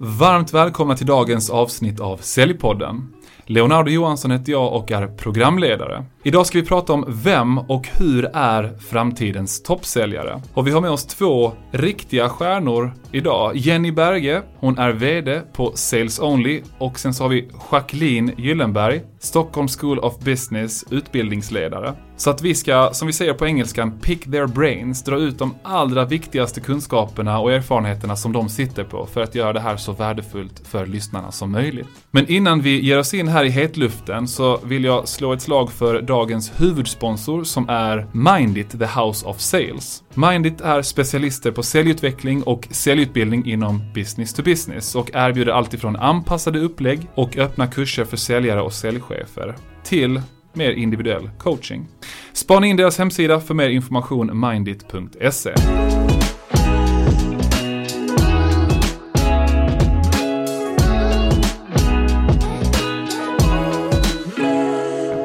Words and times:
Varmt 0.00 0.54
välkomna 0.54 0.96
till 0.96 1.06
dagens 1.06 1.50
avsnitt 1.50 2.00
av 2.00 2.16
Säljpodden. 2.16 3.14
Leonardo 3.46 3.90
Johansson 3.90 4.30
heter 4.30 4.52
jag 4.52 4.72
och 4.72 4.90
är 4.92 5.06
programledare. 5.06 6.04
Idag 6.24 6.46
ska 6.46 6.58
vi 6.60 6.66
prata 6.66 6.92
om 6.92 7.04
vem 7.08 7.58
och 7.58 7.88
hur 7.92 8.24
är 8.34 8.78
framtidens 8.78 9.62
toppsäljare? 9.62 10.42
Och 10.54 10.66
vi 10.66 10.70
har 10.70 10.80
med 10.80 10.90
oss 10.90 11.06
två 11.06 11.52
riktiga 11.70 12.28
stjärnor 12.28 12.92
idag. 13.12 13.56
Jenny 13.56 13.92
Berge, 13.92 14.42
hon 14.56 14.78
är 14.78 14.92
VD 14.92 15.42
på 15.52 15.72
Sales 15.74 16.20
Only 16.20 16.62
och 16.78 16.98
sen 16.98 17.14
så 17.14 17.24
har 17.24 17.28
vi 17.28 17.48
Jacqueline 17.72 18.32
Gyllenberg, 18.36 19.02
Stockholm 19.18 19.68
School 19.68 19.98
of 19.98 20.18
Business 20.18 20.84
utbildningsledare. 20.90 21.94
Så 22.18 22.30
att 22.30 22.42
vi 22.42 22.54
ska, 22.54 22.90
som 22.92 23.06
vi 23.06 23.12
säger 23.12 23.34
på 23.34 23.46
engelskan, 23.46 23.98
pick 23.98 24.24
their 24.24 24.46
brains, 24.46 25.04
dra 25.04 25.18
ut 25.18 25.38
de 25.38 25.54
allra 25.62 26.04
viktigaste 26.04 26.60
kunskaperna 26.60 27.38
och 27.38 27.52
erfarenheterna 27.52 28.16
som 28.16 28.32
de 28.32 28.48
sitter 28.48 28.84
på 28.84 29.06
för 29.06 29.20
att 29.20 29.34
göra 29.34 29.52
det 29.52 29.60
här 29.60 29.76
så 29.76 29.92
värdefullt 29.92 30.62
för 30.68 30.86
lyssnarna 30.86 31.32
som 31.32 31.52
möjligt. 31.52 31.86
Men 32.10 32.26
innan 32.26 32.60
vi 32.60 32.80
ger 32.80 32.98
oss 32.98 33.14
in 33.14 33.28
här 33.28 33.44
i 33.44 33.48
hetluften 33.48 34.28
så 34.28 34.60
vill 34.64 34.84
jag 34.84 35.08
slå 35.08 35.32
ett 35.32 35.42
slag 35.42 35.72
för 35.72 36.02
dagens 36.02 36.52
huvudsponsor 36.56 37.44
som 37.44 37.68
är 37.68 38.06
Mindit, 38.12 38.70
the 38.70 39.00
House 39.00 39.26
of 39.26 39.40
Sales. 39.40 40.02
Mindit 40.14 40.60
är 40.60 40.82
specialister 40.82 41.50
på 41.50 41.62
säljutveckling 41.62 42.42
och 42.42 42.68
säljutbildning 42.70 43.46
inom 43.46 43.92
business 43.94 44.34
to 44.34 44.42
business 44.42 44.94
och 44.94 45.10
erbjuder 45.14 45.52
alltifrån 45.52 45.96
anpassade 45.96 46.58
upplägg 46.58 47.08
och 47.14 47.36
öppna 47.36 47.66
kurser 47.66 48.04
för 48.04 48.16
säljare 48.16 48.62
och 48.62 48.72
säljchefer 48.72 49.54
till 49.84 50.20
mer 50.58 50.72
individuell 50.72 51.30
coaching. 51.38 51.86
Spana 52.32 52.66
in 52.66 52.76
deras 52.76 52.98
hemsida 52.98 53.40
för 53.40 53.54
mer 53.54 53.68
information 53.68 54.40
mindit.se. 54.40 55.54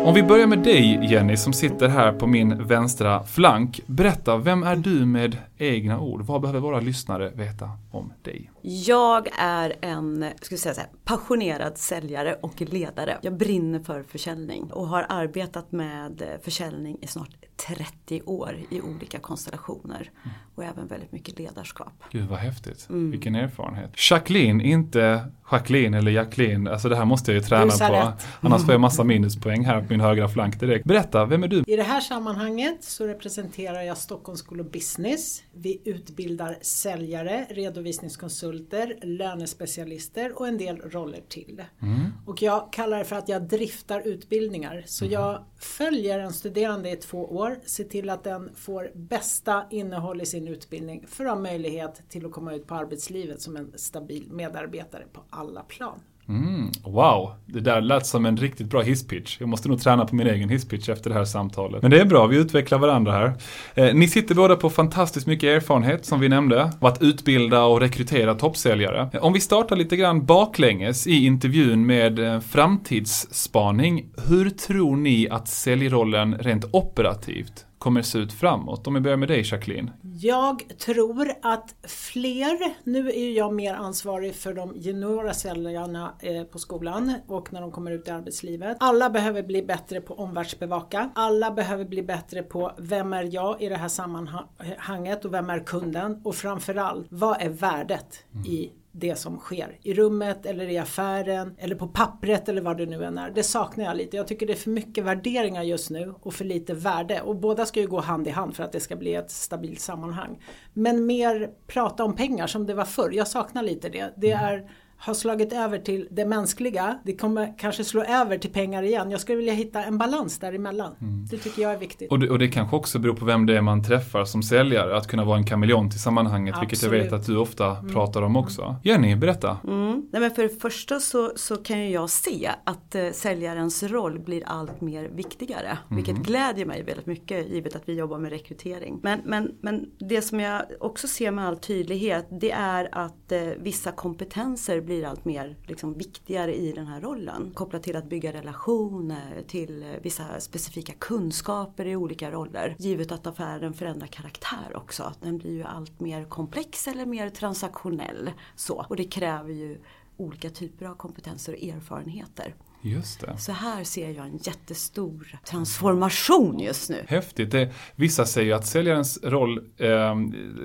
Om 0.06 0.14
vi 0.14 0.24
börjar 0.24 0.48
med 0.48 0.60
dig 0.60 1.00
Jenny 1.12 1.38
som 1.38 1.54
sitter 1.54 1.88
här 1.88 2.12
på 2.12 2.28
min 2.28 2.68
vänstra 2.68 3.24
flank. 3.24 3.80
Berätta, 3.86 4.38
vem 4.38 4.64
är 4.64 4.76
du 4.76 5.06
med 5.06 5.38
egna 5.58 6.00
ord? 6.00 6.22
Vad 6.22 6.42
behöver 6.42 6.60
våra 6.60 6.80
lyssnare 6.80 7.30
veta 7.30 7.70
om 7.92 8.14
dig? 8.22 8.52
Jag 8.62 9.28
är 9.40 9.76
en 9.82 10.26
ska 10.42 10.58
säga 10.58 10.76
så 10.76 10.82
här, 10.82 10.90
passionerad 11.04 11.78
säljare 11.78 12.34
och 12.34 12.62
ledare. 12.62 13.18
Jag 13.22 13.38
brinner 13.38 13.80
för 13.80 14.04
försäljning 14.04 14.72
och 14.72 14.88
har 14.88 15.06
arbetat 15.10 15.72
med 15.72 16.40
försäljning 16.44 16.98
i 17.02 17.08
snart 17.08 17.30
30 17.68 18.22
år 18.26 18.58
i 18.70 18.82
olika 18.82 19.20
konstellationer. 19.20 20.12
Mm. 20.24 20.36
Och 20.56 20.64
även 20.64 20.88
väldigt 20.88 21.12
mycket 21.12 21.40
ledarskap. 21.40 21.94
Gud 22.12 22.30
vad 22.30 22.40
häftigt. 22.40 22.88
Mm. 22.90 23.12
Vilken 23.12 23.36
erfarenhet. 23.36 24.12
Jacqueline, 24.12 24.62
inte 24.62 25.26
Jacqueline 25.52 25.94
eller 25.94 26.12
Jacqueline. 26.12 26.68
Alltså 26.68 26.90
det 26.90 26.96
här 26.96 27.06
måste 27.06 27.32
jag 27.32 27.42
ju 27.42 27.48
träna 27.48 27.72
på. 27.72 27.94
Rätt. 27.94 28.28
Annars 28.40 28.66
får 28.66 28.74
jag 28.74 28.82
massa 28.82 29.04
minuspoäng 29.04 29.66
här 29.66 29.82
på 29.82 29.88
min 29.90 30.02
högra 30.02 30.30
flank 30.30 30.60
direkt. 30.60 30.86
Berätta, 30.86 31.26
vem 31.26 31.44
är 31.44 31.48
du? 31.48 31.64
I 31.68 31.76
det 31.76 31.84
här 31.84 32.02
sammanhanget 32.02 32.84
så 32.84 33.08
representerar 33.08 33.82
jag 33.82 33.98
Stockholm 33.98 34.38
School 34.38 34.62
of 34.62 34.68
Business. 34.72 35.44
Vi 35.56 35.82
utbildar 35.86 36.58
säljare, 36.62 37.48
redovisningskonsulter, 37.50 39.00
lönespecialister 39.02 40.40
och 40.40 40.48
en 40.48 40.58
del 40.58 40.78
roller 40.78 41.22
till. 41.30 41.64
Mm. 41.82 42.12
Och 42.26 42.42
jag 42.42 42.74
kallar 42.74 42.98
det 42.98 43.06
för 43.06 43.16
att 43.16 43.30
jag 43.30 43.42
driftar 43.42 44.08
utbildningar. 44.08 44.84
Så 44.86 45.06
mm. 45.06 45.14
jag 45.14 45.46
följer 45.60 46.20
en 46.20 46.34
studerande 46.34 46.92
i 46.92 46.96
två 46.96 47.26
år, 47.26 47.60
ser 47.66 47.84
till 47.84 48.10
att 48.10 48.24
den 48.24 48.56
får 48.56 48.92
bästa 48.96 49.66
innehåll 49.72 50.22
i 50.22 50.26
sin 50.26 50.48
utbildning 50.48 51.08
för 51.08 51.26
att 51.26 51.32
ha 51.32 51.40
möjlighet 51.40 52.02
till 52.10 52.26
att 52.26 52.32
komma 52.32 52.54
ut 52.54 52.68
på 52.68 52.76
arbetslivet 52.76 53.42
som 53.42 53.58
en 53.58 53.74
stabil 53.76 54.32
medarbetare 54.32 55.04
på 55.14 55.24
alla 55.30 55.64
plan. 55.64 56.00
Mm, 56.30 56.72
wow, 56.84 57.34
det 57.46 57.60
där 57.60 57.82
lät 57.82 58.06
som 58.06 58.26
en 58.26 58.38
riktigt 58.38 58.68
bra 58.68 58.82
hisspitch. 58.82 59.38
Jag 59.40 59.50
måste 59.50 59.70
nog 59.70 59.82
träna 59.82 60.06
på 60.06 60.16
min 60.16 60.28
egen 60.28 60.50
hisspitch 60.50 60.90
efter 60.90 61.10
det 61.10 61.16
här 61.16 61.26
samtalet. 61.26 61.82
Men 61.82 61.92
det 61.92 62.00
är 62.00 62.06
bra, 62.06 62.28
vi 62.28 62.38
utvecklar 62.38 62.78
varandra 62.78 63.12
här. 63.12 63.34
Eh, 63.76 63.96
ni 63.96 64.08
sitter 64.08 64.36
båda 64.36 64.56
på 64.56 64.70
fantastiskt 64.70 65.28
mycket 65.28 65.48
erfarenhet 65.48 66.06
som 66.06 66.20
vi 66.20 66.30
nämnde, 66.30 66.64
av 66.64 66.86
att 66.86 67.02
utbilda 67.02 67.64
och 67.64 67.80
rekrytera 67.80 68.36
toppsäljare. 68.36 69.10
Eh, 69.14 69.24
om 69.24 69.34
vi 69.34 69.40
startar 69.40 69.76
lite 69.76 69.96
grann 69.96 70.26
baklänges 70.26 71.08
i 71.08 71.26
intervjun 71.26 71.86
med 71.86 72.20
eh, 72.20 72.40
framtidsspaning. 72.40 74.06
Hur 74.28 74.50
tror 74.50 74.96
ni 74.96 75.30
att 75.30 75.48
säljrollen 75.48 76.38
rent 76.38 76.66
operativt 76.72 77.66
kommer 77.84 78.02
se 78.02 78.18
ut 78.18 78.34
framåt? 78.34 78.88
Om 78.88 78.94
vi 78.94 79.00
börjar 79.00 79.18
med 79.18 79.28
dig 79.28 79.44
Jacqueline. 79.46 79.92
Jag 80.02 80.78
tror 80.78 81.34
att 81.42 81.76
fler, 81.88 82.74
nu 82.84 83.10
är 83.10 83.38
jag 83.38 83.54
mer 83.54 83.74
ansvarig 83.74 84.36
för 84.36 84.54
de 84.54 84.74
juniora 84.76 85.34
säljarna 85.34 86.14
eh, 86.20 86.44
på 86.44 86.60
skolan 86.60 87.14
och 87.28 87.54
när 87.54 87.62
de 87.62 87.72
kommer 87.72 87.92
ut 87.92 88.08
i 88.08 88.12
arbetslivet. 88.12 88.78
Alla 88.80 89.10
behöver 89.10 89.44
bli 89.44 89.64
bättre 89.64 90.02
på 90.02 90.14
omvärldsbevaka. 90.14 91.10
Alla 91.16 91.52
behöver 91.52 91.86
bli 91.86 92.04
bättre 92.04 92.44
på 92.44 92.72
vem 92.78 93.14
är 93.14 93.30
jag 93.34 93.62
i 93.62 93.70
det 93.70 93.78
här 93.78 93.88
sammanhanget 93.88 95.26
och 95.26 95.34
vem 95.34 95.50
är 95.50 95.60
kunden 95.60 96.22
och 96.24 96.36
framförallt 96.36 97.08
vad 97.10 97.42
är 97.42 97.50
värdet 97.50 98.26
mm. 98.34 98.46
i 98.46 98.72
det 98.96 99.16
som 99.16 99.38
sker 99.38 99.78
i 99.82 99.94
rummet 99.94 100.46
eller 100.46 100.70
i 100.70 100.78
affären 100.78 101.56
eller 101.58 101.76
på 101.76 101.88
pappret 101.88 102.50
eller 102.50 102.62
vad 102.62 102.78
det 102.78 102.86
nu 102.86 103.06
än 103.06 103.18
är. 103.18 103.30
Det 103.30 103.44
saknar 103.44 103.86
jag 103.86 103.98
lite. 103.98 104.18
Jag 104.18 104.28
tycker 104.28 104.48
det 104.48 104.54
är 104.54 104.58
för 104.58 104.70
mycket 104.70 105.04
värderingar 105.04 105.64
just 105.64 105.90
nu 105.90 106.14
och 106.22 106.34
för 106.34 106.46
lite 106.46 106.74
värde 106.74 107.22
och 107.22 107.36
båda 107.36 107.66
ska 107.66 107.80
ju 107.80 107.88
gå 107.88 108.00
hand 108.00 108.28
i 108.28 108.30
hand 108.30 108.56
för 108.56 108.64
att 108.64 108.72
det 108.72 108.80
ska 108.80 108.96
bli 108.96 109.16
ett 109.16 109.32
stabilt 109.32 109.80
sammanhang. 109.80 110.44
Men 110.74 111.06
mer 111.06 111.50
prata 111.68 112.04
om 112.04 112.16
pengar 112.16 112.48
som 112.48 112.66
det 112.66 112.74
var 112.74 112.86
förr. 112.86 113.12
Jag 113.14 113.28
saknar 113.28 113.64
lite 113.64 113.90
det. 113.90 114.14
Det 114.18 114.32
mm. 114.32 114.46
är 114.46 114.70
har 115.06 115.14
slagit 115.14 115.54
över 115.54 115.80
till 115.80 116.08
det 116.12 116.26
mänskliga. 116.26 117.00
Det 117.04 117.16
kommer 117.16 117.54
kanske 117.58 117.84
slå 117.84 118.04
över 118.04 118.38
till 118.38 118.50
pengar 118.50 118.84
igen. 118.84 119.12
Jag 119.12 119.22
skulle 119.22 119.38
vilja 119.38 119.54
hitta 119.54 119.84
en 119.84 119.98
balans 119.98 120.40
däremellan. 120.40 120.96
Mm. 121.02 121.26
Det 121.32 121.38
tycker 121.38 121.62
jag 121.62 121.72
är 121.72 121.78
viktigt. 121.78 122.12
Och 122.12 122.20
det, 122.20 122.30
och 122.30 122.40
det 122.40 122.48
kanske 122.48 122.76
också 122.76 123.00
beror 123.00 123.14
på 123.14 123.26
vem 123.26 123.46
det 123.46 123.58
är 123.58 123.62
man 123.62 123.84
träffar 123.84 124.26
som 124.26 124.44
säljare. 124.44 124.98
Att 124.98 125.08
kunna 125.08 125.26
vara 125.26 125.38
en 125.38 125.46
kameleont 125.46 125.96
i 125.96 126.00
sammanhanget. 126.00 126.56
Absolut. 126.56 126.72
Vilket 126.72 126.84
jag 126.84 127.04
vet 127.04 127.14
att 127.14 127.26
du 127.26 127.38
ofta 127.38 127.78
mm. 127.78 127.94
pratar 127.94 128.22
om 128.22 128.36
också. 128.36 128.76
Jenny, 128.84 129.16
berätta. 129.16 129.58
Mm. 129.64 130.08
Nej, 130.12 130.22
men 130.22 130.32
för 130.32 130.44
det 130.44 130.62
första 130.62 131.00
så, 131.00 131.32
så 131.36 131.56
kan 131.56 131.80
ju 131.80 131.90
jag 131.90 132.10
se 132.10 132.52
att 132.64 132.96
eh, 132.96 133.12
säljarens 133.12 133.84
roll 133.84 134.20
blir 134.20 134.44
allt 134.46 134.82
mer 134.82 135.10
viktigare. 135.10 135.78
Mm. 135.90 135.96
Vilket 135.96 136.18
glädjer 136.18 136.66
mig 136.66 136.84
väldigt 136.84 137.06
mycket 137.06 137.50
givet 137.50 137.76
att 137.76 137.84
vi 137.86 137.94
jobbar 137.94 138.20
med 138.20 138.32
rekrytering. 138.32 139.00
Men, 139.04 139.20
men, 139.26 139.52
men 139.62 139.86
det 140.00 140.22
som 140.22 140.40
jag 140.40 140.62
också 140.80 141.08
ser 141.08 141.32
med 141.32 141.48
all 141.48 141.58
tydlighet 141.58 142.28
det 142.32 142.52
är 142.52 142.90
att 142.92 143.32
eh, 143.32 143.42
vissa 143.58 143.92
kompetenser 143.92 144.82
blir 144.82 144.93
blir 144.94 145.06
allt 145.06 145.26
mer 145.26 145.56
liksom, 145.68 145.94
viktigare 145.94 146.56
i 146.56 146.72
den 146.72 146.88
här 146.88 147.02
rollen. 147.02 147.52
Kopplat 147.54 147.84
till 147.84 147.96
att 147.96 148.10
bygga 148.10 148.34
relationer, 148.34 149.44
till 149.48 149.84
eh, 149.84 149.90
vissa 150.02 150.40
specifika 150.40 150.94
kunskaper 151.00 151.86
i 151.86 151.96
olika 151.96 152.32
roller. 152.32 152.76
Givet 152.80 153.12
att 153.12 153.28
affären 153.28 153.74
förändrar 153.74 154.08
karaktär 154.08 154.76
också. 154.76 155.14
Den 155.22 155.38
blir 155.38 155.52
ju 155.52 155.64
allt 155.64 156.00
mer 156.00 156.26
komplex 156.26 156.88
eller 156.88 157.06
mer 157.06 157.30
transaktionell. 157.30 158.32
Så. 158.56 158.86
Och 158.90 158.96
det 158.96 159.04
kräver 159.04 159.54
ju 159.54 159.78
olika 160.18 160.50
typer 160.50 160.86
av 160.86 160.96
kompetenser 160.96 161.54
och 161.54 161.64
erfarenheter. 161.64 162.56
Just 162.86 163.20
det. 163.20 163.38
Så 163.38 163.52
här 163.52 163.84
ser 163.84 164.10
jag 164.10 164.26
en 164.26 164.38
jättestor 164.38 165.40
transformation 165.46 166.60
just 166.60 166.90
nu. 166.90 167.06
Häftigt. 167.08 167.52
Det, 167.52 167.70
vissa 167.96 168.26
säger 168.26 168.48
ju 168.48 168.54
att 168.54 168.66
säljarens 168.66 169.20
roll 169.24 169.58
eh, 169.78 170.16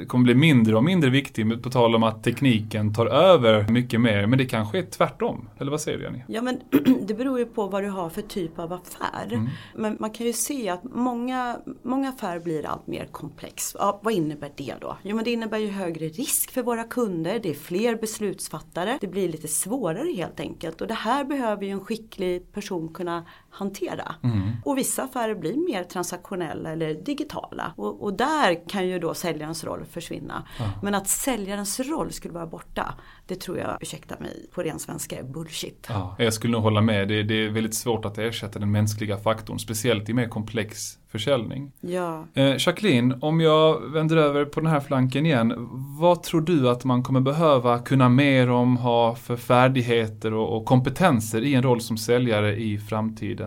kommer 0.07 0.25
bli 0.25 0.35
mindre 0.35 0.77
och 0.77 0.85
mindre 0.85 1.11
viktig 1.11 1.63
på 1.63 1.71
tal 1.71 1.95
om 1.95 2.03
att 2.03 2.25
tekniken 2.25 2.95
tar 2.95 3.07
över 3.07 3.69
mycket 3.69 4.01
mer. 4.01 4.27
Men 4.27 4.39
det 4.39 4.47
kanske 4.47 4.79
är 4.79 4.83
tvärtom. 4.83 5.49
Eller 5.59 5.71
vad 5.71 5.81
säger 5.81 5.99
du 5.99 6.05
Jenny? 6.05 6.23
Ja 6.29 6.43
men 6.43 6.61
det 7.07 7.15
beror 7.15 7.39
ju 7.39 7.47
på 7.47 7.67
vad 7.67 7.83
du 7.83 7.89
har 7.89 8.11
för 8.11 8.23
typ 8.23 8.59
av 8.59 8.73
affär. 8.73 9.33
Mm. 9.33 9.49
Men 9.75 9.97
man 10.01 10.11
kan 10.11 10.27
ju 10.27 10.33
se 10.33 10.69
att 10.69 10.85
många, 10.85 11.59
många 11.83 12.09
affärer 12.09 12.41
blir 12.41 12.67
allt 12.67 12.87
mer 12.87 13.09
komplex. 13.13 13.77
Ja, 13.79 14.01
vad 14.03 14.15
innebär 14.15 14.51
det 14.57 14.75
då? 14.81 14.97
Jo 15.03 15.17
men 15.17 15.25
det 15.25 15.31
innebär 15.31 15.59
ju 15.59 15.69
högre 15.69 16.09
risk 16.09 16.51
för 16.51 16.63
våra 16.63 16.85
kunder. 16.85 17.41
Det 17.43 17.51
är 17.51 17.55
fler 17.55 17.97
beslutsfattare. 17.97 18.99
Det 19.01 19.07
blir 19.07 19.29
lite 19.29 19.49
svårare 19.49 20.13
helt 20.17 20.41
enkelt. 20.41 20.81
Och 20.81 20.87
det 20.87 20.95
här 20.95 21.25
behöver 21.25 21.65
ju 21.65 21.71
en 21.71 21.81
skick 21.81 22.08
skicklig 22.09 22.43
person 22.53 22.89
kunna 22.93 23.25
hantera. 23.59 24.15
Mm. 24.23 24.51
Och 24.65 24.79
vissa 24.79 25.03
affärer 25.03 25.35
blir 25.35 25.57
mer 25.73 25.85
transaktionella 25.85 26.71
eller 26.71 26.95
digitala. 26.95 27.73
Och, 27.77 28.03
och 28.03 28.15
där 28.15 28.69
kan 28.69 28.89
ju 28.89 28.99
då 28.99 29.15
säljarens 29.15 29.65
roll 29.65 29.85
försvinna. 29.85 30.47
Ja. 30.59 30.65
Men 30.83 30.95
att 30.95 31.09
säljarens 31.09 31.81
roll 31.81 32.13
skulle 32.13 32.35
vara 32.35 32.47
borta, 32.47 32.95
det 33.27 33.41
tror 33.41 33.59
jag, 33.59 33.79
ursäkta 33.81 34.15
mig 34.21 34.47
på 34.55 34.63
ren 34.63 34.79
svenska, 34.79 35.19
är 35.19 35.23
bullshit. 35.23 35.87
Ja, 35.89 36.17
jag 36.19 36.35
skulle 36.35 36.53
nog 36.53 36.63
hålla 36.63 36.81
med. 36.81 37.09
Det, 37.09 37.23
det 37.23 37.35
är 37.35 37.49
väldigt 37.49 37.75
svårt 37.75 38.05
att 38.05 38.19
ersätta 38.19 38.59
den 38.59 38.71
mänskliga 38.71 39.17
faktorn, 39.17 39.59
speciellt 39.59 40.09
i 40.09 40.15
mer 40.15 40.29
komplex 40.29 40.99
försäljning. 41.09 41.73
Ja. 41.81 42.25
Eh, 42.35 42.55
Jacqueline, 42.59 43.19
om 43.21 43.41
jag 43.41 43.81
vänder 43.81 44.17
över 44.17 44.45
på 44.45 44.61
den 44.61 44.71
här 44.71 44.81
flanken 44.81 45.27
igen. 45.27 45.69
Vad 46.01 46.23
tror 46.23 46.41
du 46.41 46.71
att 46.71 46.85
man 46.85 47.03
kommer 47.03 47.21
behöva 47.21 47.79
kunna 47.79 48.09
mer 48.09 48.51
om, 48.51 48.77
ha 48.77 49.15
för 49.15 49.37
färdigheter 49.37 50.35
och, 50.35 50.57
och 50.57 50.65
kompetenser 50.65 51.43
i 51.43 51.55
en 51.55 51.63
roll 51.63 51.81
som 51.81 51.97
säljare 51.97 52.57
i 52.57 52.79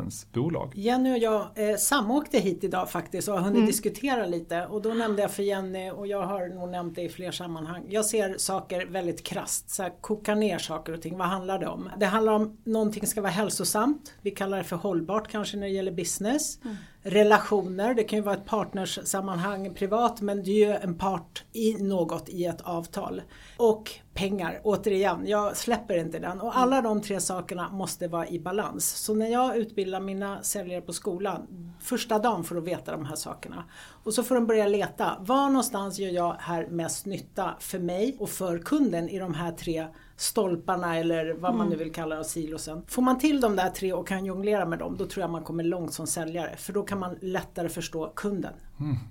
framtidens 0.02 0.32
bolag? 0.34 0.72
Jenny 0.76 1.14
och 1.14 1.18
jag 1.18 1.48
eh, 1.56 1.76
samåkte 1.76 2.38
hit 2.40 2.64
idag 2.64 2.92
faktiskt 2.92 3.28
och 3.28 3.34
har 3.34 3.42
hunnit 3.42 3.56
Mm. 3.58 3.68
diskutera 3.68 4.26
lite 4.26 4.66
och 4.66 4.82
då 4.82 4.90
nämnde 4.90 5.22
jag 5.22 5.32
för 5.32 5.44
Jenny 5.44 5.90
och 5.92 6.08
jag 6.08 6.22
har 6.24 6.48
nog 6.48 6.70
nämnt 6.70 6.96
det 6.96 7.02
i 7.02 7.10
fler 7.10 7.32
sammanhang. 7.32 7.84
Jag 7.90 8.06
ser 8.06 8.38
saker 8.38 8.86
väldigt 8.86 9.24
krasst, 9.24 9.70
så 9.70 9.84
här, 9.84 9.94
koka 10.02 10.36
ner 10.36 10.58
saker 10.58 10.94
och 10.94 11.02
ting. 11.02 11.18
Vad 11.18 11.28
handlar 11.28 11.60
det 11.60 11.68
om? 11.68 11.90
Det 12.00 12.06
handlar 12.06 12.34
om 12.34 12.58
någonting 12.64 13.08
ska 13.08 13.22
vara 13.22 13.32
hälsosamt. 13.32 14.14
Vi 14.22 14.32
kallar 14.32 14.58
det 14.58 14.64
för 14.64 14.76
hållbart 14.76 15.28
kanske 15.28 15.58
när 15.58 15.68
det 15.68 15.74
gäller 15.74 15.92
business. 15.92 16.60
Relationer, 17.04 17.94
det 17.94 18.04
kan 18.04 18.20
ju 18.20 18.24
vara 18.24 18.36
ett 18.36 18.46
partnerssammanhang 18.46 19.74
privat 19.74 20.22
men 20.22 20.44
det 20.44 20.52
är 20.52 20.68
ju 20.68 20.76
en 20.76 20.98
part 20.98 21.44
i 21.54 21.74
något 21.74 22.30
i 22.30 22.46
ett 22.46 22.62
avtal. 22.62 23.22
Och 23.58 23.92
pengar, 24.14 24.62
återigen, 24.64 25.28
jag 25.28 25.58
släpper 25.58 25.98
inte 25.98 26.20
den. 26.20 26.42
Och 26.42 26.58
alla 26.58 26.82
de 26.82 27.02
tre 27.02 27.20
sakerna 27.20 27.70
måste 27.70 28.08
vara 28.08 28.28
i 28.28 28.40
balans. 28.40 28.90
Så 28.90 29.14
när 29.14 29.28
jag 29.28 29.58
utbildar 29.58 30.00
mina 30.00 30.44
säljare 30.44 30.82
på 30.82 30.94
skolan, 30.94 31.48
första 31.80 32.20
dagen 32.20 32.44
får 32.44 32.56
de 32.56 32.64
veta 32.64 32.92
de 32.92 33.06
här 33.06 33.16
sakerna. 33.16 33.64
Och 34.04 34.14
så 34.14 34.24
får 34.24 34.36
de 34.36 34.48
börja 34.48 34.68
leta, 34.68 35.18
var 35.20 35.50
någonstans 35.50 36.00
gör 36.00 36.12
jag 36.12 36.36
här 36.40 36.68
mest 36.68 37.06
nytta 37.06 37.56
för 37.60 37.80
mig 37.80 38.16
och 38.20 38.30
för 38.30 38.58
kunden 38.58 39.10
i 39.10 39.20
de 39.20 39.34
här 39.34 39.52
tre 39.52 39.88
stolparna 40.22 40.98
eller 40.98 41.34
vad 41.40 41.56
man 41.56 41.70
nu 41.70 41.76
vill 41.76 41.92
kalla 41.92 42.16
det, 42.16 42.24
silosen. 42.24 42.82
Får 42.88 43.02
man 43.02 43.20
till 43.20 43.42
de 43.42 43.56
där 43.56 43.70
tre 43.70 43.94
och 43.94 44.08
kan 44.08 44.26
jonglera 44.26 44.66
med 44.66 44.80
dem, 44.80 44.96
då 44.98 45.06
tror 45.06 45.22
jag 45.22 45.30
man 45.30 45.44
kommer 45.44 45.64
långt 45.64 45.94
som 45.94 46.08
säljare. 46.08 46.56
För 46.58 46.74
då 46.74 46.84
kan 46.84 47.00
man 47.00 47.16
lättare 47.22 47.70
förstå 47.70 48.12
kunden. 48.16 48.54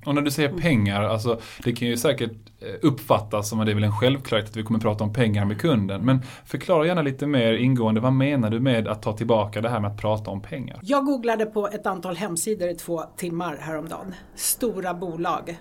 Och 0.07 0.15
när 0.15 0.23
du 0.23 0.31
säger 0.31 0.53
pengar, 0.53 1.03
alltså 1.03 1.41
det 1.65 1.73
kan 1.73 1.89
ju 1.89 1.97
säkert 1.97 2.33
eh, 2.61 2.75
uppfattas 2.83 3.49
som 3.49 3.61
att 3.61 3.67
det 3.67 3.73
är 3.73 3.75
väl 3.75 3.85
en 3.85 3.97
självklarhet 3.97 4.49
att 4.49 4.57
vi 4.57 4.63
kommer 4.63 4.81
prata 4.81 5.05
om 5.05 5.13
pengar 5.13 5.45
med 5.45 5.61
kunden. 5.61 6.05
Men 6.05 6.19
förklara 6.45 6.87
gärna 6.87 7.03
lite 7.03 7.27
mer 7.27 7.53
ingående, 7.53 8.01
vad 8.01 8.13
menar 8.13 8.51
du 8.51 8.61
med 8.61 8.89
att 8.89 9.03
ta 9.03 9.17
tillbaka 9.17 9.61
det 9.61 9.69
här 9.69 9.81
med 9.81 9.91
att 9.91 10.01
prata 10.01 10.31
om 10.31 10.41
pengar? 10.41 10.81
Jag 10.83 11.05
googlade 11.05 11.47
på 11.47 11.69
ett 11.69 11.87
antal 11.87 12.17
hemsidor 12.17 12.69
i 12.69 12.75
två 12.75 13.03
timmar 13.17 13.57
häromdagen. 13.57 14.15
Stora 14.35 14.95
bolag. 14.95 15.59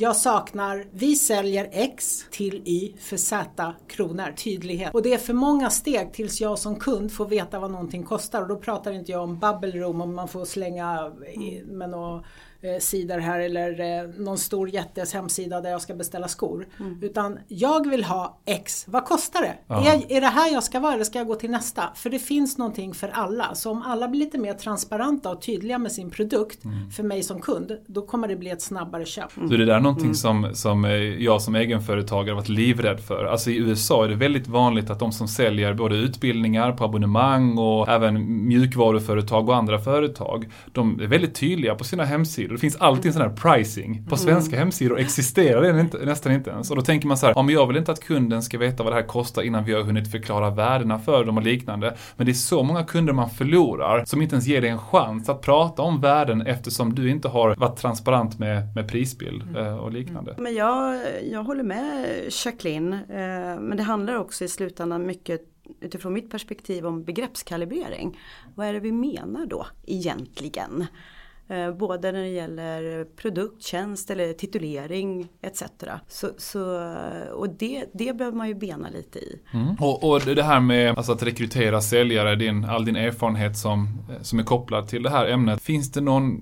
Jag 0.00 0.16
saknar, 0.16 0.86
vi 0.90 1.16
säljer 1.16 1.68
X 1.72 2.26
till 2.30 2.62
Y 2.64 2.92
för 2.98 3.16
Z 3.16 3.74
kronor. 3.88 4.32
Tydlighet. 4.36 4.94
Och 4.94 5.02
det 5.02 5.14
är 5.14 5.18
för 5.18 5.32
många 5.32 5.70
steg 5.70 6.12
tills 6.12 6.40
jag 6.40 6.58
som 6.58 6.76
kund 6.76 7.12
får 7.12 7.26
veta 7.26 7.58
vad 7.58 7.70
någonting 7.70 8.04
kostar. 8.04 8.42
Och 8.42 8.48
då 8.48 8.56
pratar 8.56 8.92
inte 8.92 9.12
jag 9.12 9.22
om 9.22 9.38
bubble 9.38 9.80
room 9.80 10.00
om 10.00 10.14
man 10.14 10.28
får 10.28 10.44
slänga 10.44 11.12
med 11.66 11.90
något 11.90 12.24
eh, 12.60 12.78
sidor 12.80 13.18
här 13.18 13.40
eller 13.40 13.80
eh, 13.80 14.08
någon 14.18 14.38
stor 14.38 14.68
jättes 14.68 15.14
hemsida 15.14 15.60
där 15.60 15.70
jag 15.70 15.82
ska 15.82 15.94
beställa 15.94 16.28
skor. 16.28 16.66
Utan 17.02 17.38
jag 17.48 17.90
vill 17.90 18.04
ha 18.04 18.38
X, 18.46 18.84
vad 18.88 19.04
kostar 19.04 19.40
det? 19.40 19.54
Ja. 19.66 19.92
Är, 19.92 20.12
är 20.12 20.20
det 20.20 20.26
här 20.26 20.52
jag 20.52 20.64
ska 20.64 20.80
vara 20.80 20.94
eller 20.94 21.04
ska 21.04 21.18
jag 21.18 21.26
gå 21.26 21.34
till 21.34 21.50
nästa? 21.50 21.82
För 21.94 22.10
det 22.10 22.18
finns 22.18 22.58
någonting 22.58 22.94
för 22.94 23.08
alla. 23.08 23.54
Så 23.54 23.70
om 23.70 23.82
alla 23.82 24.08
blir 24.08 24.20
lite 24.20 24.38
mer 24.38 24.54
transparenta 24.54 25.30
och 25.30 25.42
tydliga 25.42 25.78
med 25.78 25.92
sin 25.92 26.10
produkt 26.10 26.58
för 26.96 27.02
mig 27.02 27.22
som 27.22 27.40
kund, 27.40 27.72
då 27.86 28.02
kommer 28.02 28.28
det 28.28 28.36
bli 28.36 28.50
ett 28.50 28.62
snabbare 28.62 29.04
köp. 29.04 29.32
Så 29.32 29.40
det 29.40 29.64
där 29.64 29.74
är 29.74 29.80
någonting 29.80 30.14
som, 30.14 30.50
som 30.54 30.84
eh, 30.84 30.92
jag 30.92 31.42
som 31.42 31.54
egenföretagare 31.54 32.34
varit 32.34 32.48
livrädd 32.48 33.00
för. 33.00 33.24
Alltså 33.24 33.50
i 33.50 33.56
USA 33.56 34.04
är 34.04 34.08
det 34.08 34.14
väldigt 34.14 34.46
vanligt 34.48 34.90
att 34.90 34.98
de 34.98 35.12
som 35.12 35.28
säljer 35.28 35.74
både 35.74 35.96
utbildningar 35.96 36.72
på 36.72 36.84
abonnemang 36.84 37.58
och 37.58 37.88
även 37.88 38.46
mjukvaruföretag 38.48 39.48
och 39.48 39.56
andra 39.56 39.78
företag, 39.78 40.48
de 40.72 41.00
är 41.00 41.06
väldigt 41.06 41.34
tydliga 41.34 41.74
på 41.74 41.84
sina 41.84 42.04
hemsidor. 42.04 42.47
Det 42.54 42.58
finns 42.58 42.76
alltid 42.76 43.06
en 43.06 43.12
sån 43.12 43.22
här 43.22 43.28
pricing. 43.36 44.02
På 44.08 44.16
svenska 44.16 44.56
hemsidor 44.56 44.98
existerar 44.98 45.72
det 45.72 45.80
inte, 45.80 45.98
nästan 45.98 46.32
inte 46.32 46.50
ens. 46.50 46.70
Och 46.70 46.76
då 46.76 46.82
tänker 46.82 47.08
man 47.08 47.16
så 47.16 47.26
här, 47.26 47.32
ja 47.36 47.42
men 47.42 47.54
jag 47.54 47.66
vill 47.66 47.76
inte 47.76 47.92
att 47.92 48.00
kunden 48.00 48.42
ska 48.42 48.58
veta 48.58 48.82
vad 48.82 48.92
det 48.92 48.96
här 48.96 49.06
kostar 49.06 49.42
innan 49.42 49.64
vi 49.64 49.72
har 49.72 49.82
hunnit 49.82 50.10
förklara 50.10 50.50
värdena 50.50 50.98
för 50.98 51.24
dem 51.24 51.36
och 51.36 51.42
liknande. 51.42 51.96
Men 52.16 52.26
det 52.26 52.32
är 52.32 52.34
så 52.34 52.62
många 52.62 52.84
kunder 52.84 53.12
man 53.12 53.30
förlorar 53.30 54.04
som 54.04 54.22
inte 54.22 54.34
ens 54.34 54.46
ger 54.46 54.60
dig 54.60 54.70
en 54.70 54.78
chans 54.78 55.28
att 55.28 55.42
prata 55.42 55.82
om 55.82 56.00
värden 56.00 56.42
eftersom 56.42 56.94
du 56.94 57.10
inte 57.10 57.28
har 57.28 57.56
varit 57.56 57.76
transparent 57.76 58.38
med, 58.38 58.74
med 58.74 58.88
prisbild 58.88 59.56
eh, 59.56 59.76
och 59.76 59.92
liknande. 59.92 60.34
Men 60.38 60.54
jag, 60.54 61.00
jag 61.30 61.44
håller 61.44 61.64
med 61.64 62.06
Jacqueline. 62.44 62.92
Eh, 62.92 63.60
men 63.60 63.76
det 63.76 63.82
handlar 63.82 64.14
också 64.14 64.44
i 64.44 64.48
slutändan 64.48 65.06
mycket 65.06 65.40
utifrån 65.80 66.12
mitt 66.12 66.30
perspektiv 66.30 66.86
om 66.86 67.04
begreppskalibrering. 67.04 68.18
Vad 68.54 68.66
är 68.66 68.72
det 68.72 68.80
vi 68.80 68.92
menar 68.92 69.46
då 69.46 69.66
egentligen? 69.86 70.86
Eh, 71.48 71.72
både 71.72 72.12
när 72.12 72.22
det 72.22 72.28
gäller 72.28 73.04
produkt, 73.04 73.62
tjänst 73.62 74.10
eller 74.10 74.32
titulering 74.32 75.28
etc. 75.42 75.62
Så, 76.08 76.28
så, 76.36 76.92
och 77.32 77.48
det, 77.48 77.84
det 77.94 78.16
behöver 78.16 78.36
man 78.36 78.48
ju 78.48 78.54
bena 78.54 78.88
lite 78.88 79.18
i. 79.18 79.40
Mm. 79.54 79.74
Och, 79.80 80.10
och 80.10 80.20
det 80.20 80.42
här 80.42 80.60
med 80.60 80.98
alltså 80.98 81.12
att 81.12 81.22
rekrytera 81.22 81.80
säljare, 81.80 82.36
din, 82.36 82.64
all 82.64 82.84
din 82.84 82.96
erfarenhet 82.96 83.58
som, 83.58 83.98
eh, 84.10 84.22
som 84.22 84.38
är 84.38 84.42
kopplad 84.42 84.88
till 84.88 85.02
det 85.02 85.10
här 85.10 85.26
ämnet. 85.26 85.62
Finns 85.62 85.92
det 85.92 86.00
någon 86.00 86.40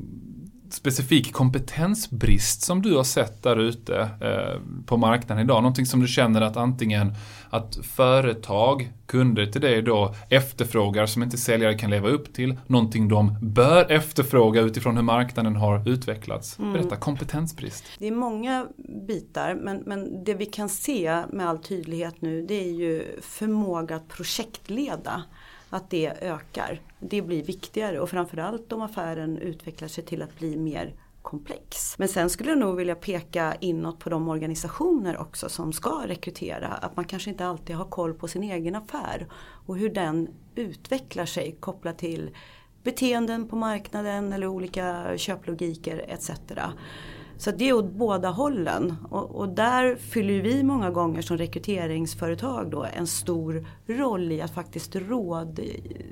specifik 0.74 1.32
kompetensbrist 1.32 2.62
som 2.62 2.82
du 2.82 2.96
har 2.96 3.04
sett 3.04 3.42
där 3.42 3.56
ute 3.56 4.10
eh, 4.20 4.60
på 4.86 4.96
marknaden 4.96 5.44
idag? 5.44 5.62
Någonting 5.62 5.86
som 5.86 6.00
du 6.00 6.08
känner 6.08 6.40
att 6.40 6.56
antingen 6.56 7.12
att 7.50 7.78
företag, 7.82 8.92
kunder 9.06 9.46
till 9.46 9.60
dig 9.60 9.82
då 9.82 10.14
efterfrågar 10.30 11.06
som 11.06 11.22
inte 11.22 11.38
säljare 11.38 11.74
kan 11.74 11.90
leva 11.90 12.08
upp 12.08 12.32
till. 12.32 12.58
Någonting 12.66 13.08
de 13.08 13.36
bör 13.42 13.92
efterfråga 13.92 14.60
utifrån 14.60 14.96
hur 14.96 15.02
marknaden 15.02 15.56
har 15.56 15.88
utvecklats. 15.88 16.58
Berätta, 16.58 16.96
kompetensbrist. 16.96 17.84
Det 17.98 18.06
är 18.06 18.12
många 18.12 18.66
bitar 19.06 19.54
men, 19.54 19.82
men 19.86 20.24
det 20.24 20.34
vi 20.34 20.46
kan 20.46 20.68
se 20.68 21.22
med 21.32 21.48
all 21.48 21.58
tydlighet 21.58 22.14
nu 22.22 22.46
det 22.46 22.54
är 22.54 22.72
ju 22.72 23.20
förmåga 23.22 23.96
att 23.96 24.08
projektleda. 24.08 25.22
Att 25.70 25.90
det 25.90 26.06
ökar. 26.20 26.80
Det 26.98 27.22
blir 27.22 27.42
viktigare 27.42 28.00
och 28.00 28.10
framförallt 28.10 28.72
om 28.72 28.82
affären 28.82 29.38
utvecklar 29.38 29.88
sig 29.88 30.04
till 30.04 30.22
att 30.22 30.38
bli 30.38 30.56
mer 30.56 30.94
komplex. 31.22 31.98
Men 31.98 32.08
sen 32.08 32.30
skulle 32.30 32.50
jag 32.50 32.58
nog 32.58 32.76
vilja 32.76 32.94
peka 32.94 33.54
inåt 33.60 33.98
på 33.98 34.10
de 34.10 34.28
organisationer 34.28 35.18
också 35.18 35.48
som 35.48 35.72
ska 35.72 36.04
rekrytera. 36.06 36.68
Att 36.68 36.96
man 36.96 37.04
kanske 37.04 37.30
inte 37.30 37.46
alltid 37.46 37.76
har 37.76 37.84
koll 37.84 38.14
på 38.14 38.28
sin 38.28 38.42
egen 38.42 38.74
affär 38.74 39.26
och 39.66 39.76
hur 39.76 39.90
den 39.90 40.28
utvecklar 40.54 41.26
sig 41.26 41.56
kopplat 41.60 41.98
till 41.98 42.30
beteenden 42.82 43.48
på 43.48 43.56
marknaden 43.56 44.32
eller 44.32 44.46
olika 44.46 45.12
köplogiker 45.16 46.04
etc. 46.08 46.30
Så 47.38 47.50
det 47.50 47.68
är 47.68 47.72
åt 47.72 47.92
båda 47.92 48.30
hållen 48.30 48.96
och, 49.10 49.34
och 49.34 49.48
där 49.48 49.96
fyller 49.96 50.42
vi 50.42 50.62
många 50.62 50.90
gånger 50.90 51.22
som 51.22 51.38
rekryteringsföretag 51.38 52.70
då 52.70 52.86
en 52.96 53.06
stor 53.06 53.66
roll 53.86 54.32
i 54.32 54.42
att 54.42 54.50
faktiskt 54.50 54.96
råd, 54.96 55.60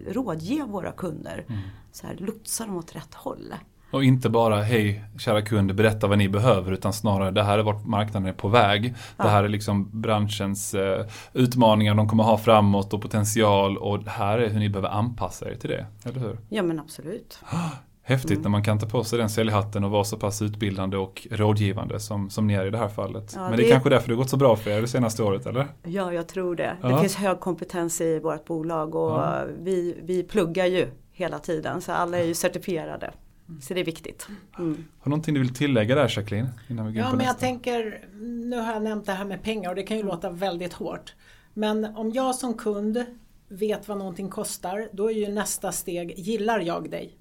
rådge 0.09 0.65
våra 0.67 0.93
kunder. 0.93 1.45
Så 1.93 2.07
här, 2.07 2.17
lotsa 2.19 2.67
dem 2.67 2.77
åt 2.77 2.97
rätt 2.97 3.15
håll. 3.15 3.55
Och 3.95 4.05
inte 4.05 4.31
bara 4.31 4.63
hej 4.63 5.05
kära 5.19 5.43
kunder 5.43 5.75
berätta 5.75 6.07
vad 6.07 6.19
ni 6.19 6.29
behöver 6.29 6.73
utan 6.73 6.93
snarare 6.93 7.31
det 7.31 7.43
här 7.43 7.59
är 7.59 7.63
vart 7.63 7.87
marknaden 7.87 8.29
är 8.29 8.33
på 8.33 8.49
väg. 8.49 8.95
Det 9.17 9.29
här 9.29 9.45
är 9.45 9.49
liksom 9.49 10.01
branschens 10.01 10.75
eh, 10.75 11.07
utmaningar 11.33 11.95
de 11.95 12.09
kommer 12.09 12.25
ha 12.25 12.39
framåt 12.39 12.95
och 12.95 13.03
potential 13.03 13.79
och 13.79 14.05
det 14.05 14.11
här 14.11 14.39
är 14.39 14.49
hur 14.49 14.59
ni 14.59 14.69
behöver 14.69 14.89
anpassa 14.89 15.51
er 15.51 15.55
till 15.55 15.71
det. 15.71 15.87
Eller 16.05 16.21
hur? 16.21 16.39
Ja 16.49 16.63
men 16.63 16.81
absolut. 16.81 17.39
Häftigt 18.07 18.43
när 18.43 18.49
man 18.51 18.63
kan 18.65 18.79
ta 18.79 18.87
på 18.87 19.05
sig 19.05 19.19
den 19.19 19.29
säljhatten 19.31 19.85
och 19.85 19.91
vara 19.91 20.05
så 20.05 20.17
pass 20.17 20.43
utbildande 20.43 20.97
och 20.97 21.27
rådgivande 21.31 22.01
som, 22.01 22.31
som 22.31 22.47
ni 22.47 22.55
är 22.55 22.67
i 22.67 22.71
det 22.71 22.79
här 22.79 22.89
fallet. 22.89 23.33
Ja, 23.37 23.41
Men 23.49 23.51
det 23.51 23.63
är 23.63 23.67
det- 23.67 23.71
kanske 23.73 23.91
därför 23.91 24.09
det 24.09 24.15
har 24.15 24.19
gått 24.19 24.31
så 24.31 24.37
bra 24.37 24.57
för 24.57 24.71
er 24.71 24.81
det 24.81 24.89
senaste 24.89 25.23
året 25.23 25.47
eller? 25.47 25.67
Ja 25.83 26.13
jag 26.13 26.29
tror 26.29 26.57
det. 26.57 26.77
Ja. 26.83 26.89
Det 26.89 27.01
finns 27.01 27.15
hög 27.17 27.41
kompetens 27.41 28.01
i 28.01 28.19
vårt 28.19 28.45
bolag 28.45 28.95
och 28.95 29.11
Ja. 29.11 29.45
vi, 29.61 29.97
vi 30.03 30.23
pluggar 30.23 30.67
ju 30.67 30.87
hela 31.13 31.39
tiden 31.39 31.81
så 31.81 31.93
alla 31.93 32.19
är 32.19 32.25
ju 32.25 32.35
certifierade. 32.35 33.11
Så 33.61 33.75
det 33.75 33.81
är 33.81 33.85
viktigt. 33.85 34.29
Mm. 34.59 34.71
Har 34.99 35.05
du 35.05 35.11
någonting 35.11 35.35
du 35.35 35.41
vill 35.41 35.55
tillägga 35.55 35.95
där 35.95 36.13
Jacqueline? 36.17 36.49
Innan 36.69 36.87
vi 36.87 36.93
går 36.93 37.01
Ja 37.03 37.13
men 37.17 37.27
jag 37.27 37.39
tänker, 37.39 38.05
nu 38.51 38.57
har 38.61 38.73
jag 38.73 38.83
nämnt 38.83 39.07
det 39.07 39.13
här 39.13 39.25
med 39.25 39.43
pengar 39.43 39.71
och 39.71 39.77
det 39.77 39.83
kan 39.83 39.97
ju 39.97 40.03
låta 40.03 40.31
väldigt 40.31 40.73
hårt. 40.73 41.15
Men 41.55 41.85
om 41.97 42.11
jag 42.11 42.35
som 42.35 42.55
kund 42.55 43.05
vet 43.49 43.89
vad 43.89 43.99
någonting 43.99 44.29
kostar, 44.29 44.89
då 44.93 45.11
är 45.11 45.15
ju 45.15 45.29
nästa 45.29 45.73
steg, 45.73 46.19
gillar 46.19 46.61
jag 46.61 46.91
dig? 46.91 47.19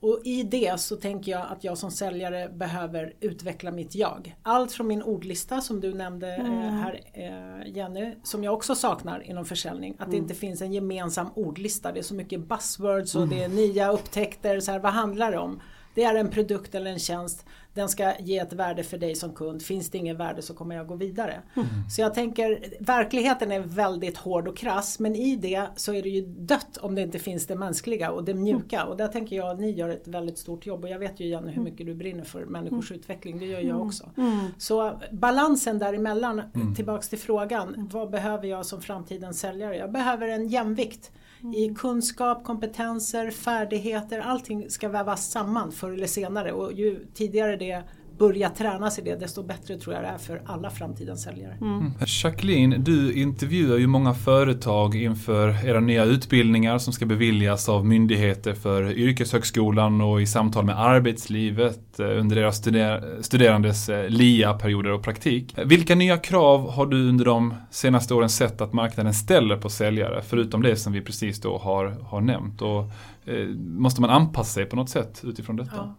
Och 0.00 0.20
i 0.24 0.42
det 0.42 0.80
så 0.80 0.96
tänker 0.96 1.32
jag 1.32 1.46
att 1.50 1.64
jag 1.64 1.78
som 1.78 1.90
säljare 1.90 2.48
behöver 2.48 3.14
utveckla 3.20 3.70
mitt 3.70 3.94
jag. 3.94 4.36
Allt 4.42 4.72
från 4.72 4.86
min 4.86 5.02
ordlista 5.02 5.60
som 5.60 5.80
du 5.80 5.94
nämnde 5.94 6.36
eh, 6.36 6.44
här 6.70 7.00
eh, 7.12 7.76
Jenny, 7.76 8.14
som 8.22 8.44
jag 8.44 8.54
också 8.54 8.74
saknar 8.74 9.20
inom 9.20 9.44
försäljning. 9.44 9.96
Att 9.98 10.10
det 10.10 10.16
inte 10.16 10.34
finns 10.34 10.62
en 10.62 10.72
gemensam 10.72 11.28
ordlista. 11.34 11.92
Det 11.92 11.98
är 11.98 12.02
så 12.02 12.14
mycket 12.14 12.40
buzzwords 12.40 13.14
och 13.14 13.28
det 13.28 13.42
är 13.42 13.48
nya 13.48 13.92
upptäckter. 13.92 14.60
Så 14.60 14.72
här, 14.72 14.78
vad 14.78 14.92
handlar 14.92 15.32
det 15.32 15.38
om? 15.38 15.60
Det 15.94 16.04
är 16.04 16.14
en 16.14 16.30
produkt 16.30 16.74
eller 16.74 16.90
en 16.90 16.98
tjänst. 16.98 17.46
Den 17.76 17.88
ska 17.88 18.12
ge 18.18 18.38
ett 18.38 18.52
värde 18.52 18.82
för 18.82 18.98
dig 18.98 19.14
som 19.14 19.34
kund. 19.34 19.62
Finns 19.62 19.90
det 19.90 19.98
inget 19.98 20.16
värde 20.16 20.42
så 20.42 20.54
kommer 20.54 20.76
jag 20.76 20.86
gå 20.86 20.94
vidare. 20.94 21.42
Mm. 21.54 21.66
Så 21.90 22.00
jag 22.00 22.14
tänker, 22.14 22.64
verkligheten 22.80 23.52
är 23.52 23.60
väldigt 23.60 24.16
hård 24.16 24.48
och 24.48 24.56
krass 24.56 24.98
men 24.98 25.16
i 25.16 25.36
det 25.36 25.66
så 25.76 25.94
är 25.94 26.02
det 26.02 26.08
ju 26.08 26.26
dött 26.26 26.76
om 26.76 26.94
det 26.94 27.02
inte 27.02 27.18
finns 27.18 27.46
det 27.46 27.56
mänskliga 27.56 28.10
och 28.10 28.24
det 28.24 28.34
mjuka. 28.34 28.84
Och 28.84 28.96
där 28.96 29.08
tänker 29.08 29.36
jag 29.36 29.50
att 29.50 29.60
ni 29.60 29.70
gör 29.70 29.88
ett 29.88 30.08
väldigt 30.08 30.38
stort 30.38 30.66
jobb 30.66 30.84
och 30.84 30.90
jag 30.90 30.98
vet 30.98 31.20
ju 31.20 31.26
Jenny 31.26 31.52
hur 31.52 31.62
mycket 31.62 31.86
du 31.86 31.94
brinner 31.94 32.24
för 32.24 32.44
människors 32.44 32.90
mm. 32.90 33.00
utveckling. 33.00 33.38
Det 33.38 33.46
gör 33.46 33.60
jag 33.60 33.80
också. 33.80 34.10
Mm. 34.16 34.46
Så 34.58 35.00
balansen 35.12 35.78
däremellan, 35.78 36.42
mm. 36.54 36.74
tillbaks 36.74 37.08
till 37.08 37.18
frågan. 37.18 37.88
Vad 37.92 38.10
behöver 38.10 38.48
jag 38.48 38.66
som 38.66 38.82
framtidens 38.82 39.40
säljare? 39.40 39.76
Jag 39.76 39.92
behöver 39.92 40.28
en 40.28 40.48
jämvikt 40.48 41.10
i 41.54 41.74
kunskap, 41.74 42.44
kompetenser, 42.44 43.30
färdigheter, 43.30 44.18
allting 44.18 44.70
ska 44.70 44.88
vävas 44.88 45.30
samman 45.30 45.72
förr 45.72 45.92
eller 45.92 46.06
senare. 46.06 46.52
Och 46.52 46.72
ju 46.72 47.06
tidigare 47.14 47.56
det 47.56 47.82
börja 48.18 48.50
tränas 48.50 48.98
i 48.98 49.02
det 49.02 49.16
desto 49.16 49.42
bättre 49.42 49.76
tror 49.76 49.94
jag 49.94 50.04
det 50.04 50.08
är 50.08 50.18
för 50.18 50.42
alla 50.46 50.70
framtidens 50.70 51.22
säljare. 51.22 51.52
Mm. 51.60 51.78
mm. 51.78 51.92
Jacqueline, 52.06 52.74
du 52.78 53.12
intervjuar 53.12 53.78
ju 53.78 53.86
många 53.86 54.14
företag 54.14 54.94
inför 54.94 55.66
era 55.66 55.80
nya 55.80 56.04
utbildningar 56.04 56.78
som 56.78 56.92
ska 56.92 57.06
beviljas 57.06 57.68
av 57.68 57.86
myndigheter 57.86 58.54
för 58.54 58.92
yrkeshögskolan 58.92 60.00
och 60.00 60.22
i 60.22 60.26
samtal 60.26 60.64
med 60.64 60.80
arbetslivet 60.80 62.00
eh, 62.00 62.06
under 62.06 62.36
deras 62.36 62.56
studer 62.56 63.22
studerandes 63.22 63.88
eh, 63.88 64.08
LIA-perioder 64.08 64.90
och 64.90 65.02
praktik. 65.02 65.54
Vilka 65.64 65.94
nya 65.94 66.18
krav 66.18 66.70
har 66.70 66.86
du 66.86 67.08
under 67.08 67.24
de 67.24 67.54
senaste 67.70 68.14
åren 68.14 68.28
sett 68.28 68.60
att 68.60 68.72
marknaden 68.72 69.14
ställer 69.14 69.56
på 69.56 69.70
säljare, 69.70 70.22
förutom 70.22 70.62
det 70.62 70.76
som 70.76 70.92
vi 70.92 71.00
precis 71.00 71.40
då 71.40 71.58
har, 71.58 71.86
har 71.86 72.20
nämnt? 72.20 72.62
Och, 72.62 72.80
eh, 73.24 73.46
måste 73.56 74.00
man 74.00 74.10
anpassa 74.10 74.52
sig 74.52 74.64
på 74.64 74.76
något 74.76 74.90
sätt 74.90 75.20
utifrån 75.24 75.56
detta? 75.56 75.76
Ja. 75.76 75.94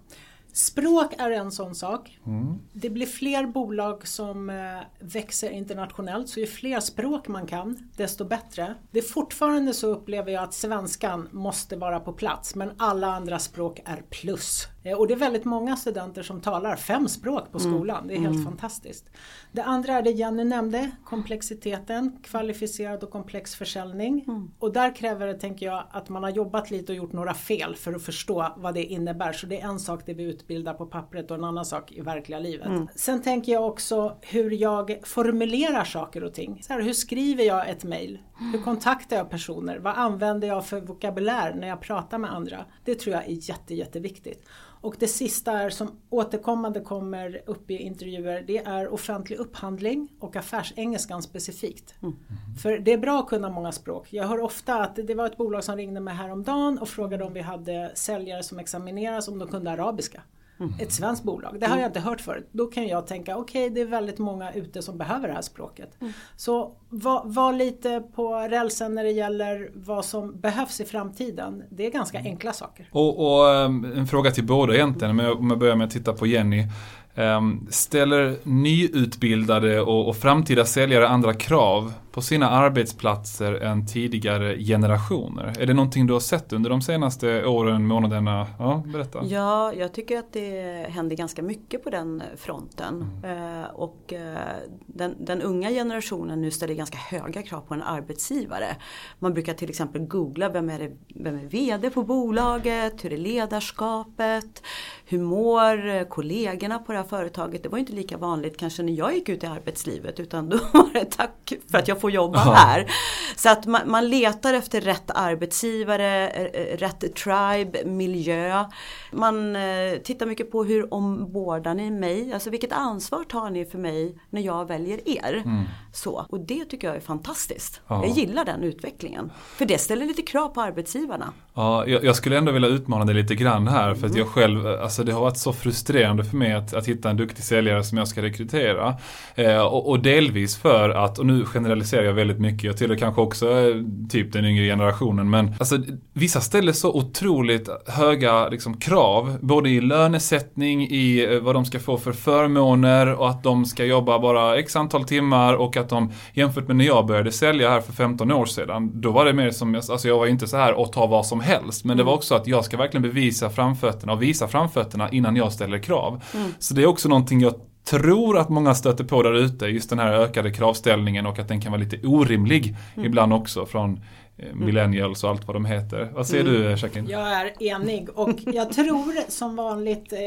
Språk 0.57 1.13
är 1.17 1.31
en 1.31 1.51
sån 1.51 1.75
sak. 1.75 2.19
Mm. 2.25 2.59
Det 2.73 2.89
blir 2.89 3.05
fler 3.05 3.45
bolag 3.45 4.07
som 4.07 4.49
eh, 4.49 4.55
växer 4.99 5.49
internationellt 5.49 6.29
så 6.29 6.39
ju 6.39 6.47
fler 6.47 6.79
språk 6.79 7.27
man 7.27 7.47
kan 7.47 7.89
desto 7.95 8.25
bättre. 8.25 8.75
Det 8.91 8.99
är 8.99 9.03
fortfarande 9.03 9.73
så 9.73 9.87
upplever 9.87 10.31
jag 10.31 10.43
att 10.43 10.53
svenskan 10.53 11.29
måste 11.31 11.75
vara 11.75 11.99
på 11.99 12.13
plats 12.13 12.55
men 12.55 12.71
alla 12.77 13.07
andra 13.07 13.39
språk 13.39 13.81
är 13.85 14.03
plus. 14.09 14.67
Eh, 14.87 14.97
och 14.97 15.07
det 15.07 15.13
är 15.13 15.17
väldigt 15.17 15.45
många 15.45 15.75
studenter 15.75 16.23
som 16.23 16.41
talar 16.41 16.75
fem 16.75 17.07
språk 17.07 17.51
på 17.51 17.57
mm. 17.57 17.71
skolan. 17.71 17.97
Mm. 17.97 18.07
Det 18.07 18.13
är 18.13 18.19
helt 18.19 18.35
mm. 18.35 18.45
fantastiskt. 18.45 19.09
Det 19.51 19.63
andra 19.63 19.93
är 19.93 20.01
det 20.01 20.11
Jenny 20.11 20.43
nämnde, 20.43 20.91
komplexiteten, 21.03 22.17
kvalificerad 22.23 23.03
och 23.03 23.11
komplex 23.11 23.55
försäljning. 23.55 24.23
Mm. 24.27 24.51
Och 24.59 24.73
där 24.73 24.95
kräver 24.95 25.27
det, 25.27 25.33
tänker 25.33 25.65
jag, 25.65 25.83
att 25.91 26.09
man 26.09 26.23
har 26.23 26.29
jobbat 26.29 26.71
lite 26.71 26.91
och 26.91 26.95
gjort 26.95 27.13
några 27.13 27.33
fel 27.33 27.75
för 27.75 27.93
att 27.93 28.03
förstå 28.03 28.53
vad 28.57 28.73
det 28.73 28.83
innebär. 28.83 29.33
Så 29.33 29.47
det 29.47 29.61
är 29.61 29.67
en 29.67 29.79
sak 29.79 30.01
det 30.05 30.13
vi 30.13 30.23
utbildar 30.23 30.73
på 30.73 30.85
pappret 30.85 31.31
och 31.31 31.37
en 31.37 31.43
annan 31.43 31.65
sak 31.65 31.91
i 31.91 32.01
verkliga 32.01 32.39
livet. 32.39 32.67
Mm. 32.67 32.87
Sen 32.95 33.21
tänker 33.21 33.51
jag 33.51 33.67
också 33.67 34.17
hur 34.21 34.51
jag 34.51 34.99
formulerar 35.03 35.83
saker 35.83 36.23
och 36.23 36.33
ting. 36.33 36.63
Så 36.63 36.73
här, 36.73 36.81
hur 36.81 36.93
skriver 36.93 37.43
jag 37.43 37.69
ett 37.69 37.83
mail? 37.83 38.19
Hur 38.53 38.61
kontaktar 38.61 39.17
jag 39.17 39.29
personer? 39.29 39.79
Vad 39.79 39.93
använder 39.95 40.47
jag 40.47 40.65
för 40.65 40.81
vokabulär 40.81 41.53
när 41.53 41.67
jag 41.67 41.81
pratar 41.81 42.17
med 42.17 42.33
andra? 42.33 42.65
Det 42.83 42.95
tror 42.95 43.15
jag 43.15 43.25
är 43.25 43.49
jätte, 43.49 43.75
jätteviktigt. 43.75 44.47
Och 44.81 44.95
det 44.99 45.07
sista 45.07 45.51
är 45.51 45.69
som 45.69 45.91
återkommande 46.09 46.79
kommer 46.79 47.41
upp 47.45 47.71
i 47.71 47.77
intervjuer, 47.77 48.43
det 48.47 48.57
är 48.57 48.93
offentlig 48.93 49.37
upphandling 49.37 50.07
och 50.19 50.35
affärsengelskan 50.35 51.21
specifikt. 51.21 51.95
Mm. 52.01 52.15
För 52.61 52.77
det 52.77 52.93
är 52.93 52.97
bra 52.97 53.19
att 53.19 53.27
kunna 53.27 53.49
många 53.49 53.71
språk. 53.71 54.07
Jag 54.09 54.27
hör 54.27 54.39
ofta 54.39 54.79
att 54.83 54.95
det 54.95 55.15
var 55.15 55.25
ett 55.25 55.37
bolag 55.37 55.63
som 55.63 55.75
ringde 55.75 55.99
mig 55.99 56.13
häromdagen 56.13 56.77
och 56.77 56.89
frågade 56.89 57.23
om 57.23 57.33
vi 57.33 57.41
hade 57.41 57.91
säljare 57.93 58.43
som 58.43 58.59
examineras 58.59 59.27
om 59.27 59.39
de 59.39 59.47
kunde 59.47 59.71
arabiska. 59.71 60.21
Mm. 60.59 60.73
Ett 60.79 60.91
svenskt 60.91 61.23
bolag. 61.23 61.57
Det 61.59 61.67
har 61.67 61.77
jag 61.77 61.89
inte 61.89 61.99
hört 61.99 62.21
förut. 62.21 62.49
Då 62.51 62.65
kan 62.65 62.87
jag 62.87 63.07
tänka, 63.07 63.37
okej 63.37 63.63
okay, 63.63 63.75
det 63.75 63.81
är 63.81 63.85
väldigt 63.85 64.19
många 64.19 64.53
ute 64.53 64.81
som 64.81 64.97
behöver 64.97 65.27
det 65.27 65.33
här 65.33 65.41
språket. 65.41 65.97
Mm. 66.01 66.13
Så 66.35 66.71
var, 66.89 67.21
var, 67.25 67.53
lite 67.53 68.03
på 68.15 68.35
rälsen 68.35 68.95
när 68.95 69.03
det 69.03 69.11
gäller 69.11 69.71
vad 69.73 70.05
som 70.05 70.39
behövs 70.39 70.81
i 70.81 70.85
framtiden. 70.85 71.63
Det 71.69 71.85
är 71.85 71.91
ganska 71.91 72.19
mm. 72.19 72.31
enkla 72.31 72.53
saker. 72.53 72.89
Och, 72.91 73.39
och 73.39 73.55
ehm, 73.55 73.85
en 73.95 74.07
fråga 74.07 74.31
till 74.31 74.45
båda 74.45 74.73
egentligen, 74.73 75.19
om 75.19 75.49
jag 75.49 75.59
börjar 75.59 75.75
med 75.75 75.85
att 75.85 75.91
titta 75.91 76.13
på 76.13 76.27
Jenny. 76.27 76.67
Ehm, 77.15 77.67
ställer 77.69 78.35
nyutbildade 78.43 79.81
och, 79.81 80.09
och 80.09 80.17
framtida 80.17 80.65
säljare 80.65 81.07
andra 81.07 81.33
krav 81.33 81.93
på 82.17 82.21
sina 82.21 82.49
arbetsplatser 82.49 83.53
än 83.53 83.85
tidigare 83.85 84.57
generationer? 84.57 85.53
Är 85.59 85.65
det 85.65 85.73
någonting 85.73 86.07
du 86.07 86.13
har 86.13 86.19
sett 86.19 86.53
under 86.53 86.69
de 86.69 86.81
senaste 86.81 87.45
åren, 87.45 87.87
månaderna? 87.87 88.47
Ja, 88.59 88.83
berätta. 88.85 89.25
Ja, 89.25 89.73
jag 89.73 89.93
tycker 89.93 90.19
att 90.19 90.33
det 90.33 90.85
händer 90.89 91.15
ganska 91.15 91.43
mycket 91.43 91.83
på 91.83 91.89
den 91.89 92.23
fronten. 92.37 93.05
Mm. 93.23 93.63
Eh, 93.63 93.69
och 93.69 94.13
eh, 94.13 94.37
den, 94.85 95.15
den, 95.19 95.41
unga 95.41 95.69
generationen 95.69 96.41
nu 96.41 96.51
ställer 96.51 96.73
ganska 96.73 96.97
höga 96.97 97.41
krav 97.41 97.61
på 97.61 97.73
en 97.73 97.81
arbetsgivare. 97.81 98.75
Man 99.19 99.33
brukar 99.33 99.53
till 99.53 99.69
exempel 99.69 100.01
googla 100.01 100.49
vem 100.49 100.69
är, 100.69 100.79
det, 100.79 100.91
vem 101.15 101.35
är 101.35 101.45
VD 101.45 101.89
på 101.89 102.03
bolaget, 102.03 103.05
hur 103.05 103.13
är 103.13 103.17
ledarskapet, 103.17 104.63
hur 105.05 105.19
mår 105.19 106.03
kollegorna 106.09 106.79
på 106.79 106.91
det 106.91 106.97
här 106.97 107.05
företaget? 107.05 107.63
Det 107.63 107.69
var 107.69 107.77
inte 107.77 107.93
lika 107.93 108.17
vanligt 108.17 108.57
kanske 108.57 108.83
när 108.83 108.93
jag 108.93 109.15
gick 109.15 109.29
ut 109.29 109.43
i 109.43 109.47
arbetslivet 109.47 110.19
utan 110.19 110.49
då 110.49 110.57
var 110.73 110.93
det 110.93 111.05
tack 111.05 111.53
för 111.71 111.77
att 111.77 111.87
jag 111.87 112.01
får 112.01 112.06
jobba 112.11 112.39
Aha. 112.39 112.53
här. 112.53 112.91
Så 113.35 113.49
att 113.49 113.65
man, 113.65 113.81
man, 113.85 114.09
letar 114.09 114.53
efter 114.53 114.81
rätt 114.81 115.11
arbetsgivare, 115.15 116.29
eh, 116.29 116.77
rätt 116.77 117.15
tribe, 117.15 117.85
miljö. 117.85 118.65
Man 119.11 119.55
eh, 119.55 119.97
tittar 120.03 120.25
mycket 120.25 120.51
på 120.51 120.63
hur 120.63 120.93
ombordar 120.93 121.73
ni 121.73 121.91
mig? 121.91 122.33
Alltså 122.33 122.49
vilket 122.49 122.71
ansvar 122.71 123.23
tar 123.23 123.49
ni 123.49 123.65
för 123.65 123.77
mig 123.77 124.17
när 124.29 124.41
jag 124.41 124.67
väljer 124.67 125.09
er? 125.09 125.41
Mm. 125.45 125.63
Så, 125.93 126.25
och 126.29 126.39
det 126.39 126.65
tycker 126.65 126.87
jag 126.87 126.95
är 126.95 127.01
fantastiskt. 127.01 127.81
Ja. 127.87 128.05
Jag 128.05 128.17
gillar 128.17 128.45
den 128.45 128.63
utvecklingen. 128.63 129.31
För 129.55 129.65
det 129.65 129.77
ställer 129.77 130.05
lite 130.05 130.21
krav 130.21 130.47
på 130.47 130.61
arbetsgivarna. 130.61 131.33
Ja, 131.53 131.87
jag, 131.87 132.03
jag 132.03 132.15
skulle 132.15 132.37
ändå 132.37 132.51
vilja 132.51 132.69
utmana 132.69 133.05
dig 133.05 133.15
lite 133.15 133.35
grann 133.35 133.67
här 133.67 133.95
för 133.95 134.07
att 134.07 134.15
jag 134.15 134.27
själv, 134.27 134.67
alltså 134.67 135.03
det 135.03 135.11
har 135.11 135.21
varit 135.21 135.37
så 135.37 135.53
frustrerande 135.53 136.23
för 136.23 136.37
mig 136.37 136.53
att, 136.53 136.73
att 136.73 136.87
hitta 136.87 137.09
en 137.09 137.17
duktig 137.17 137.43
säljare 137.43 137.83
som 137.83 137.97
jag 137.97 138.07
ska 138.07 138.21
rekrytera. 138.21 138.95
Eh, 139.35 139.61
och, 139.61 139.89
och, 139.89 139.99
delvis 139.99 140.57
för 140.57 140.89
att, 140.89 141.19
och 141.19 141.25
nu 141.25 141.45
generaliserar 141.45 141.86
jag 141.95 142.13
väldigt 142.13 142.39
mycket, 142.39 142.63
jag 142.63 142.77
tillhör 142.77 142.97
kanske 142.97 143.21
också 143.21 143.51
eh, 143.51 143.75
typ 144.09 144.33
den 144.33 144.45
yngre 144.45 144.65
generationen, 144.65 145.29
men 145.29 145.55
alltså 145.59 145.77
vissa 146.13 146.41
ställer 146.41 146.71
så 146.71 146.93
otroligt 146.93 147.69
höga 147.87 148.49
liksom, 148.49 148.77
krav, 148.77 149.37
både 149.41 149.69
i 149.69 149.81
lönesättning, 149.81 150.87
i 150.87 151.27
eh, 151.33 151.39
vad 151.39 151.55
de 151.55 151.65
ska 151.65 151.79
få 151.79 151.97
för 151.97 152.11
förmåner 152.11 153.13
och 153.13 153.29
att 153.29 153.43
de 153.43 153.65
ska 153.65 153.85
jobba 153.85 154.19
bara 154.19 154.57
x 154.57 154.75
antal 154.75 155.03
timmar 155.03 155.53
och 155.53 155.77
att 155.77 155.89
de 155.89 156.11
jämfört 156.33 156.67
med 156.67 156.75
när 156.75 156.85
jag 156.85 157.05
började 157.05 157.31
sälja 157.31 157.69
här 157.69 157.81
för 157.81 157.93
15 157.93 158.31
år 158.31 158.45
sedan, 158.45 159.01
då 159.01 159.11
var 159.11 159.25
det 159.25 159.33
mer 159.33 159.51
som, 159.51 159.75
alltså 159.75 160.07
jag 160.07 160.17
var 160.17 160.27
inte 160.27 160.47
så 160.47 160.57
här 160.57 160.73
och 160.73 160.91
ta 160.93 161.07
vad 161.07 161.25
som 161.25 161.39
helst, 161.39 161.85
men 161.85 161.97
det 161.97 162.03
var 162.03 162.13
också 162.13 162.35
att 162.35 162.47
jag 162.47 162.65
ska 162.65 162.77
verkligen 162.77 163.01
bevisa 163.01 163.49
framfötterna 163.49 164.13
och 164.13 164.21
visa 164.21 164.47
framfötterna 164.47 165.09
innan 165.11 165.35
jag 165.35 165.53
ställer 165.53 165.79
krav. 165.79 166.21
Mm. 166.33 166.51
Så 166.59 166.73
det 166.73 166.81
är 166.81 166.85
också 166.87 167.09
någonting 167.09 167.41
jag 167.41 167.53
tror 167.89 168.37
att 168.37 168.49
många 168.49 168.75
stöter 168.75 169.03
på 169.03 169.23
där 169.23 169.33
ute, 169.33 169.65
just 169.65 169.89
den 169.89 169.99
här 169.99 170.13
ökade 170.13 170.51
kravställningen 170.51 171.25
och 171.25 171.39
att 171.39 171.47
den 171.47 171.61
kan 171.61 171.71
vara 171.71 171.81
lite 171.81 172.07
orimlig 172.07 172.75
mm. 172.95 173.05
ibland 173.05 173.33
också 173.33 173.65
från 173.65 174.01
eh, 174.37 174.49
mm. 174.49 174.65
millennials 174.65 175.23
och 175.23 175.29
allt 175.29 175.47
vad 175.47 175.55
de 175.55 175.65
heter. 175.65 176.11
Vad 176.13 176.27
säger 176.27 176.43
mm. 176.43 176.61
du 176.61 176.69
Jacqueline? 176.69 177.09
Jag 177.09 177.31
är 177.31 177.63
enig 177.63 178.09
och 178.15 178.39
jag 178.45 178.73
tror 178.73 179.31
som 179.31 179.55
vanligt 179.55 180.13
eh, 180.13 180.19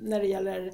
när 0.00 0.20
det 0.20 0.26
gäller 0.26 0.70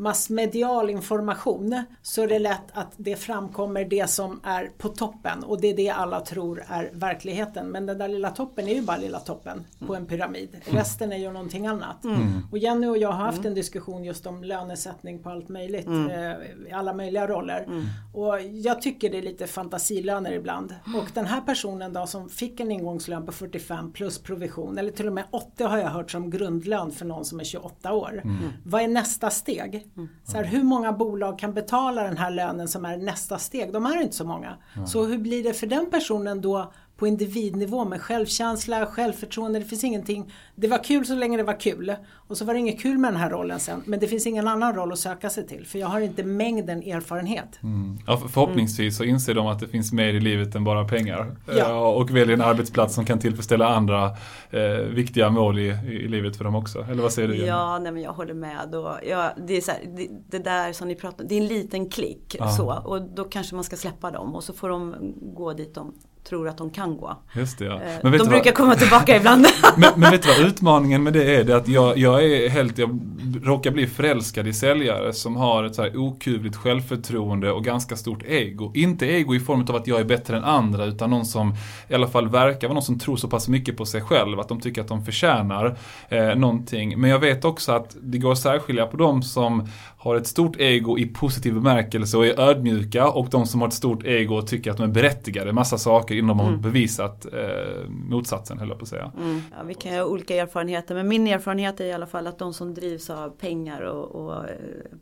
massmedial 0.00 0.90
information 0.90 1.82
så 2.02 2.22
är 2.22 2.28
det 2.28 2.38
lätt 2.38 2.66
att 2.72 2.92
det 2.96 3.16
framkommer 3.16 3.84
det 3.84 4.10
som 4.10 4.40
är 4.44 4.70
på 4.78 4.88
toppen 4.88 5.44
och 5.44 5.60
det 5.60 5.68
är 5.68 5.76
det 5.76 5.90
alla 5.90 6.20
tror 6.20 6.64
är 6.66 6.90
verkligheten. 6.92 7.68
Men 7.68 7.86
den 7.86 7.98
där 7.98 8.08
lilla 8.08 8.30
toppen 8.30 8.68
är 8.68 8.74
ju 8.74 8.82
bara 8.82 8.96
lilla 8.96 9.20
toppen 9.20 9.64
på 9.86 9.94
en 9.94 10.06
pyramid. 10.06 10.48
Mm. 10.52 10.78
Resten 10.78 11.12
är 11.12 11.16
ju 11.16 11.32
någonting 11.32 11.66
annat. 11.66 12.04
Mm. 12.04 12.42
Och 12.50 12.58
Jenny 12.58 12.86
och 12.86 12.98
jag 12.98 13.12
har 13.12 13.24
haft 13.24 13.38
mm. 13.38 13.48
en 13.48 13.54
diskussion 13.54 14.04
just 14.04 14.26
om 14.26 14.44
lönesättning 14.44 15.22
på 15.22 15.30
allt 15.30 15.48
möjligt. 15.48 15.86
Mm. 15.86 16.10
Eh, 16.10 16.68
I 16.68 16.72
alla 16.72 16.92
möjliga 16.92 17.26
roller. 17.26 17.64
Mm. 17.66 17.84
Och 18.14 18.40
jag 18.40 18.82
tycker 18.82 19.10
det 19.10 19.18
är 19.18 19.22
lite 19.22 19.46
fantasilöner 19.46 20.32
ibland. 20.32 20.74
Och 20.96 21.10
den 21.14 21.26
här 21.26 21.40
personen 21.40 21.92
då 21.92 22.06
som 22.06 22.28
fick 22.28 22.60
en 22.60 22.70
ingångslön 22.70 23.26
på 23.26 23.32
45 23.32 23.92
plus 23.92 24.18
provision 24.18 24.78
eller 24.78 24.90
till 24.90 25.06
och 25.06 25.12
med 25.12 25.24
80 25.30 25.64
har 25.64 25.78
jag 25.78 25.88
hört 25.88 26.10
som 26.10 26.30
grundlön 26.30 26.90
för 26.90 27.04
någon 27.04 27.24
som 27.24 27.40
är 27.40 27.44
28 27.44 27.92
år. 27.92 28.20
Mm. 28.24 28.48
Vad 28.64 28.82
är 28.82 28.88
nästa 28.88 29.30
steg? 29.30 29.89
Mm. 29.96 30.08
Så 30.24 30.36
här, 30.36 30.44
hur 30.44 30.62
många 30.62 30.92
bolag 30.92 31.38
kan 31.38 31.54
betala 31.54 32.02
den 32.02 32.16
här 32.16 32.30
lönen 32.30 32.68
som 32.68 32.84
är 32.84 32.96
nästa 32.96 33.38
steg? 33.38 33.72
De 33.72 33.86
är 33.86 34.02
inte 34.02 34.16
så 34.16 34.24
många. 34.24 34.56
Mm. 34.76 34.86
Så 34.86 35.04
hur 35.04 35.18
blir 35.18 35.44
det 35.44 35.52
för 35.52 35.66
den 35.66 35.90
personen 35.90 36.40
då 36.40 36.72
på 36.96 37.06
individnivå 37.06 37.84
med 37.84 38.00
självkänsla, 38.00 38.86
självförtroende, 38.86 39.58
det 39.58 39.64
finns 39.64 39.84
ingenting. 39.84 40.32
Det 40.60 40.68
var 40.68 40.84
kul 40.84 41.06
så 41.06 41.14
länge 41.14 41.36
det 41.36 41.42
var 41.42 41.60
kul 41.60 41.94
och 42.14 42.36
så 42.36 42.44
var 42.44 42.54
det 42.54 42.60
inget 42.60 42.80
kul 42.80 42.98
med 42.98 43.12
den 43.12 43.20
här 43.20 43.30
rollen 43.30 43.60
sen 43.60 43.82
men 43.84 44.00
det 44.00 44.06
finns 44.06 44.26
ingen 44.26 44.48
annan 44.48 44.74
roll 44.74 44.92
att 44.92 44.98
söka 44.98 45.30
sig 45.30 45.46
till 45.46 45.66
för 45.66 45.78
jag 45.78 45.86
har 45.86 46.00
inte 46.00 46.22
mängden 46.24 46.82
erfarenhet. 46.82 47.58
Mm. 47.62 47.98
Ja, 48.06 48.16
förhoppningsvis 48.16 48.96
så 48.96 49.04
inser 49.04 49.34
de 49.34 49.46
att 49.46 49.60
det 49.60 49.68
finns 49.68 49.92
mer 49.92 50.14
i 50.14 50.20
livet 50.20 50.54
än 50.54 50.64
bara 50.64 50.88
pengar 50.88 51.36
Ja. 51.56 51.88
och 51.88 52.10
väljer 52.10 52.34
en 52.34 52.40
arbetsplats 52.40 52.94
som 52.94 53.04
kan 53.04 53.18
tillfredsställa 53.18 53.68
andra 53.68 54.10
eh, 54.50 54.60
viktiga 54.70 55.30
mål 55.30 55.58
i, 55.58 55.66
i 55.86 56.08
livet 56.08 56.36
för 56.36 56.44
dem 56.44 56.54
också. 56.54 56.86
Eller 56.90 57.02
vad 57.02 57.12
säger 57.12 57.28
du? 57.28 57.34
Jenny? 57.34 57.48
Ja, 57.48 57.78
nej, 57.78 57.92
men 57.92 58.02
jag 58.02 58.12
håller 58.12 58.34
med. 58.34 58.74
Och, 58.74 58.94
ja, 59.08 59.32
det, 59.46 59.56
är 59.56 59.60
så 59.60 59.70
här, 59.70 59.80
det, 59.96 60.08
det 60.30 60.44
där 60.44 60.72
som 60.72 60.88
ni 60.88 60.94
pratar 60.94 61.24
om, 61.24 61.28
det 61.28 61.34
är 61.34 61.40
en 61.40 61.46
liten 61.46 61.90
klick. 61.90 62.36
Så, 62.56 62.82
och 62.84 63.02
då 63.02 63.24
kanske 63.24 63.54
man 63.54 63.64
ska 63.64 63.76
släppa 63.76 64.10
dem 64.10 64.34
och 64.34 64.44
så 64.44 64.52
får 64.52 64.68
de 64.68 64.94
gå 65.34 65.52
dit 65.52 65.74
de 65.74 65.92
tror 66.24 66.48
att 66.48 66.58
de 66.58 66.70
kan 66.70 66.96
gå. 66.96 67.16
Just 67.32 67.58
det, 67.58 67.64
ja. 67.64 67.80
Eh, 67.80 67.98
de 68.02 68.10
brukar 68.10 68.44
vad, 68.44 68.54
komma 68.54 68.74
tillbaka 68.74 69.16
ibland. 69.16 69.46
men, 69.76 69.92
men 69.96 70.10
vet 70.10 70.22
du 70.22 70.28
vad 70.28 70.38
utmaningen 70.50 71.02
med 71.02 71.12
det 71.12 71.36
är? 71.36 71.44
Det 71.44 71.56
att 71.56 71.68
jag, 71.68 71.98
jag 71.98 72.24
är 72.24 72.48
helt, 72.48 72.78
jag 72.78 73.00
råkar 73.42 73.70
bli 73.70 73.86
förälskad 73.86 74.46
i 74.46 74.52
säljare 74.52 75.12
som 75.12 75.36
har 75.36 75.64
ett 75.64 75.74
så 75.74 75.82
här 75.82 75.96
okuvligt 75.96 76.56
självförtroende 76.56 77.52
och 77.52 77.64
ganska 77.64 77.96
stort 77.96 78.22
ego. 78.26 78.72
Inte 78.74 79.06
ego 79.06 79.34
i 79.34 79.40
form 79.40 79.66
av 79.68 79.76
att 79.76 79.86
jag 79.86 80.00
är 80.00 80.04
bättre 80.04 80.36
än 80.36 80.44
andra 80.44 80.84
utan 80.84 81.10
någon 81.10 81.24
som 81.24 81.54
i 81.88 81.94
alla 81.94 82.08
fall 82.08 82.28
verkar 82.28 82.68
vara 82.68 82.74
någon 82.74 82.82
som 82.82 82.98
tror 82.98 83.16
så 83.16 83.28
pass 83.28 83.48
mycket 83.48 83.76
på 83.76 83.86
sig 83.86 84.00
själv 84.00 84.40
att 84.40 84.48
de 84.48 84.60
tycker 84.60 84.80
att 84.80 84.88
de 84.88 85.04
förtjänar 85.04 85.76
eh, 86.08 86.34
någonting. 86.34 87.00
Men 87.00 87.10
jag 87.10 87.18
vet 87.18 87.44
också 87.44 87.72
att 87.72 87.96
det 88.00 88.18
går 88.18 88.32
att 88.32 88.38
särskilja 88.38 88.86
på 88.86 88.96
de 88.96 89.22
som 89.22 89.68
har 89.98 90.16
ett 90.16 90.26
stort 90.26 90.56
ego 90.60 90.98
i 90.98 91.06
positiv 91.06 91.54
bemärkelse 91.54 92.16
och 92.16 92.26
är 92.26 92.40
ödmjuka 92.40 93.08
och 93.08 93.28
de 93.30 93.46
som 93.46 93.60
har 93.60 93.68
ett 93.68 93.74
stort 93.74 94.04
ego 94.04 94.34
och 94.34 94.46
tycker 94.46 94.70
att 94.70 94.76
de 94.76 94.82
är 94.82 94.94
berättigade. 94.94 95.52
Massa 95.52 95.78
saker 95.78 96.14
innan 96.14 96.36
de 96.36 96.46
har 96.46 96.56
bevisat 96.56 97.26
eh, 97.26 97.88
motsatsen 97.88 98.58
höll 98.58 98.68
jag 98.68 98.78
på 98.78 98.82
att 98.82 98.88
säga. 98.88 99.12
Mm. 99.20 99.42
Ja, 99.50 99.56
vi 99.66 99.74
kan 99.74 99.94
ha 99.94 100.04
olika 100.04 100.34
erfarenheter 100.40 100.94
men 100.94 101.08
min 101.08 101.26
erfarenhet 101.26 101.80
är 101.80 101.84
i 101.84 101.92
alla 101.92 102.06
fall 102.06 102.26
att 102.26 102.38
de 102.38 102.54
som 102.54 102.74
drivs 102.74 103.10
av 103.10 103.30
pengar 103.30 103.80
och, 103.80 104.04
och 104.26 104.48
eh, 104.48 104.56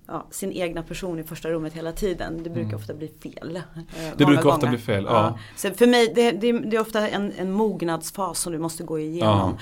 ja, 0.06 0.26
sin 0.30 0.52
egna 0.52 0.82
person 0.82 1.18
i 1.18 1.24
första 1.24 1.50
rummet 1.50 1.72
hela 1.72 1.92
tiden. 1.92 2.42
Det 2.42 2.50
brukar 2.50 2.76
ofta 2.76 2.94
bli 2.94 3.08
fel. 3.08 3.56
eh, 3.56 3.62
Mm. 3.74 3.86
Det 4.16 4.24
brukar 4.24 4.46
ofta 4.46 4.50
gånger. 4.60 4.68
bli 4.68 4.78
fel, 4.78 5.04
ja. 5.08 5.38
Så 5.56 5.70
för 5.70 5.86
mig 5.86 6.12
det, 6.14 6.30
det, 6.30 6.52
det 6.52 6.76
är 6.76 6.80
ofta 6.80 7.08
en, 7.08 7.32
en 7.38 7.52
mognadsfas 7.52 8.40
som 8.40 8.52
du 8.52 8.58
måste 8.58 8.82
gå 8.84 8.98
igenom. 8.98 9.50
Ja. 9.56 9.58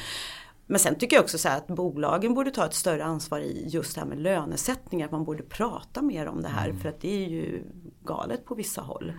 Men 0.68 0.78
sen 0.78 0.94
tycker 0.94 1.16
jag 1.16 1.22
också 1.22 1.38
så 1.38 1.48
att 1.48 1.66
bolagen 1.66 2.34
borde 2.34 2.50
ta 2.50 2.64
ett 2.66 2.74
större 2.74 3.04
ansvar 3.04 3.38
i 3.38 3.64
just 3.68 3.94
det 3.94 4.00
här 4.00 4.08
med 4.08 4.18
lönesättningar. 4.18 5.08
Man 5.12 5.24
borde 5.24 5.42
prata 5.42 6.02
mer 6.02 6.26
om 6.28 6.42
det 6.42 6.48
här 6.48 6.64
Mm. 6.68 6.80
för 6.80 6.88
att 6.88 7.00
det 7.00 7.24
är 7.24 7.28
ju 7.28 7.62
galet 8.04 8.44
på 8.44 8.54
vissa 8.54 8.80
håll. 8.80 9.12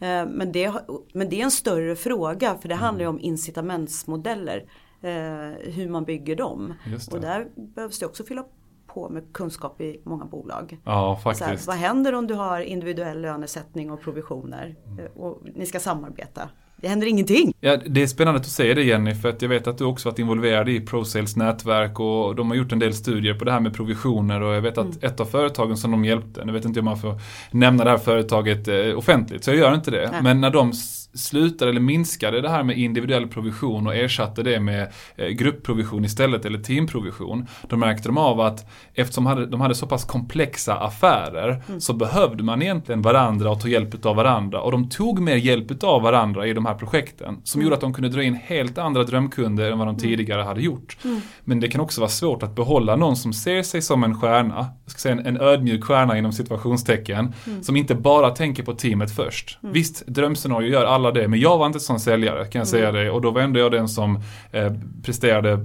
Eh, 0.00 0.26
Men 0.26 0.52
det, 0.52 0.72
men 1.12 1.28
det 1.28 1.40
är 1.40 1.44
en 1.44 1.50
större 1.50 1.96
fråga 1.96 2.54
för 2.62 2.68
det 2.68 2.74
handlar 2.74 3.02
ju 3.04 3.08
om 3.08 3.20
incitamentsmodeller. 3.20 4.64
Eh, 5.02 5.72
Hur 5.72 5.88
man 5.88 6.04
bygger 6.04 6.36
dem. 6.36 6.74
Och 7.10 7.20
där 7.20 7.46
behövs 7.74 7.98
det 7.98 8.06
också 8.06 8.24
fylla 8.24 8.44
på 8.86 9.08
med 9.08 9.32
kunskap 9.32 9.80
i 9.80 10.00
många 10.04 10.24
bolag. 10.24 10.78
Ja, 10.84 11.20
Så 11.22 11.28
här, 11.28 11.36
faktiskt. 11.36 11.66
vad 11.66 11.76
händer 11.76 12.14
om 12.14 12.26
du 12.26 12.34
har 12.34 12.60
individuell 12.60 13.20
lönesättning 13.20 13.90
och 13.90 14.00
provisioner 14.02 14.76
eh, 14.98 15.22
och 15.22 15.42
ni 15.54 15.66
ska 15.66 15.80
samarbeta? 15.80 16.48
Det 16.80 16.88
händer 16.88 17.06
ingenting. 17.06 17.54
Ja, 17.60 17.76
det 17.86 18.02
är 18.02 18.06
spännande 18.06 18.38
att 18.38 18.44
du 18.44 18.50
säger 18.50 18.74
det 18.74 18.82
Jenny, 18.82 19.14
för 19.14 19.28
att 19.28 19.42
jag 19.42 19.48
vet 19.48 19.66
att 19.66 19.78
du 19.78 19.84
också 19.84 20.08
varit 20.08 20.18
involverad 20.18 20.68
i 20.68 20.80
ProSales 20.80 21.36
nätverk 21.36 22.00
och 22.00 22.34
de 22.36 22.50
har 22.50 22.56
gjort 22.56 22.72
en 22.72 22.78
del 22.78 22.94
studier 22.94 23.34
på 23.34 23.44
det 23.44 23.52
här 23.52 23.60
med 23.60 23.74
provisioner 23.74 24.40
och 24.40 24.54
jag 24.54 24.60
vet 24.60 24.78
att 24.78 25.04
ett 25.04 25.20
av 25.20 25.24
företagen 25.24 25.76
som 25.76 25.90
de 25.90 26.04
hjälpte, 26.04 26.44
nu 26.44 26.52
vet 26.52 26.64
inte 26.64 26.80
om 26.80 26.84
man 26.84 26.98
får 26.98 27.20
nämna 27.50 27.84
det 27.84 27.90
här 27.90 27.98
företaget 27.98 28.68
eh, 28.68 28.98
offentligt, 28.98 29.44
så 29.44 29.50
jag 29.50 29.56
gör 29.58 29.74
inte 29.74 29.90
det. 29.90 30.08
Nej. 30.12 30.22
Men 30.22 30.40
när 30.40 30.50
de 30.50 30.72
slutade 31.14 31.70
eller 31.70 31.80
minskade 31.80 32.40
det 32.40 32.48
här 32.48 32.62
med 32.62 32.78
individuell 32.78 33.28
provision 33.28 33.86
och 33.86 33.94
ersatte 33.94 34.42
det 34.42 34.60
med 34.60 34.92
eh, 35.16 35.28
gruppprovision 35.28 36.04
istället 36.04 36.44
eller 36.44 36.58
teamprovision, 36.58 37.46
då 37.68 37.76
märkte 37.76 38.08
de 38.08 38.18
av 38.18 38.40
att 38.40 38.70
eftersom 38.94 39.24
de 39.24 39.30
hade, 39.30 39.46
de 39.46 39.60
hade 39.60 39.74
så 39.74 39.86
pass 39.86 40.04
komplexa 40.04 40.74
affärer 40.74 41.62
så 41.78 41.92
behövde 41.92 42.42
man 42.42 42.62
egentligen 42.62 43.02
varandra 43.02 43.50
och 43.50 43.60
ta 43.60 43.68
hjälp 43.68 44.06
av 44.06 44.16
varandra. 44.16 44.60
Och 44.60 44.72
de 44.72 44.88
tog 44.88 45.20
mer 45.20 45.36
hjälp 45.36 45.84
av 45.84 46.02
varandra 46.02 46.46
i 46.46 46.52
de 46.52 46.66
här 46.66 46.74
projekten 46.74 47.40
som 47.44 47.62
gjorde 47.62 47.74
att 47.74 47.80
de 47.80 47.94
kunde 47.94 48.08
dra 48.08 48.22
in 48.22 48.34
helt 48.34 48.78
andra 48.78 49.04
drömkunder 49.04 49.72
än 49.72 49.78
vad 49.78 49.88
de 49.88 49.96
tidigare 49.96 50.42
hade 50.42 50.60
gjort. 50.60 50.96
Men 51.44 51.60
det 51.60 51.68
kan 51.68 51.80
också 51.80 52.00
vara 52.00 52.10
svårt 52.10 52.42
att 52.42 52.54
behålla 52.54 52.96
någon 52.96 53.16
som 53.16 53.32
ser 53.32 53.62
sig 53.62 53.82
som 53.82 54.04
en 54.04 54.20
stjärna, 54.20 54.66
jag 54.84 54.90
ska 54.90 54.98
säga 54.98 55.12
en, 55.12 55.26
en 55.26 55.40
ödmjuk 55.40 55.84
stjärna 55.84 56.18
inom 56.18 56.32
situationstecken, 56.32 57.32
som 57.62 57.76
inte 57.76 57.94
bara 57.94 58.30
tänker 58.30 58.62
på 58.62 58.74
teamet 58.74 59.16
först. 59.16 59.58
Visst, 59.60 60.06
drömscenario 60.06 60.68
gör 60.68 60.84
alla 60.84 60.97
det, 61.12 61.28
men 61.28 61.40
jag 61.40 61.58
var 61.58 61.66
inte 61.66 61.80
sån 61.80 62.00
säljare 62.00 62.44
kan 62.44 62.58
jag 62.58 62.68
säga 62.68 62.92
det 62.92 63.10
och 63.10 63.20
då 63.20 63.30
var 63.30 63.40
ändå 63.40 63.60
jag 63.60 63.72
den 63.72 63.88
som 63.88 64.20
eh, 64.50 64.72
presterade 65.02 65.52
eh, 65.52 65.58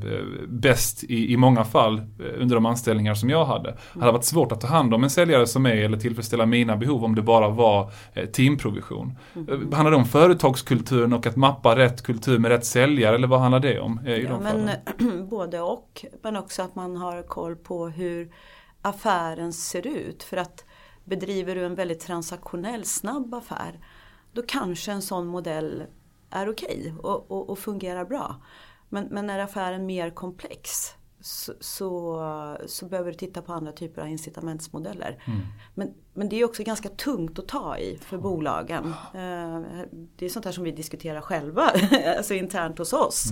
bäst 0.47 1.03
i, 1.03 1.33
i 1.33 1.37
många 1.37 1.63
fall 1.63 1.97
eh, 1.97 2.41
under 2.41 2.55
de 2.55 2.65
anställningar 2.65 3.13
som 3.13 3.29
jag 3.29 3.45
hade. 3.45 3.77
Det 3.93 3.99
hade 3.99 4.11
varit 4.11 4.25
svårt 4.25 4.51
att 4.51 4.61
ta 4.61 4.67
hand 4.67 4.93
om 4.93 5.03
en 5.03 5.09
säljare 5.09 5.47
som 5.47 5.63
mig 5.63 5.85
eller 5.85 5.97
tillfredsställa 5.97 6.45
mina 6.45 6.77
behov 6.77 7.03
om 7.03 7.15
det 7.15 7.21
bara 7.21 7.49
var 7.49 7.91
eh, 8.13 8.25
teamprovision. 8.25 9.17
Eh, 9.35 9.75
handlar 9.75 9.91
det 9.91 9.97
om 9.97 10.05
företagskulturen 10.05 11.13
och 11.13 11.27
att 11.27 11.35
mappa 11.35 11.75
rätt 11.75 12.01
kultur 12.01 12.39
med 12.39 12.51
rätt 12.51 12.65
säljare 12.65 13.15
eller 13.15 13.27
vad 13.27 13.39
handlar 13.39 13.59
det 13.59 13.79
om? 13.79 13.99
Eh, 14.05 14.13
i 14.13 14.23
Ja, 14.23 14.29
de 14.29 14.43
men 14.43 14.69
fallen? 14.97 15.27
både 15.29 15.59
och. 15.59 16.05
Men 16.21 16.35
också 16.37 16.61
att 16.61 16.75
man 16.75 16.97
har 16.97 17.21
koll 17.23 17.55
på 17.55 17.87
hur 17.87 18.31
affären 18.81 19.53
ser 19.53 19.87
ut. 19.87 20.23
För 20.23 20.37
att 20.37 20.65
bedriver 21.05 21.55
du 21.55 21.65
en 21.65 21.75
väldigt 21.75 21.99
transaktionell 21.99 22.85
snabb 22.85 23.33
affär 23.33 23.79
då 24.33 24.41
kanske 24.47 24.91
en 24.91 25.01
sån 25.01 25.27
modell 25.27 25.83
är 26.29 26.49
okej 26.49 26.93
och, 27.03 27.31
och, 27.31 27.49
och 27.49 27.59
fungerar 27.59 28.05
bra. 28.05 28.35
Men, 28.89 29.05
men 29.11 29.29
är 29.29 29.39
affären 29.39 29.85
mer 29.85 30.09
komplex 30.09 30.69
så, 31.19 31.53
så, 31.59 32.57
så 32.67 32.85
behöver 32.85 33.11
du 33.11 33.17
titta 33.17 33.41
på 33.41 33.53
andra 33.53 33.71
typer 33.71 34.01
av 34.01 34.07
incitamentsmodeller. 34.07 35.23
Men, 35.75 35.93
men 36.13 36.29
det 36.29 36.35
är 36.35 36.45
också 36.45 36.63
ganska 36.63 36.89
tungt 36.89 37.39
att 37.39 37.47
ta 37.47 37.77
i 37.77 37.97
för 38.01 38.17
bolagen. 38.17 38.85
Eh, 39.13 39.61
Det 40.15 40.25
är 40.25 40.29
sånt 40.29 40.45
här 40.45 40.51
som 40.51 40.63
vi 40.63 40.71
diskuterar 40.71 41.21
själva, 41.21 41.61
alltså 42.17 42.33
internt 42.33 42.77
hos 42.77 42.93
oss. 42.93 43.25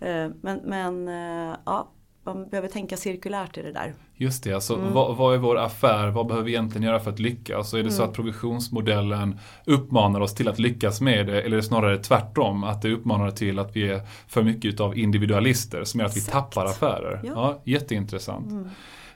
Eh, 0.00 0.30
Men, 0.42 0.60
men 0.64 1.08
eh, 1.08 1.56
ja, 1.66 1.90
man 2.34 2.48
behöver 2.48 2.68
tänka 2.68 2.96
cirkulärt 2.96 3.58
i 3.58 3.62
det 3.62 3.72
där. 3.72 3.94
Just 4.16 4.44
det, 4.44 4.52
alltså 4.52 4.74
Mm. 4.74 4.92
vad, 4.92 5.16
vad 5.16 5.34
är 5.34 5.38
vår 5.38 5.58
affär? 5.58 6.08
Vad 6.08 6.26
behöver 6.26 6.44
vi 6.46 6.52
egentligen 6.52 6.86
göra 6.86 7.00
för 7.00 7.10
att 7.10 7.18
lyckas? 7.18 7.72
Och 7.72 7.78
är 7.78 7.82
det 7.82 7.88
Mm. 7.88 7.96
så 7.96 8.02
att 8.02 8.12
provisionsmodellen 8.12 9.38
uppmanar 9.64 10.20
oss 10.20 10.34
till 10.34 10.48
att 10.48 10.58
lyckas 10.58 11.00
med 11.00 11.26
det 11.26 11.42
eller 11.42 11.52
är 11.52 11.56
det 11.56 11.62
snarare 11.62 11.98
tvärtom? 11.98 12.64
Att 12.64 12.82
det 12.82 12.92
uppmanar 12.92 13.30
till 13.30 13.58
att 13.58 13.76
vi 13.76 13.88
är 13.90 14.00
för 14.28 14.42
mycket 14.42 14.64
utav 14.64 14.98
individualister 14.98 15.84
som 15.84 16.00
gör 16.00 16.06
att 16.06 16.16
vi 16.16 16.20
Exakt. 16.20 16.32
tappar 16.54 16.64
affärer? 16.70 17.20
Ja, 17.24 17.30
Ja. 17.34 17.48
Mm. 17.48 17.58
jätteintressant. 17.64 18.68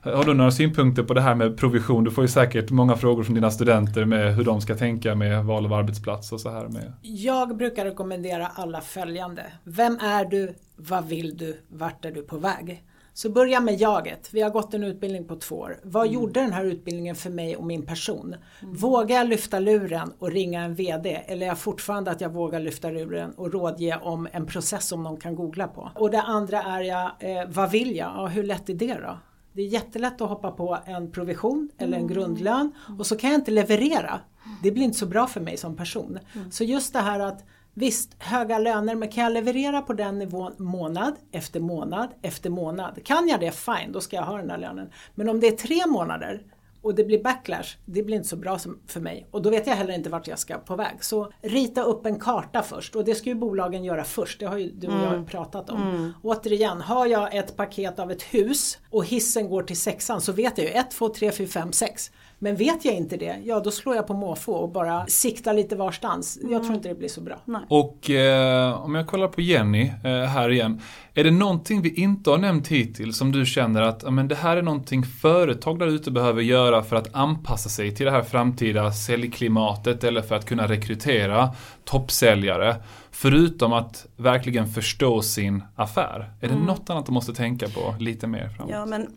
Har 0.05 0.25
du 0.25 0.35
några 0.35 0.51
synpunkter 0.51 1.03
på 1.03 1.15
det 1.15 1.21
här 1.21 1.35
med 1.35 1.59
provision? 1.59 2.05
Du 2.05 2.11
får 2.11 2.25
ju 2.25 2.29
säkert 2.29 2.71
många 2.71 2.97
frågor 2.97 3.23
från 3.23 3.35
dina 3.35 3.51
studenter 3.51 4.05
med 4.05 4.35
hur 4.37 4.45
de 4.45 4.61
ska 4.61 4.75
tänka 4.75 5.15
med 5.15 5.45
val 5.45 5.65
av 5.67 5.73
arbetsplats 5.73 6.33
och 6.33 6.41
så 6.41 6.51
här 6.51 6.69
med. 6.69 6.93
Jag 7.03 7.57
brukar 7.57 7.85
rekommendera 7.85 8.47
alla 8.47 8.81
följande. 8.81 9.43
Vem 9.65 9.99
är 10.01 10.25
du? 10.25 10.55
Vad 10.77 11.07
vill 11.09 11.37
du? 11.37 11.61
Vart 11.69 12.05
är 12.05 12.11
du 12.13 12.23
på 12.23 12.37
väg? 12.39 12.83
Så 13.15 13.31
börja 13.31 13.61
med 13.61 13.81
jaget. 13.81 14.29
Vi 14.33 14.41
har 14.41 14.51
gått 14.51 14.75
en 14.75 14.85
utbildning 14.85 15.25
på 15.25 15.37
två 15.37 15.57
år. 15.57 15.81
Vad 15.83 16.09
gjorde 16.09 16.41
den 16.41 16.53
här 16.53 16.65
utbildningen 16.65 17.15
för 17.15 17.31
mig 17.31 17.57
och 17.57 17.65
min 17.65 17.87
person? 17.87 18.35
Vågar 18.63 19.17
jag 19.17 19.29
lyfta 19.29 19.59
luren 19.59 20.13
och 20.19 20.31
ringa 20.31 20.63
en 20.63 20.75
VD? 20.75 21.23
Eller 21.27 21.47
är 21.47 21.49
jag 21.49 21.59
fortfarande 21.59 22.11
att 22.11 22.21
jag 22.21 22.33
vågar 22.33 22.61
lyfta 22.61 22.91
luren 22.91 23.33
och 23.33 23.53
rådge 23.53 23.99
om 24.03 24.29
en 24.33 24.47
process 24.47 24.89
som 24.89 25.03
någon 25.03 25.17
kan 25.17 25.35
googla 25.35 25.69
på? 25.69 25.91
Och 25.95 26.11
det 26.11 26.23
andra 26.23 26.63
är 26.63 26.81
jag, 26.81 27.11
eh, 27.19 27.49
vad 27.49 27.71
vill 27.71 27.97
jag? 27.97 28.13
Ja, 28.17 28.27
hur 28.27 28.43
lätt 28.43 28.69
är 28.69 28.75
det 28.75 28.95
då? 28.95 29.19
Det 29.53 29.63
är 29.63 29.67
jättelätt 29.67 30.21
att 30.21 30.29
hoppa 30.29 30.51
på 30.51 30.79
en 30.87 31.11
provision 31.11 31.69
eller 31.79 31.97
en 31.97 32.07
grundlön 32.07 32.73
och 32.99 33.07
så 33.07 33.17
kan 33.17 33.31
jag 33.31 33.41
inte 33.41 33.51
leverera. 33.51 34.21
Det 34.63 34.71
blir 34.71 34.85
inte 34.85 34.99
så 34.99 35.07
bra 35.07 35.27
för 35.27 35.41
mig 35.41 35.57
som 35.57 35.77
person. 35.77 36.19
Så 36.51 36.65
just 36.65 36.93
det 36.93 36.99
här 36.99 37.21
att 37.21 37.45
Visst, 37.75 38.17
höga 38.19 38.59
löner, 38.59 38.95
men 38.95 39.09
kan 39.09 39.25
jag 39.25 39.33
leverera 39.33 39.83
på 39.83 39.93
den 39.93 40.19
nivån 40.19 40.53
månad 40.59 41.15
efter 41.33 41.61
månad 41.61 42.09
efter 42.23 42.51
månad? 42.51 43.05
Kan 43.05 43.29
jag 43.29 43.41
det, 43.41 43.51
fine, 43.51 43.93
då 43.93 44.01
ska 44.01 44.17
jag 44.17 44.23
ha 44.23 44.37
den 44.37 44.51
här 44.51 44.59
lönen. 44.59 44.91
Men 45.15 45.29
om 45.29 45.41
det 45.41 45.47
är 45.47 45.57
tre 45.57 45.87
månader 45.87 46.43
och 46.83 46.95
det 46.95 47.05
blir 47.05 47.23
backlash, 47.23 47.77
det 47.85 48.03
blir 48.03 48.17
inte 48.17 48.29
så 48.29 48.37
bra 48.37 48.59
för 48.87 49.01
mig. 49.01 49.27
Och 49.31 49.43
då 49.43 49.51
vet 49.51 49.67
jag 49.67 49.77
heller 49.77 49.95
inte 49.95 50.11
vart 50.11 50.27
jag 50.29 50.39
ska 50.39 50.59
på 50.59 50.77
väg. 50.77 51.05
Så 51.05 51.33
rita 51.43 51.83
upp 51.83 52.07
en 52.07 52.19
karta 52.19 52.63
först 52.63 52.97
och 52.97 53.05
det 53.05 53.15
ska 53.15 53.29
ju 53.29 53.35
bolagen 53.35 53.85
göra 53.85 54.05
först. 54.05 54.41
Det 54.41 54.47
har 54.47 54.57
ju 54.57 54.71
du 54.71 54.87
och 54.87 55.03
jag 55.03 55.27
pratat 55.27 55.71
om. 55.71 56.13
Återigen, 56.23 56.81
har 56.81 57.07
jag 57.07 57.35
ett 57.35 57.57
paket 57.57 57.99
av 57.99 58.11
ett 58.11 58.23
hus 58.23 58.79
och 58.91 59.05
hissen 59.07 59.49
går 59.49 59.63
till 59.63 59.81
sexan 59.81 60.21
så 60.21 60.33
vet 60.33 60.59
jag 60.59 60.67
ju 60.67 60.73
1, 60.73 60.91
2, 60.91 61.09
3, 61.09 61.33
4, 61.33 61.49
5, 61.49 61.73
6. 61.73 62.11
Men 62.43 62.57
vet 62.57 62.85
jag 62.85 62.95
inte 62.95 63.17
det, 63.17 63.37
ja 63.45 63.61
då 63.61 63.71
slår 63.71 63.97
jag 63.97 64.07
på 64.07 64.15
måfå 64.15 64.53
och 64.53 64.73
bara 64.73 65.07
siktar 65.07 65.55
lite 65.55 65.77
varstans. 65.77 66.39
Jag 66.51 66.63
tror 66.63 66.75
inte 66.75 66.89
det 66.89 66.95
blir 66.95 67.09
så 67.09 67.21
bra. 67.21 67.37
Och 67.69 68.11
eh, 68.11 68.85
om 68.85 68.95
jag 68.95 69.07
kollar 69.07 69.29
på 69.29 69.41
Jenny 69.41 69.93
eh, 70.05 70.11
här 70.11 70.51
igen. 70.51 70.81
Är 71.15 71.25
det 71.25 71.31
någonting 71.31 71.83
vi 71.83 71.95
inte 71.95 72.31
har 72.31 72.39
nämnt 72.39 72.69
hittills 72.69 73.19
som 73.19 73.33
du 73.33 73.47
känner 73.47 73.83
att 73.83 74.03
ja, 74.03 74.11
men 74.11 74.29
det 74.29 74.35
här 74.35 74.57
är 74.57 74.63
någonting 74.63 75.03
företag 75.03 75.79
där 75.79 75.87
ute 75.87 76.11
behöver 76.11 76.43
göra 76.43 76.83
för 76.83 76.97
att 76.97 77.15
anpassa 77.15 77.69
sig 77.69 77.95
till 77.95 78.07
det 78.07 78.13
här 78.13 78.23
framtida 78.23 78.93
säljklimatet 78.93 80.05
eller 80.05 80.23
för 80.23 80.35
att 80.35 80.47
kunna 80.47 80.69
rekrytera 80.69 81.51
toppsäljare 81.85 82.77
Förutom 83.15 83.73
att 83.73 84.07
verkligen 84.17 84.67
förstå 84.67 85.23
sin 85.23 85.63
affär. 85.77 86.35
Är 86.41 86.49
det 86.49 86.55
mm. 86.55 86.67
något 86.67 86.91
annat 86.91 87.07
de 87.07 87.13
måste 87.13 87.35
tänka 87.35 87.69
på 87.69 87.95
lite 88.01 88.27
mer 88.27 88.49
framåt? 88.49 88.71
Ja 88.71 88.87
men 88.87 89.09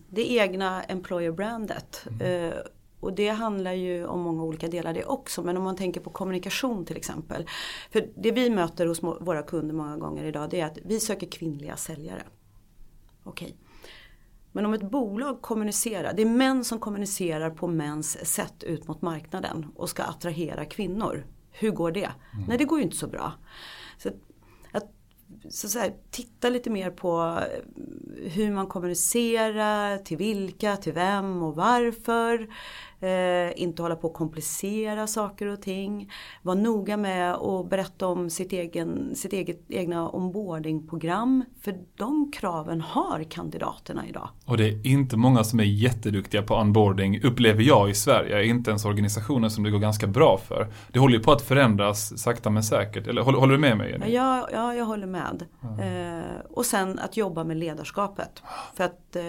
det 0.08 0.32
egna 0.32 0.82
employer-brandet. 0.82 2.06
Mm. 2.10 2.44
Eh, 2.44 2.54
och 3.00 3.12
det 3.12 3.28
handlar 3.28 3.72
ju 3.72 4.06
om 4.06 4.20
många 4.20 4.42
olika 4.42 4.68
delar 4.68 4.94
det 4.94 5.04
också. 5.04 5.42
Men 5.42 5.56
om 5.56 5.62
man 5.62 5.76
tänker 5.76 6.00
på 6.00 6.10
kommunikation 6.10 6.84
till 6.84 6.96
exempel. 6.96 7.46
För 7.90 8.08
det 8.16 8.32
vi 8.32 8.50
möter 8.50 8.86
hos 8.86 9.02
våra 9.02 9.42
kunder 9.42 9.74
många 9.74 9.96
gånger 9.96 10.24
idag 10.24 10.50
det 10.50 10.60
är 10.60 10.66
att 10.66 10.78
vi 10.84 11.00
söker 11.00 11.26
kvinnliga 11.26 11.76
säljare. 11.76 12.22
Okej. 13.24 13.46
Okay. 13.46 13.58
Men 14.52 14.66
om 14.66 14.74
ett 14.74 14.90
bolag 14.90 15.42
kommunicerar, 15.42 16.12
det 16.16 16.22
är 16.22 16.26
män 16.26 16.64
som 16.64 16.78
kommunicerar 16.78 17.50
på 17.50 17.68
mäns 17.68 18.26
sätt 18.26 18.64
ut 18.64 18.88
mot 18.88 19.02
marknaden 19.02 19.66
och 19.76 19.88
ska 19.88 20.02
attrahera 20.02 20.64
kvinnor. 20.64 21.24
Hur 21.58 21.70
går 21.70 21.90
det? 21.90 22.10
Mm. 22.34 22.46
Nej 22.48 22.58
det 22.58 22.64
går 22.64 22.78
ju 22.78 22.84
inte 22.84 22.96
så 22.96 23.06
bra. 23.06 23.32
Så 23.98 24.08
att, 24.08 24.16
så, 25.50 25.68
så 25.68 25.78
här, 25.78 25.94
titta 26.10 26.48
lite 26.48 26.70
mer 26.70 26.90
på 26.90 27.40
hur 28.22 28.52
man 28.52 28.66
kommunicerar, 28.66 29.98
till 29.98 30.16
vilka, 30.16 30.76
till 30.76 30.92
vem 30.92 31.42
och 31.42 31.56
varför. 31.56 32.48
Eh, 33.00 33.62
inte 33.62 33.82
hålla 33.82 33.96
på 33.96 34.06
att 34.06 34.14
komplicera 34.14 35.06
saker 35.06 35.46
och 35.46 35.62
ting. 35.62 36.10
Var 36.42 36.54
noga 36.54 36.96
med 36.96 37.34
att 37.34 37.70
berätta 37.70 38.06
om 38.06 38.30
sitt, 38.30 38.52
egen, 38.52 39.14
sitt 39.14 39.32
eget 39.32 39.60
egna 39.68 40.10
onboardingprogram. 40.10 41.44
För 41.60 41.76
de 41.96 42.30
kraven 42.32 42.80
har 42.80 43.24
kandidaterna 43.24 44.08
idag. 44.08 44.28
Och 44.44 44.56
det 44.56 44.68
är 44.68 44.86
inte 44.86 45.16
många 45.16 45.44
som 45.44 45.60
är 45.60 45.64
jätteduktiga 45.64 46.42
på 46.42 46.54
onboarding 46.54 47.22
upplever 47.22 47.62
jag 47.62 47.90
i 47.90 47.94
Sverige. 47.94 48.44
Inte 48.44 48.70
ens 48.70 48.84
organisationer 48.84 49.48
som 49.48 49.64
det 49.64 49.70
går 49.70 49.78
ganska 49.78 50.06
bra 50.06 50.38
för. 50.38 50.68
Det 50.92 50.98
håller 50.98 51.16
ju 51.16 51.22
på 51.22 51.32
att 51.32 51.42
förändras 51.42 52.18
sakta 52.18 52.50
men 52.50 52.62
säkert. 52.62 53.06
Eller 53.06 53.22
håller, 53.22 53.38
håller 53.38 53.52
du 53.52 53.60
med 53.60 53.76
mig? 53.76 53.90
Jenny? 53.90 54.14
Ja, 54.14 54.48
ja, 54.52 54.74
jag 54.74 54.84
håller 54.84 55.06
med. 55.06 55.44
Mm. 55.62 56.20
Eh, 56.20 56.24
och 56.50 56.66
sen 56.66 56.98
att 56.98 57.16
jobba 57.16 57.44
med 57.44 57.56
ledarskapet. 57.56 58.42
För 58.74 58.84
att 58.84 59.16
eh, 59.16 59.22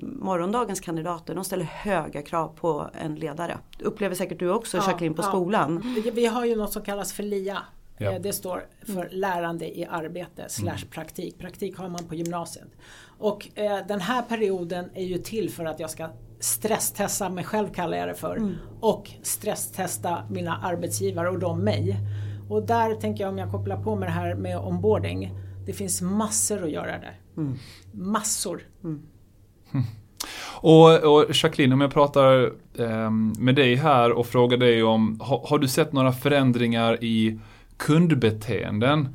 morgondagens 0.00 0.80
kandidater 0.80 1.34
de 1.34 1.44
ställer 1.44 1.64
höga 1.64 2.22
krav 2.22 2.48
på 2.48 2.90
en 2.96 3.14
ledare. 3.14 3.58
upplever 3.80 4.14
säkert 4.14 4.38
du 4.38 4.50
också 4.50 4.76
ja, 4.76 4.84
Jacqueline 4.86 5.14
på 5.14 5.22
ja. 5.22 5.26
skolan. 5.26 5.94
Vi 6.12 6.26
har 6.26 6.44
ju 6.44 6.56
något 6.56 6.72
som 6.72 6.82
kallas 6.82 7.12
för 7.12 7.22
LIA. 7.22 7.58
Ja. 7.98 8.12
Eh, 8.12 8.20
det 8.20 8.32
står 8.32 8.66
för 8.86 9.08
lärande 9.10 9.78
i 9.78 9.84
arbete 9.84 10.44
slash 10.48 10.70
mm. 10.70 10.88
praktik. 10.90 11.38
Praktik 11.38 11.76
har 11.76 11.88
man 11.88 12.04
på 12.04 12.14
gymnasiet. 12.14 12.68
Och 13.18 13.58
eh, 13.58 13.86
den 13.88 14.00
här 14.00 14.22
perioden 14.22 14.90
är 14.94 15.04
ju 15.04 15.18
till 15.18 15.50
för 15.50 15.64
att 15.64 15.80
jag 15.80 15.90
ska 15.90 16.08
stresstesta 16.40 17.28
mig 17.28 17.44
själv 17.44 17.68
kallar 17.68 17.98
jag 17.98 18.08
det 18.08 18.14
för. 18.14 18.36
Mm. 18.36 18.54
Och 18.80 19.10
stresstesta 19.22 20.26
mina 20.30 20.56
arbetsgivare 20.56 21.30
och 21.30 21.38
de 21.38 21.64
mig. 21.64 21.96
Och 22.48 22.66
där 22.66 22.94
tänker 22.94 23.24
jag 23.24 23.30
om 23.30 23.38
jag 23.38 23.50
kopplar 23.50 23.82
på 23.82 23.96
med 23.96 24.08
det 24.08 24.12
här 24.12 24.34
med 24.34 24.58
onboarding. 24.58 25.32
Det 25.66 25.72
finns 25.72 26.02
massor 26.02 26.64
att 26.64 26.70
göra 26.70 26.98
där. 26.98 27.20
Mm. 27.36 27.58
Massor. 27.92 28.62
Mm. 28.84 29.02
Och, 30.60 30.94
och 30.94 31.26
Jacqueline, 31.34 31.72
om 31.72 31.80
jag 31.80 31.92
pratar 31.92 32.44
eh, 32.78 33.10
med 33.38 33.54
dig 33.54 33.74
här 33.74 34.12
och 34.12 34.26
frågar 34.26 34.56
dig 34.56 34.82
om, 34.82 35.20
ha, 35.20 35.44
har 35.48 35.58
du 35.58 35.68
sett 35.68 35.92
några 35.92 36.12
förändringar 36.12 37.04
i 37.04 37.38
kundbeteenden? 37.76 39.08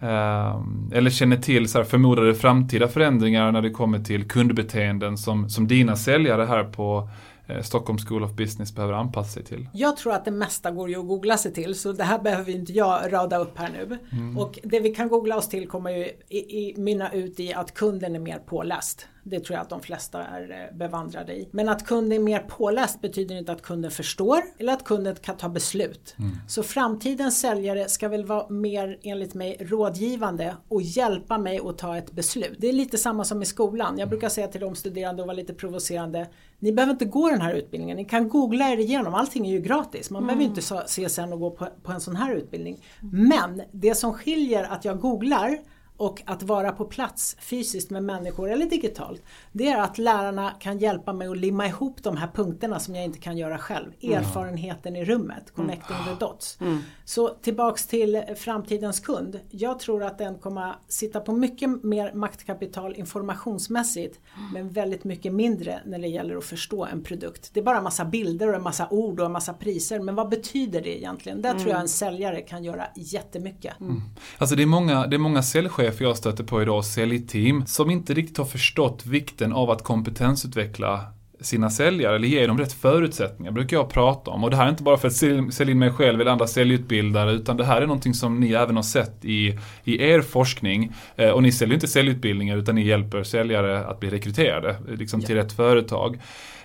Eh, 0.00 0.62
eller 0.92 1.10
känner 1.10 1.36
till 1.36 1.68
så 1.68 1.78
här, 1.78 1.84
förmodade 1.84 2.34
framtida 2.34 2.88
förändringar 2.88 3.52
när 3.52 3.62
det 3.62 3.70
kommer 3.70 3.98
till 3.98 4.28
kundbeteenden 4.28 5.18
som, 5.18 5.50
som 5.50 5.68
dina 5.68 5.96
säljare 5.96 6.44
här 6.44 6.64
på 6.64 7.08
eh, 7.46 7.62
Stockholm 7.62 7.98
School 7.98 8.24
of 8.24 8.32
Business 8.32 8.74
behöver 8.74 8.94
anpassa 8.94 9.30
sig 9.30 9.44
till? 9.44 9.68
Jag 9.72 9.96
tror 9.96 10.12
att 10.12 10.24
det 10.24 10.30
mesta 10.30 10.70
går 10.70 10.90
ju 10.90 11.00
att 11.00 11.06
googla 11.06 11.36
sig 11.36 11.52
till 11.52 11.74
så 11.74 11.92
det 11.92 12.04
här 12.04 12.18
behöver 12.18 12.52
inte 12.52 12.72
jag 12.72 13.12
rada 13.12 13.38
upp 13.38 13.58
här 13.58 13.70
nu. 13.72 13.98
Mm. 14.12 14.38
Och 14.38 14.58
det 14.62 14.80
vi 14.80 14.94
kan 14.94 15.08
googla 15.08 15.36
oss 15.36 15.48
till 15.48 15.68
kommer 15.68 15.90
ju 15.90 16.04
i, 16.28 16.38
i, 16.38 16.74
mynna 16.76 17.12
ut 17.12 17.40
i 17.40 17.54
att 17.54 17.74
kunden 17.74 18.14
är 18.14 18.20
mer 18.20 18.38
påläst. 18.38 19.08
Det 19.22 19.40
tror 19.40 19.54
jag 19.54 19.62
att 19.62 19.70
de 19.70 19.80
flesta 19.80 20.24
är 20.24 20.50
eh, 20.50 20.76
bevandrade 20.76 21.32
i. 21.32 21.48
Men 21.50 21.68
att 21.68 21.86
kunden 21.86 22.18
är 22.18 22.22
mer 22.22 22.40
påläst 22.40 23.00
betyder 23.00 23.34
inte 23.34 23.52
att 23.52 23.62
kunden 23.62 23.90
förstår 23.90 24.42
eller 24.58 24.72
att 24.72 24.84
kunden 24.84 25.16
kan 25.16 25.36
ta 25.36 25.48
beslut. 25.48 26.14
Mm. 26.18 26.30
Så 26.48 26.62
framtidens 26.62 27.40
säljare 27.40 27.88
ska 27.88 28.08
väl 28.08 28.24
vara 28.24 28.48
mer 28.48 28.98
enligt 29.02 29.34
mig 29.34 29.56
rådgivande 29.60 30.56
och 30.68 30.82
hjälpa 30.82 31.38
mig 31.38 31.60
att 31.64 31.78
ta 31.78 31.96
ett 31.96 32.12
beslut. 32.12 32.56
Det 32.58 32.68
är 32.68 32.72
lite 32.72 32.98
samma 32.98 33.24
som 33.24 33.42
i 33.42 33.46
skolan. 33.46 33.98
Jag 33.98 34.08
brukar 34.08 34.28
säga 34.28 34.48
till 34.48 34.60
de 34.60 34.74
studerande 34.74 35.22
och 35.22 35.26
vara 35.26 35.36
lite 35.36 35.54
provocerande. 35.54 36.26
Ni 36.58 36.72
behöver 36.72 36.92
inte 36.92 37.04
gå 37.04 37.30
den 37.30 37.40
här 37.40 37.54
utbildningen. 37.54 37.96
Ni 37.96 38.04
kan 38.04 38.28
googla 38.28 38.68
er 38.68 38.76
igenom. 38.76 39.14
Allting 39.14 39.46
är 39.46 39.52
ju 39.52 39.60
gratis. 39.60 40.10
Man 40.10 40.22
mm. 40.22 40.26
behöver 40.26 40.44
inte 40.44 40.86
se 40.86 41.08
sen 41.08 41.32
och 41.32 41.40
gå 41.40 41.50
på, 41.50 41.68
på 41.82 41.92
en 41.92 42.00
sån 42.00 42.16
här 42.16 42.34
utbildning. 42.34 42.84
Men 43.12 43.62
det 43.72 43.94
som 43.94 44.14
skiljer 44.14 44.64
att 44.64 44.84
jag 44.84 45.00
googlar 45.00 45.58
och 45.98 46.22
att 46.26 46.42
vara 46.42 46.72
på 46.72 46.84
plats 46.84 47.36
fysiskt 47.40 47.90
med 47.90 48.04
människor 48.04 48.50
eller 48.50 48.66
digitalt. 48.66 49.22
Det 49.52 49.68
är 49.68 49.80
att 49.80 49.98
lärarna 49.98 50.50
kan 50.50 50.78
hjälpa 50.78 51.12
mig 51.12 51.28
att 51.28 51.38
limma 51.38 51.66
ihop 51.66 52.02
de 52.02 52.16
här 52.16 52.28
punkterna 52.34 52.80
som 52.80 52.94
jag 52.94 53.04
inte 53.04 53.18
kan 53.18 53.36
göra 53.36 53.58
själv. 53.58 53.92
Mm. 54.00 54.18
Erfarenheten 54.18 54.96
i 54.96 55.04
rummet, 55.04 55.52
connecting 55.54 55.96
mm. 55.96 56.08
the 56.08 56.24
dots. 56.24 56.60
Mm. 56.60 56.78
Så 57.04 57.28
tillbaks 57.28 57.86
till 57.86 58.22
framtidens 58.36 59.00
kund. 59.00 59.40
Jag 59.50 59.78
tror 59.78 60.02
att 60.04 60.18
den 60.18 60.38
kommer 60.38 60.74
sitta 60.88 61.20
på 61.20 61.32
mycket 61.32 61.84
mer 61.84 62.12
maktkapital 62.12 62.94
informationsmässigt 62.94 64.20
men 64.52 64.70
väldigt 64.70 65.04
mycket 65.04 65.32
mindre 65.32 65.80
när 65.86 65.98
det 65.98 66.08
gäller 66.08 66.36
att 66.36 66.44
förstå 66.44 66.84
en 66.84 67.02
produkt. 67.02 67.50
Det 67.52 67.60
är 67.60 67.64
bara 67.64 67.78
en 67.78 67.84
massa 67.84 68.04
bilder 68.04 68.48
och 68.48 68.54
en 68.54 68.62
massa 68.62 68.88
ord 68.90 69.20
och 69.20 69.26
en 69.26 69.32
massa 69.32 69.52
priser 69.52 70.00
men 70.00 70.14
vad 70.14 70.28
betyder 70.28 70.80
det 70.80 70.98
egentligen? 70.98 71.42
Där 71.42 71.54
tror 71.54 71.70
jag 71.70 71.80
en 71.80 71.88
säljare 71.88 72.40
kan 72.40 72.64
göra 72.64 72.84
jättemycket. 72.96 73.80
Mm. 73.80 74.02
Alltså 74.38 74.56
det 74.56 74.62
är 74.62 74.66
många, 74.66 75.06
det 75.06 75.16
är 75.16 75.18
många 75.18 75.42
säljchefer 75.42 75.87
chefer 75.90 76.04
jag 76.04 76.16
stöter 76.16 76.44
på 76.44 76.62
idag, 76.62 76.84
säljteam, 76.84 77.66
som 77.66 77.90
inte 77.90 78.14
riktigt 78.14 78.38
har 78.38 78.44
förstått 78.44 79.06
vikten 79.06 79.52
av 79.52 79.70
att 79.70 79.84
kompetensutveckla 79.84 81.04
sina 81.40 81.70
säljare 81.70 82.16
eller 82.16 82.28
ge 82.28 82.46
dem 82.46 82.58
rätt 82.58 82.72
förutsättningar 82.72 83.52
brukar 83.52 83.76
jag 83.76 83.90
prata 83.90 84.30
om. 84.30 84.44
Och 84.44 84.50
det 84.50 84.56
här 84.56 84.64
är 84.64 84.70
inte 84.70 84.82
bara 84.82 84.96
för 84.96 85.08
att 85.08 85.14
sälja 85.54 85.70
in 85.70 85.78
mig 85.78 85.90
själv 85.90 86.20
eller 86.20 86.30
andra 86.30 86.46
säljutbildare 86.46 87.32
utan 87.32 87.56
det 87.56 87.64
här 87.64 87.82
är 87.82 87.86
någonting 87.86 88.14
som 88.14 88.40
ni 88.40 88.52
även 88.52 88.76
har 88.76 88.82
sett 88.82 89.24
i, 89.24 89.58
i 89.84 90.02
er 90.02 90.20
forskning. 90.20 90.92
Eh, 91.16 91.30
och 91.30 91.42
ni 91.42 91.52
säljer 91.52 91.74
inte 91.74 91.88
säljutbildningar 91.88 92.56
utan 92.56 92.74
ni 92.74 92.86
hjälper 92.86 93.22
säljare 93.22 93.86
att 93.86 94.00
bli 94.00 94.10
rekryterade 94.10 94.76
liksom, 94.88 95.20
till 95.20 95.34
rätt 95.34 95.52
företag. 95.52 96.18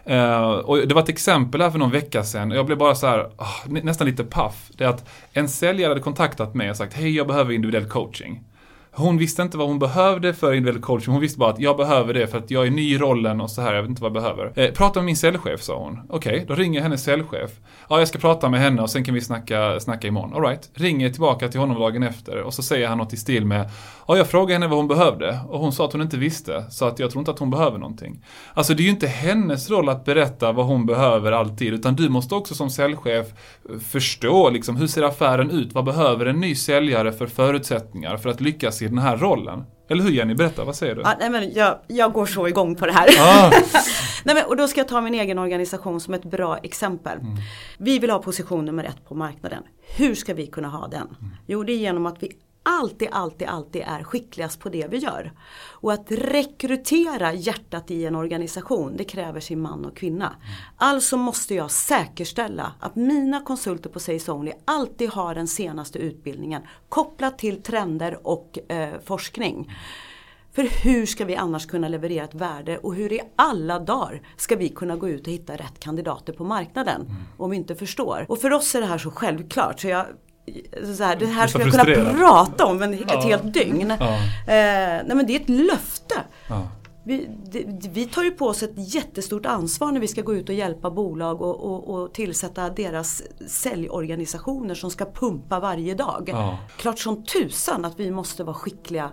Uh, 0.10 0.42
och 0.44 0.88
det 0.88 0.94
var 0.94 1.02
ett 1.02 1.10
exempel 1.10 1.62
här 1.62 1.72
för 1.72 1.80
någon 1.80 1.92
vecka 1.92 2.24
sedan. 2.24 2.52
Jag 2.52 2.66
blev 2.66 2.78
bara 2.78 2.96
så 2.96 3.08
här, 3.08 3.20
oh, 3.38 3.68
nästan 3.68 4.08
lite 4.08 4.24
paff. 4.24 4.70
Det 4.78 4.84
är 4.84 4.90
att 4.90 5.10
en 5.34 5.50
säljare 5.50 5.90
hade 5.90 6.02
kontaktat 6.02 6.54
mig 6.56 6.70
och 6.70 6.78
sagt, 6.78 6.94
hej 6.94 7.16
jag 7.16 7.28
behöver 7.28 7.54
individuell 7.54 7.90
coaching. 7.90 8.44
Hon 8.96 9.18
visste 9.18 9.42
inte 9.42 9.58
vad 9.58 9.68
hon 9.68 9.80
behövde 9.80 10.34
för 10.34 10.54
individuell 10.54 10.82
coaching. 10.82 11.12
Hon 11.12 11.22
visste 11.22 11.40
bara 11.40 11.50
att 11.50 11.60
jag 11.60 11.78
behöver 11.78 12.14
det 12.14 12.28
för 12.28 12.38
att 12.38 12.52
jag 12.52 12.68
är 12.68 12.72
ny 12.72 12.94
i 12.94 12.98
rollen 12.98 13.42
och 13.42 13.50
så 13.50 13.62
här. 13.62 13.74
Jag 13.74 13.82
vet 13.82 13.90
inte 13.90 14.02
vad 14.02 14.16
jag 14.16 14.24
behöver. 14.24 14.52
Eh, 14.56 14.72
prata 14.72 15.00
med 15.00 15.06
min 15.06 15.18
säljchef, 15.18 15.62
sa 15.62 15.80
hon. 15.80 16.00
Okej, 16.10 16.34
okay, 16.34 16.46
då 16.46 16.56
ringer 16.56 16.80
jag 16.80 16.84
hennes 16.84 17.04
säljchef. 17.04 17.52
Ja, 17.90 18.00
jag 18.00 18.08
ska 18.08 18.20
prata 18.20 18.50
med 18.50 18.60
henne 18.60 18.82
och 18.82 18.90
sen 18.90 19.04
kan 19.04 19.14
vi 19.14 19.22
snacka, 19.22 19.80
snacka 19.80 20.08
imorgon. 20.08 20.34
Alright. 20.34 20.70
Ringer 20.74 21.10
tillbaka 21.10 21.48
till 21.48 21.60
honom 21.60 21.80
dagen 21.80 22.04
efter 22.04 22.42
och 22.42 22.54
så 22.54 22.64
säger 22.64 22.88
han 22.88 22.98
något 22.98 23.14
i 23.14 23.18
stil 23.18 23.46
med 23.46 23.70
Ja, 24.08 24.18
jag 24.18 24.28
frågade 24.28 24.54
henne 24.54 24.68
vad 24.68 24.78
hon 24.78 24.88
behövde 24.88 25.40
och 25.50 25.60
hon 25.60 25.74
sa 25.74 25.86
att 25.86 25.94
hon 25.94 26.02
inte 26.02 26.18
visste. 26.18 26.66
Så 26.70 26.86
att 26.86 27.00
jag 27.00 27.12
tror 27.12 27.22
inte 27.22 27.32
att 27.32 27.40
hon 27.40 27.50
behöver 27.50 27.78
någonting. 27.78 28.26
Alltså 28.54 28.74
det 28.74 28.82
är 28.82 28.86
ju 28.86 28.90
inte 28.90 29.08
hennes 29.08 29.70
roll 29.70 29.90
att 29.90 30.06
berätta 30.06 30.52
vad 30.52 30.66
hon 30.66 30.86
behöver 30.86 31.32
alltid. 31.32 31.74
Utan 31.74 31.96
du 31.96 32.10
måste 32.10 32.36
också 32.36 32.56
som 32.56 32.70
säljchef 32.70 33.28
förstå 33.90 34.50
liksom, 34.50 34.76
hur 34.76 34.88
ser 34.88 35.04
affären 35.04 35.52
ut? 35.52 35.74
Vad 35.74 35.86
behöver 35.86 36.26
en 36.26 36.40
ny 36.40 36.56
säljare 36.56 37.12
för 37.12 37.28
förutsättningar 37.28 38.18
för 38.18 38.30
att 38.30 38.42
lyckas 38.42 38.82
i 38.84 38.88
den 38.88 38.98
här 38.98 39.18
rollen? 39.18 39.66
Eller 39.90 40.04
hur 40.04 40.12
Jenny, 40.12 40.34
berätta, 40.34 40.64
vad 40.64 40.76
säger 40.76 40.96
du? 40.96 41.02
Ja, 41.02 41.16
nej, 41.20 41.30
men 41.30 41.54
jag, 41.54 41.80
jag 41.88 42.14
går 42.14 42.26
så 42.26 42.48
igång 42.48 42.76
på 42.76 42.86
det 42.86 42.92
här. 42.92 43.08
Ah. 43.20 43.50
nej, 44.24 44.36
men, 44.36 44.46
och 44.46 44.58
då 44.58 44.68
ska 44.68 44.80
jag 44.80 44.88
ta 44.88 45.02
min 45.02 45.14
egen 45.14 45.40
organisation 45.40 46.00
som 46.00 46.14
ett 46.14 46.24
bra 46.24 46.58
exempel. 46.58 47.20
Mm. 47.20 47.36
Vi 47.78 48.00
vill 48.00 48.10
ha 48.10 48.20
position 48.20 48.66
nummer 48.66 48.84
ett 48.84 49.06
på 49.06 49.16
marknaden. 49.16 49.64
Hur 49.98 50.16
ska 50.16 50.34
vi 50.34 50.48
kunna 50.48 50.68
ha 50.68 50.88
den? 50.88 51.02
Mm. 51.02 51.32
Jo, 51.48 51.64
det 51.64 51.74
är 51.74 51.78
genom 51.78 52.06
att 52.06 52.24
vi 52.24 52.32
alltid, 52.64 53.08
alltid, 53.12 53.48
alltid 53.48 53.82
är 53.82 54.04
skickligast 54.04 54.60
på 54.60 54.70
det 54.70 54.88
vi 54.88 54.98
gör. 54.98 55.32
Och 55.72 55.94
att 55.94 56.12
rekrytera 56.12 57.34
hjärtat 57.34 57.92
i 57.92 58.06
en 58.06 58.16
organisation, 58.16 58.98
det 58.98 59.04
kräver 59.04 59.40
sin 59.40 59.62
man 59.62 59.86
och 59.86 59.98
kvinna. 59.98 60.36
Alltså 60.78 61.18
måste 61.18 61.56
jag 61.56 61.72
säkerställa 61.72 62.74
att 62.80 62.96
mina 62.96 63.42
konsulter 63.42 63.90
på 63.90 64.00
Sales 64.00 64.30
Only 64.30 64.52
alltid 64.66 65.10
har 65.10 65.36
den 65.36 65.48
senaste 65.48 66.00
utbildningen 66.00 66.62
kopplat 66.90 67.38
till 67.38 67.62
trender 67.62 68.28
och 68.28 68.60
eh, 68.72 69.00
forskning. 69.06 69.72
För 70.56 70.84
hur 70.84 71.06
ska 71.06 71.26
vi 71.26 71.36
annars 71.36 71.66
kunna 71.66 71.88
leverera 71.88 72.24
ett 72.24 72.36
värde 72.36 72.78
och 72.78 72.96
hur 72.96 73.14
i 73.14 73.22
alla 73.36 73.80
dagar 73.80 74.22
ska 74.38 74.56
vi 74.56 74.70
kunna 74.70 74.96
gå 74.96 75.10
ut 75.10 75.28
och 75.28 75.34
hitta 75.34 75.56
rätt 75.56 75.80
kandidater 75.80 76.34
på 76.34 76.44
marknaden 76.44 77.02
mm. 77.02 77.16
om 77.38 77.50
vi 77.50 77.58
inte 77.58 77.76
förstår. 77.76 78.26
Och 78.30 78.40
för 78.40 78.54
oss 78.54 78.76
är 78.76 78.82
det 78.82 78.88
här 78.88 78.98
så 78.98 79.12
självklart 79.12 79.80
så 79.80 79.88
jag 79.88 80.06
så 80.98 81.04
här, 81.04 81.16
det 81.16 81.26
här 81.26 81.48
skulle 81.48 81.64
jag 81.66 81.86
kunna 81.86 82.14
prata 82.14 82.66
om 82.66 82.82
en, 82.82 82.94
ett 82.94 83.02
ja. 83.08 83.22
helt 83.22 83.54
dygn. 83.54 83.94
Ja. 84.00 84.06
Eh, 84.14 85.04
nej 85.06 85.16
men 85.16 85.26
det 85.28 85.36
är 85.36 85.40
ett 85.40 85.50
löfte. 85.50 86.16
Ja. 86.50 86.68
vi, 87.06 87.30
det, 87.52 87.64
vi 87.90 88.06
tar 88.06 88.24
ju 88.24 88.32
på 88.32 88.48
oss 88.48 88.64
ett 88.64 88.96
jättestort 88.96 89.46
ansvar 89.46 89.92
när 89.92 90.00
vi 90.00 90.08
ska 90.08 90.22
gå 90.22 90.36
ut 90.36 90.50
och 90.50 90.56
hjälpa 90.56 90.92
bolag 90.92 91.42
och, 91.42 91.64
och, 91.66 91.90
och 91.94 92.14
tillsätta 92.14 92.70
deras 92.70 93.24
säljorganisationer 93.48 94.76
som 94.76 94.92
ska 94.92 95.06
pumpa 95.06 95.60
varje 95.60 95.94
dag. 95.94 96.30
Ja. 96.32 96.58
Klart 96.78 97.00
som 97.00 97.24
tusan 97.24 97.86
att 97.86 98.00
vi 98.00 98.12
måste 98.12 98.44
vara 98.44 98.56
skickliga 98.56 99.10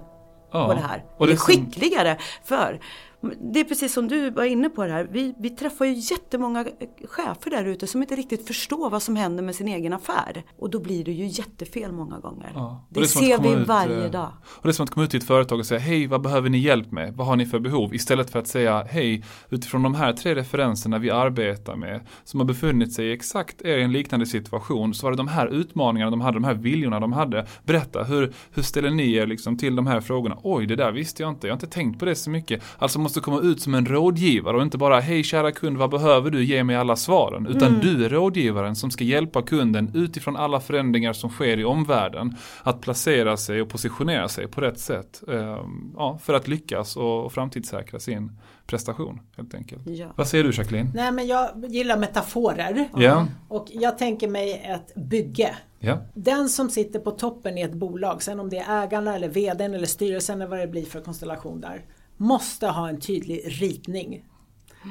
på 0.52 0.74
det 0.74 0.80
här. 0.88 1.04
Och 1.16 1.26
det 1.26 1.32
Eller 1.32 1.36
som- 1.36 1.46
skickligare. 1.46 2.18
För 2.44 2.80
det 3.20 3.60
är 3.60 3.64
precis 3.64 3.92
som 3.92 4.08
du 4.08 4.30
var 4.30 4.44
inne 4.44 4.68
på 4.68 4.86
det 4.86 4.92
här. 4.92 5.08
Vi, 5.12 5.34
vi 5.38 5.50
träffar 5.50 5.84
ju 5.84 5.92
jättemånga 5.92 6.64
chefer 7.04 7.50
där 7.50 7.64
ute 7.64 7.86
som 7.86 8.02
inte 8.02 8.16
riktigt 8.16 8.46
förstår 8.46 8.90
vad 8.90 9.02
som 9.02 9.16
händer 9.16 9.42
med 9.42 9.54
sin 9.54 9.68
egen 9.68 9.92
affär. 9.92 10.42
Och 10.58 10.70
då 10.70 10.80
blir 10.80 11.04
det 11.04 11.12
ju 11.12 11.26
jättefel 11.26 11.92
många 11.92 12.18
gånger. 12.18 12.52
Ja. 12.54 12.86
Det, 12.88 13.00
att 13.00 13.08
ser 13.08 13.38
vi 13.38 13.48
ut, 13.48 13.68
varje 13.68 14.04
eh, 14.04 14.10
dag. 14.10 14.32
Och 14.44 14.62
det 14.62 14.68
är 14.68 14.72
som 14.72 14.84
att 14.84 14.90
komma 14.90 15.04
ut 15.04 15.10
till 15.10 15.20
ett 15.20 15.26
företag 15.26 15.58
och 15.58 15.66
säga 15.66 15.80
hej, 15.80 16.06
vad 16.06 16.20
behöver 16.20 16.50
ni 16.50 16.58
hjälp 16.58 16.92
med? 16.92 17.14
Vad 17.14 17.26
har 17.26 17.36
ni 17.36 17.46
för 17.46 17.58
behov? 17.58 17.94
Istället 17.94 18.30
för 18.30 18.38
att 18.38 18.46
säga 18.46 18.86
hej, 18.90 19.24
utifrån 19.48 19.82
de 19.82 19.94
här 19.94 20.12
tre 20.12 20.34
referenserna 20.34 20.98
vi 20.98 21.10
arbetar 21.10 21.76
med 21.76 22.00
som 22.24 22.40
har 22.40 22.44
befunnit 22.44 22.92
sig 22.92 23.06
i 23.06 23.12
exakt 23.12 23.62
er 23.62 23.78
i 23.78 23.82
en 23.82 23.92
liknande 23.92 24.26
situation 24.26 24.94
så 24.94 25.06
var 25.06 25.10
det 25.10 25.16
de 25.16 25.28
här 25.28 25.46
utmaningarna 25.46 26.10
de 26.10 26.20
hade, 26.20 26.36
de 26.36 26.44
här 26.44 26.54
viljorna 26.54 27.00
de 27.00 27.12
hade. 27.12 27.46
Berätta, 27.64 28.04
hur, 28.04 28.32
hur 28.50 28.62
ställer 28.62 28.90
ni 28.90 29.12
er 29.12 29.26
liksom 29.26 29.58
till 29.58 29.76
de 29.76 29.86
här 29.86 30.00
frågorna? 30.00 30.38
Oj, 30.42 30.66
det 30.66 30.76
där 30.76 30.92
visste 30.92 31.22
jag 31.22 31.30
inte, 31.30 31.46
jag 31.46 31.52
har 31.52 31.56
inte 31.56 31.66
tänkt 31.66 31.98
på 31.98 32.04
det 32.04 32.14
så 32.14 32.30
mycket. 32.30 32.62
Alltså 32.78 32.98
måste 33.10 33.20
komma 33.20 33.40
ut 33.40 33.60
som 33.62 33.74
en 33.74 33.86
rådgivare 33.86 34.56
och 34.56 34.62
inte 34.62 34.78
bara 34.78 35.00
hej 35.00 35.22
kära 35.22 35.52
kund, 35.52 35.76
vad 35.76 35.90
behöver 35.90 36.30
du? 36.30 36.44
Ge 36.44 36.64
mig 36.64 36.76
alla 36.76 36.96
svaren. 36.96 37.46
Utan 37.46 37.78
du 37.80 38.04
är 38.04 38.08
rådgivaren 38.08 38.76
som 38.76 38.90
ska 38.90 39.04
hjälpa 39.04 39.42
kunden 39.42 39.90
utifrån 39.94 40.36
alla 40.36 40.60
förändringar 40.60 41.12
som 41.12 41.30
sker 41.30 41.58
i 41.58 41.64
omvärlden 41.64 42.34
att 42.62 42.80
placera 42.80 43.36
sig 43.36 43.62
och 43.62 43.68
positionera 43.68 44.28
sig 44.28 44.46
på 44.48 44.60
rätt 44.60 44.78
sätt. 44.78 45.22
ehm, 45.28 45.92
ja, 45.96 46.18
för 46.22 46.34
att 46.34 46.48
lyckas 46.48 46.96
och, 46.96 47.32
framtidssäkra 47.32 48.00
sin 48.00 48.32
prestation 48.66 49.20
helt 49.36 49.54
enkelt. 49.54 49.82
Ja. 49.86 50.06
Vad 50.16 50.28
säger 50.28 50.44
du 50.44 50.50
Jacqueline? 50.50 50.90
Nej 50.94 51.12
men 51.12 51.26
jag 51.26 51.64
gillar 51.68 51.96
metaforer. 51.96 52.88
Ja, 52.96 53.26
Och 53.48 53.66
jag 53.70 53.98
tänker 53.98 54.28
mig 54.28 54.62
ett 54.64 54.94
bygge. 54.94 55.56
ja, 55.78 55.98
Den 56.14 56.48
som 56.48 56.70
sitter 56.70 56.98
på 56.98 57.10
toppen 57.10 57.58
i 57.58 57.62
ett 57.62 57.74
bolag, 57.74 58.22
sen 58.22 58.40
om 58.40 58.50
det 58.50 58.58
är 58.58 58.82
ägarna 58.82 59.14
eller 59.16 59.28
vdn 59.28 59.74
eller 59.74 59.86
styrelsen 59.86 60.40
eller 60.40 60.50
vad 60.50 60.58
det 60.58 60.66
blir 60.66 60.84
för 60.84 61.00
konstellation 61.00 61.60
där, 61.60 61.82
måste 62.20 62.66
ha 62.66 62.88
en 62.88 63.00
tydlig 63.00 63.62
ritning. 63.62 64.24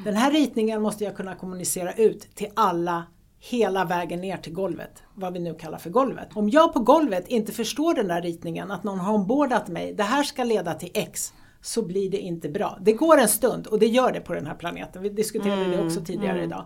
Den 0.06 0.16
här 0.16 0.32
ritningen 0.32 0.82
måste 0.82 1.04
jag 1.04 1.16
kunna 1.16 1.36
kommunicera 1.36 1.94
ut 1.94 2.36
till 2.36 2.48
alla 2.54 3.04
hela 3.40 3.86
vägen 3.86 4.22
ner 4.22 4.38
till 4.38 4.54
golvet, 4.54 5.04
vad 5.16 5.34
vi 5.34 5.40
nu 5.40 5.54
kallar 5.54 5.78
för 5.78 5.90
golvet. 5.90 6.30
Om 6.34 6.50
jag 6.50 6.74
på 6.74 6.80
golvet 6.80 7.28
inte 7.28 7.52
förstår 7.52 7.94
den 7.94 8.08
där 8.08 8.22
ritningen, 8.22 8.72
att 8.72 8.84
någon 8.84 9.00
har 9.00 9.14
ombordat 9.14 9.68
mig, 9.68 9.94
det 9.94 10.04
här 10.04 10.24
ska 10.24 10.44
leda 10.44 10.74
till 10.74 10.92
X, 10.94 11.34
så 11.62 11.82
blir 11.82 12.10
det 12.12 12.18
inte 12.18 12.50
bra. 12.50 12.78
Det 12.82 12.94
går 12.94 13.18
en 13.18 13.28
stund 13.28 13.68
och 13.68 13.80
det 13.80 13.88
gör 13.88 14.12
det 14.12 14.20
på 14.20 14.34
den 14.34 14.46
här 14.46 14.56
planeten. 14.56 15.02
Vi 15.02 15.10
diskuterade 15.10 15.66
det 15.66 15.86
också 15.86 16.02
tidigare 16.02 16.44
idag. 16.44 16.66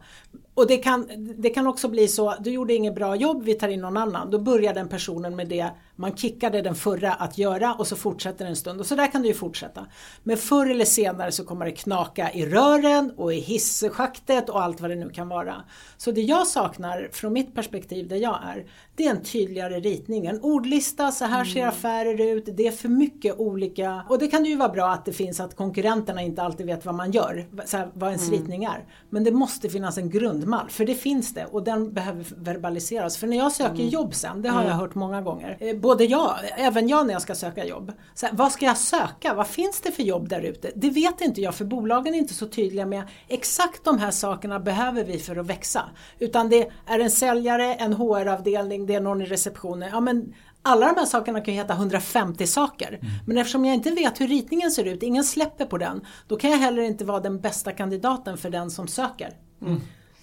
Och 0.56 0.68
det 0.68 0.78
kan, 0.78 1.08
det 1.38 1.50
kan 1.50 1.68
också 1.68 1.88
bli 1.88 2.08
så, 2.08 2.36
du 2.40 2.52
gjorde 2.52 2.74
inget 2.74 2.96
bra 2.96 3.16
jobb, 3.16 3.44
vi 3.44 3.54
tar 3.54 3.68
in 3.68 3.82
någon 3.82 3.98
annan. 3.98 4.32
Då 4.32 4.40
börjar 4.40 4.74
den 4.74 4.90
personen 4.90 5.36
med 5.36 5.48
det 5.50 5.70
man 5.96 6.18
kickade 6.18 6.62
den 6.62 6.76
förra 6.76 7.14
att 7.14 7.38
göra 7.38 7.74
och 7.74 7.88
så 7.88 7.96
fortsätter 7.96 8.46
det 8.46 8.50
en 8.50 8.56
stund. 8.56 8.80
Och 8.80 8.86
så 8.86 8.96
där 8.96 9.12
kan 9.12 9.22
det 9.22 9.28
ju 9.28 9.34
fortsätta. 9.34 9.86
Men 10.24 10.38
förr 10.38 10.70
eller 10.70 10.86
senare 10.86 11.32
så 11.32 11.46
kommer 11.46 11.66
det 11.66 11.72
knaka 11.72 12.32
i 12.32 12.46
rören 12.46 13.14
och 13.18 13.34
i 13.34 13.40
hisschaktet 13.40 14.50
och 14.50 14.62
allt 14.62 14.82
vad 14.82 14.90
det 14.90 14.96
nu 14.96 15.10
kan 15.10 15.28
vara. 15.30 15.56
Så 15.98 16.12
det 16.12 16.22
jag 16.22 16.48
saknar 16.48 17.10
från 17.12 17.34
mitt 17.34 17.56
perspektiv 17.56 18.08
där 18.08 18.18
jag 18.18 18.40
är, 18.44 18.66
det 18.96 19.06
är 19.06 19.12
en 19.12 19.24
tydligare 19.24 19.80
ritning. 19.80 20.26
En 20.26 20.42
ordlista, 20.42 21.12
så 21.12 21.26
här 21.26 21.46
ser 21.46 21.68
affärer 21.68 22.22
ut, 22.22 22.50
det 22.54 22.68
är 22.68 22.72
för 22.72 22.90
mycket 22.90 23.40
olika. 23.40 24.04
Och 24.10 24.20
det 24.20 24.28
kan 24.28 24.46
ju 24.46 24.56
vara 24.56 24.70
bra 24.70 24.90
att 24.90 25.06
det 25.06 25.14
finns 25.14 25.40
att 25.40 25.56
konkurrenterna 25.56 26.22
inte 26.22 26.42
alltid 26.42 26.66
vet 26.66 26.86
vad 26.86 26.96
man 26.96 27.12
gör, 27.12 27.46
så 27.66 27.78
här, 27.78 27.92
vad 27.94 28.10
ens 28.10 28.32
ritning 28.32 28.64
är. 28.64 28.86
Men 29.10 29.24
det 29.24 29.32
måste 29.32 29.70
finnas 29.70 29.98
en 29.98 30.10
grundmall, 30.44 30.70
för 30.70 30.86
det 30.86 30.96
finns 30.96 31.34
det 31.34 31.46
och 31.46 31.64
den 31.64 31.94
behöver 31.94 32.26
verbaliseras. 32.38 33.18
För 33.18 33.28
när 33.28 33.38
jag 33.38 33.52
söker 33.52 33.84
jobb 33.84 34.16
sen, 34.16 34.42
det 34.42 34.50
har 34.50 34.64
jag 34.64 34.74
hört 34.74 34.96
många 34.96 35.22
gånger, 35.22 35.58
eh, 35.60 35.78
både 35.78 36.06
jag, 36.06 36.36
även 36.58 36.88
jag 36.88 37.08
när 37.08 37.14
jag 37.14 37.22
ska 37.22 37.36
söka 37.36 37.66
jobb. 37.66 37.92
Så 38.14 38.26
här, 38.26 38.34
vad 38.34 38.52
ska 38.52 38.66
jag 38.66 38.78
söka? 38.78 39.34
Vad 39.34 39.48
finns 39.48 39.82
det 39.82 39.92
för 39.92 40.04
jobb 40.04 40.30
där 40.30 40.42
ute? 40.42 40.72
Det 40.76 40.90
vet 40.90 41.22
inte 41.22 41.42
jag, 41.42 41.56
för 41.56 41.66
bolagen 41.66 42.14
är 42.14 42.18
inte 42.18 42.34
så 42.34 42.46
tydliga 42.46 42.86
med 42.86 43.04
exakt 43.28 43.84
de 43.84 43.98
här 43.98 44.12
sakerna 44.12 44.60
behöver 44.60 45.04
vi 45.04 45.20
för 45.20 45.36
att 45.36 45.46
växa. 45.46 45.82
Utan 46.20 46.50
det 46.50 46.70
är 46.86 47.00
en 47.00 47.12
säljare, 47.12 47.74
en 47.74 47.94
HR-avdelning, 47.94 48.86
det 48.86 48.96
är 48.96 49.02
någon 49.02 49.22
i 49.22 49.26
receptionen. 49.26 49.90
Ja, 49.92 50.00
men 50.00 50.34
alla 50.66 50.86
de 50.86 51.00
här 51.00 51.06
sakerna 51.06 51.42
kan 51.42 51.54
ju 51.54 51.60
heta 51.60 51.74
150 51.74 52.48
saker. 52.48 53.00
Men 53.28 53.38
eftersom 53.38 53.66
jag 53.66 53.76
inte 53.76 53.92
vet 53.92 54.22
hur 54.22 54.28
ritningen 54.28 54.72
ser 54.72 54.86
ut, 54.86 55.04
ingen 55.04 55.24
släpper 55.24 55.66
på 55.66 55.78
den, 55.78 56.06
då 56.28 56.36
kan 56.36 56.52
jag 56.52 56.58
heller 56.58 56.82
inte 56.82 57.06
vara 57.06 57.20
den 57.20 57.40
bästa 57.42 57.72
kandidaten 57.72 58.38
för 58.38 58.50
den 58.50 58.72
som 58.72 58.88
söker. 58.88 59.34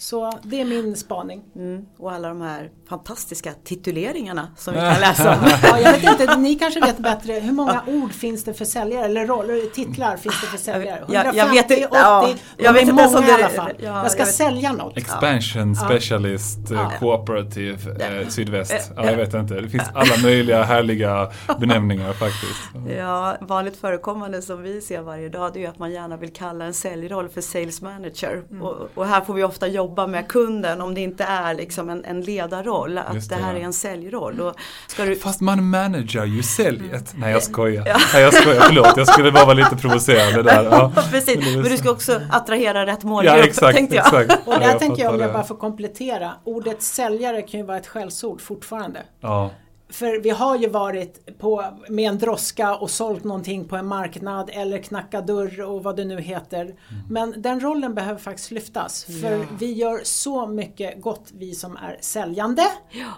Så 0.00 0.32
det 0.42 0.60
är 0.60 0.64
min 0.64 0.96
spaning. 0.96 1.42
Mm. 1.56 1.84
Och 1.98 2.12
alla 2.12 2.28
de 2.28 2.40
här 2.40 2.70
fantastiska 2.88 3.52
tituleringarna 3.64 4.48
som 4.56 4.74
vi 4.74 4.80
kan 4.92 5.00
läsa 5.00 5.30
om. 5.30 5.38
Ja, 5.62 5.78
jag 5.80 5.92
vet 5.92 6.20
inte, 6.20 6.36
ni 6.36 6.54
kanske 6.54 6.80
vet 6.80 6.98
bättre. 6.98 7.32
Hur 7.32 7.52
många 7.52 7.82
ord 7.86 8.12
finns 8.12 8.44
det 8.44 8.54
för 8.54 8.64
säljare? 8.64 9.04
Eller 9.04 9.26
roller, 9.26 9.70
titlar 9.74 10.16
finns 10.16 10.40
det 10.40 10.46
för 10.46 10.58
säljare? 10.58 11.04
Jag- 11.08 11.24
150, 11.26 11.38
jag 11.38 11.46
vet 11.54 11.70
inte- 11.70 11.86
80? 11.86 11.96
ja, 11.96 12.28
jag 12.56 12.72
vet 12.72 12.82
inte 12.82 12.94
många 12.94 13.20
det- 13.20 13.28
i 13.28 13.32
alla 13.32 13.48
fall. 13.48 13.72
ja, 13.78 14.02
jag 14.02 14.10
ska 14.10 14.20
jag 14.20 14.28
sälja 14.28 14.72
något. 14.72 14.96
Expansion, 14.96 15.76
specialist, 15.76 16.70
eh, 16.70 16.98
cooperative, 16.98 18.20
eh, 18.20 18.28
sydväst. 18.28 18.92
Ja, 18.96 19.04
jag 19.04 19.16
vet 19.16 19.34
inte. 19.34 19.54
Det 19.54 19.68
finns 19.68 19.88
alla 19.94 20.16
möjliga 20.22 20.62
härliga 20.62 21.30
benämningar 21.60 22.12
faktiskt. 22.12 22.90
Ja, 22.98 23.36
vanligt 23.40 23.76
förekommande 23.76 24.42
som 24.42 24.62
vi 24.62 24.80
ser 24.80 25.00
varje 25.02 25.28
dag 25.28 25.52
det 25.52 25.58
är 25.58 25.60
ju 25.60 25.66
att 25.66 25.78
man 25.78 25.90
gärna 25.92 26.16
vill 26.16 26.32
kalla 26.32 26.64
en 26.64 26.74
säljroll 26.74 27.28
för 27.28 27.40
sales 27.40 27.82
manager. 27.82 28.42
Mm. 28.50 28.62
Och, 28.62 28.76
och 28.94 29.06
här 29.06 29.20
får 29.20 29.34
vi 29.34 29.44
ofta 29.44 29.66
jobba 29.66 29.89
med 30.06 30.28
kunden 30.28 30.80
om 30.80 30.94
det 30.94 31.00
inte 31.00 31.24
är 31.24 31.54
liksom 31.54 31.90
en, 31.90 32.04
en 32.04 32.20
ledarroll. 32.20 32.98
Att 32.98 33.14
Just 33.14 33.30
det, 33.30 33.36
det, 33.36 33.42
här 33.42 33.54
ja. 33.54 33.60
är 33.60 33.64
en 33.64 33.72
säljroll. 33.72 34.40
Och 34.40 34.54
ska 34.86 35.04
du, 35.04 35.16
Fast 35.16 35.40
man 35.40 35.70
manager 35.70 36.24
ju 36.24 36.42
säljet. 36.42 37.12
Mm. 37.12 37.20
Nej 37.20 37.32
jag 37.32 37.42
skojar. 37.42 37.84
Nej 38.14 38.22
jag 38.22 38.34
skojar, 38.34 38.60
förlåt. 38.60 38.96
Jag 38.96 39.08
skulle 39.08 39.32
bara 39.32 39.44
vara 39.44 39.54
lite 39.54 39.76
provocerande 39.76 40.42
där. 40.42 40.64
Ja. 40.64 40.92
Precis, 41.10 41.54
Men 41.54 41.62
du 41.64 41.76
ska 41.76 41.90
också 41.90 42.20
attrahera 42.30 42.86
rätt 42.86 43.04
målgrupp 43.04 43.36
Ja 43.36 43.44
exakt, 43.44 43.76
tänkte 43.76 43.96
jag. 43.96 44.06
exakt. 44.06 44.40
Och 44.46 44.54
Ja, 44.54 44.58
där 44.58 44.78
tänker 44.78 45.02
jag 45.02 45.14
om 45.14 45.20
jag 45.20 45.32
bara 45.32 45.44
får 45.44 45.56
komplettera. 45.56 46.32
Ordet 46.44 46.82
säljare 46.82 47.42
kan 47.42 47.60
ju 47.60 47.66
vara 47.66 47.76
ett 47.76 47.86
skällsord 47.86 48.40
fortfarande. 48.40 49.00
Ja. 49.20 49.50
För 49.90 50.20
vi 50.20 50.30
har 50.30 50.56
ju 50.56 50.68
varit 50.68 51.38
på, 51.38 51.64
med 51.88 52.08
en 52.08 52.18
droska 52.18 52.74
och 52.76 52.90
sålt 52.90 53.24
någonting 53.24 53.64
på 53.64 53.76
en 53.76 53.86
marknad 53.86 54.50
eller 54.52 54.78
knacka 54.78 55.20
dörr 55.20 55.60
och 55.60 55.82
vad 55.82 55.96
det 55.96 56.04
nu 56.04 56.20
heter. 56.20 56.62
Mm. 56.62 56.76
Men 57.10 57.42
den 57.42 57.60
rollen 57.60 57.94
behöver 57.94 58.20
faktiskt 58.20 58.50
lyftas. 58.50 59.04
För 59.04 59.38
Ja. 59.38 59.44
vi 59.58 59.72
gör 59.72 60.00
så 60.02 60.46
mycket 60.46 61.02
gott, 61.02 61.30
vi 61.32 61.54
som 61.54 61.76
är 61.76 61.96
säljande 62.00 62.62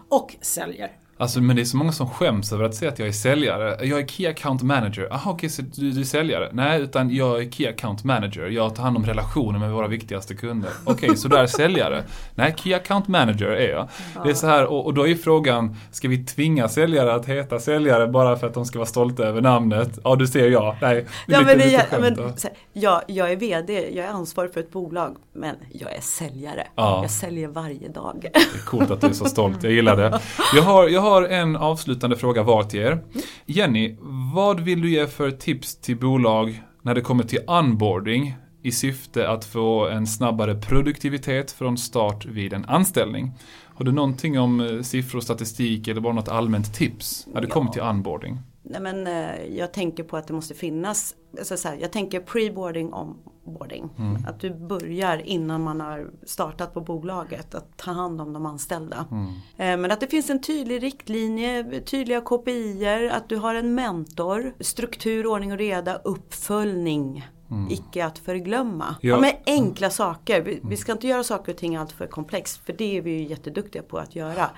och 0.08 0.37
säljer. 0.40 0.90
Alltså 1.22 1.40
men 1.40 1.56
det 1.56 1.62
är 1.62 1.64
så 1.64 1.76
många 1.76 1.92
som 1.92 2.08
skäms 2.11 2.52
över 2.52 2.64
att 2.64 2.74
säga 2.74 2.90
att 2.90 2.98
jag 2.98 3.08
är 3.08 3.12
säljare. 3.12 3.87
Jag 3.87 4.00
är 4.00 4.06
Key 4.06 4.26
Account 4.26 4.62
Manager. 4.62 5.08
Jaha 5.11 5.30
okej, 5.30 5.48
så 5.50 5.62
du, 5.62 5.90
du 5.90 6.00
är 6.00 6.04
säljare? 6.04 6.50
Nej, 6.52 6.80
utan 6.80 7.14
jag 7.14 7.42
är 7.42 7.50
Key 7.50 7.66
Account 7.68 8.04
Manager. 8.04 8.46
Jag 8.46 8.74
tar 8.74 8.82
hand 8.82 8.96
om 8.96 9.04
relationer 9.06 9.58
med 9.58 9.70
våra 9.72 9.87
viktigaste 9.87 10.35
kunder. 10.35 10.70
Okej, 10.85 11.16
så 11.16 11.28
du 11.28 11.37
är 11.37 11.46
säljare? 11.46 12.02
Nej, 12.35 12.54
Key 12.56 12.74
Account 12.74 13.08
Manager 13.08 13.46
är 13.46 13.70
jag. 13.70 13.88
Det 14.24 14.30
är 14.30 14.35
så 14.35 14.46
här, 14.46 14.66
och, 14.66 14.87
och 14.87 14.94
då 14.94 15.08
är 15.08 15.14
frågan, 15.14 15.76
ska 15.90 16.08
vi 16.08 16.24
tvinga 16.24 16.68
säljare 16.68 17.14
att 17.14 17.26
heta 17.26 17.58
säljare 17.58 18.06
bara 18.06 18.37
för 18.37 18.46
att 18.46 18.54
de 18.54 18.64
ska 18.64 18.78
vara 18.78 18.87
stolta 18.87 19.24
över 19.24 19.40
namnet? 19.40 19.98
Ja, 20.04 20.16
du 20.16 20.26
ser 20.26 20.48
jag. 20.50 20.76
Nej, 20.80 21.06
Ja, 21.26 21.38
lite, 21.38 21.44
men 21.44 21.58
det, 21.58 21.64
lite 21.64 21.87
skämt. 21.87 22.18
men, 22.18 22.37
så 22.37 22.48
jag, 22.72 23.02
jag 23.06 23.32
är 23.32 23.37
VD, 23.37 23.90
jag 23.94 24.06
är 24.06 24.11
ansvarig 24.11 24.52
för 24.52 24.61
ett 24.61 24.72
bolag 24.72 25.16
men 25.32 25.56
jag 25.72 25.92
är 25.92 26.00
säljare. 26.00 26.66
Ja. 26.76 27.02
Jag 27.02 27.11
säljer 27.11 27.48
varje 27.48 27.88
dag. 27.88 28.20
Det 28.32 28.38
är 28.38 28.66
coolt 28.66 28.90
att 28.90 29.00
du 29.00 29.06
är 29.06 29.12
så 29.12 29.24
stolt, 29.24 29.62
jag 29.62 29.72
gillar 29.72 29.96
det. 29.96 30.20
Jag 30.54 30.62
har, 30.62 30.88
jag 30.88 31.00
har 31.00 31.12
en 31.22 31.57
avslutande 31.57 32.16
fråga 32.16 32.42
var 32.42 32.62
till 32.62 32.81
er. 32.81 33.05
Jenny, 33.46 33.96
vad 34.35 34.61
vill 34.61 34.81
du 34.81 34.90
ge 34.90 35.07
för 35.07 35.31
tips 35.31 35.77
till 35.81 35.96
bolag 35.96 36.62
när 36.83 36.94
det 36.94 37.01
kommer 37.01 37.25
till 37.25 37.38
onboarding 37.46 38.35
i 38.62 38.72
syfte 38.72 39.29
att 39.29 39.44
få 39.44 39.88
en 39.88 40.07
snabbare 40.07 40.55
produktivitet 40.55 41.51
från 41.51 41.79
start 41.79 42.25
vid 42.27 42.53
en 42.53 42.64
anställning? 42.64 43.33
Har 43.75 43.85
du 43.85 43.92
någonting 43.92 44.38
om 44.40 44.61
eh, 44.61 44.81
siffror, 44.83 45.20
statistik 45.20 45.88
eller 45.88 46.01
bara 46.01 46.12
något 46.12 46.29
allmänt 46.29 46.75
tips 46.75 47.27
när 47.35 47.40
det 47.40 47.46
Ja. 47.46 47.55
kommer 47.55 47.70
till 47.70 47.83
onboarding? 47.83 48.38
Nej, 48.72 48.80
men, 48.80 49.06
eh, 49.06 49.56
jag 49.56 49.72
tänker 49.72 50.04
på 50.04 50.16
att 50.16 50.26
det 50.26 50.35
måste 50.35 50.54
finnas, 50.54 51.14
alltså, 51.38 51.56
så 51.56 51.68
här, 51.68 51.76
jag 51.80 51.92
tänker 51.92 52.20
pre-boarding, 52.20 52.92
onboarding. 52.92 53.90
Mm. 53.98 54.24
Att 54.28 54.40
du 54.40 54.54
börjar 54.54 55.18
innan 55.18 55.62
man 55.62 55.80
har 55.80 56.11
startat 56.26 56.74
på 56.74 56.80
bolaget 56.80 57.54
att 57.54 57.76
ta 57.76 57.90
hand 57.90 58.20
om 58.20 58.32
de 58.32 58.46
anställda. 58.46 59.06
Mm. 59.11 59.26
Eh, 59.56 59.80
Men 59.80 59.90
att 59.90 60.00
det 60.00 60.06
finns 60.06 60.30
en 60.30 60.40
tydlig 60.40 60.82
riktlinje, 60.82 61.80
tydliga 61.80 62.20
KPIer, 62.20 63.11
att 63.11 63.28
du 63.28 63.37
har 63.37 63.54
en 63.54 63.74
mentor, 63.74 64.54
struktur, 64.61 65.26
ordning 65.26 65.52
och 65.52 65.58
reda, 65.58 65.94
uppföljning. 65.94 67.24
Icke 67.70 68.04
att 68.06 68.18
förglömma. 68.18 68.85
Mm. 68.85 68.96
Ja. 69.00 69.14
Ja. 69.14 69.20
men 69.20 69.32
enkla 69.46 69.90
saker. 69.90 70.40
Vi, 70.40 70.61
vi 70.64 70.76
ska 70.76 70.92
inte 70.92 71.06
göra 71.06 71.24
saker 71.24 71.52
och 71.52 71.58
ting 71.58 71.76
allt 71.76 71.92
för 71.92 72.06
komplext. 72.06 72.64
För 72.66 72.72
det 72.72 72.98
är 72.98 73.02
vi 73.02 73.11
ju 73.11 73.24
jätteduktiga 73.24 73.82
på 73.82 73.98
att 73.98 74.16
göra. 74.16 74.50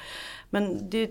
Men 0.54 0.90
det, 0.90 1.10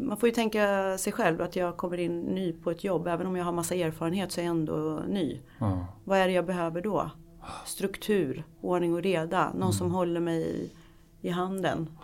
man 0.00 0.16
får 0.16 0.28
ju 0.28 0.34
tänka 0.34 0.98
sig 0.98 1.12
själv 1.12 1.42
att 1.42 1.56
jag 1.56 1.76
kommer 1.76 1.98
in 1.98 2.20
ny 2.20 2.52
på 2.52 2.70
ett 2.70 2.84
jobb. 2.84 3.06
Även 3.06 3.26
om 3.26 3.36
jag 3.36 3.44
har 3.44 3.52
massa 3.52 3.74
erfarenhet 3.74 4.32
så 4.32 4.40
är 4.40 4.44
jag 4.44 4.50
ändå 4.50 5.02
ny. 5.08 5.40
Ja. 5.58 5.86
Vad 6.04 6.18
är 6.18 6.26
det 6.26 6.32
jag 6.32 6.46
behöver 6.46 6.80
då? 6.80 7.10
Struktur, 7.64 8.44
ordning 8.60 8.94
och 8.94 9.02
reda. 9.02 9.52
Någon 9.54 9.72
som 9.72 9.92
håller 9.92 10.20
mig 10.20 10.42
i, 10.42 10.70
i 11.20 11.30
handen. 11.30 11.98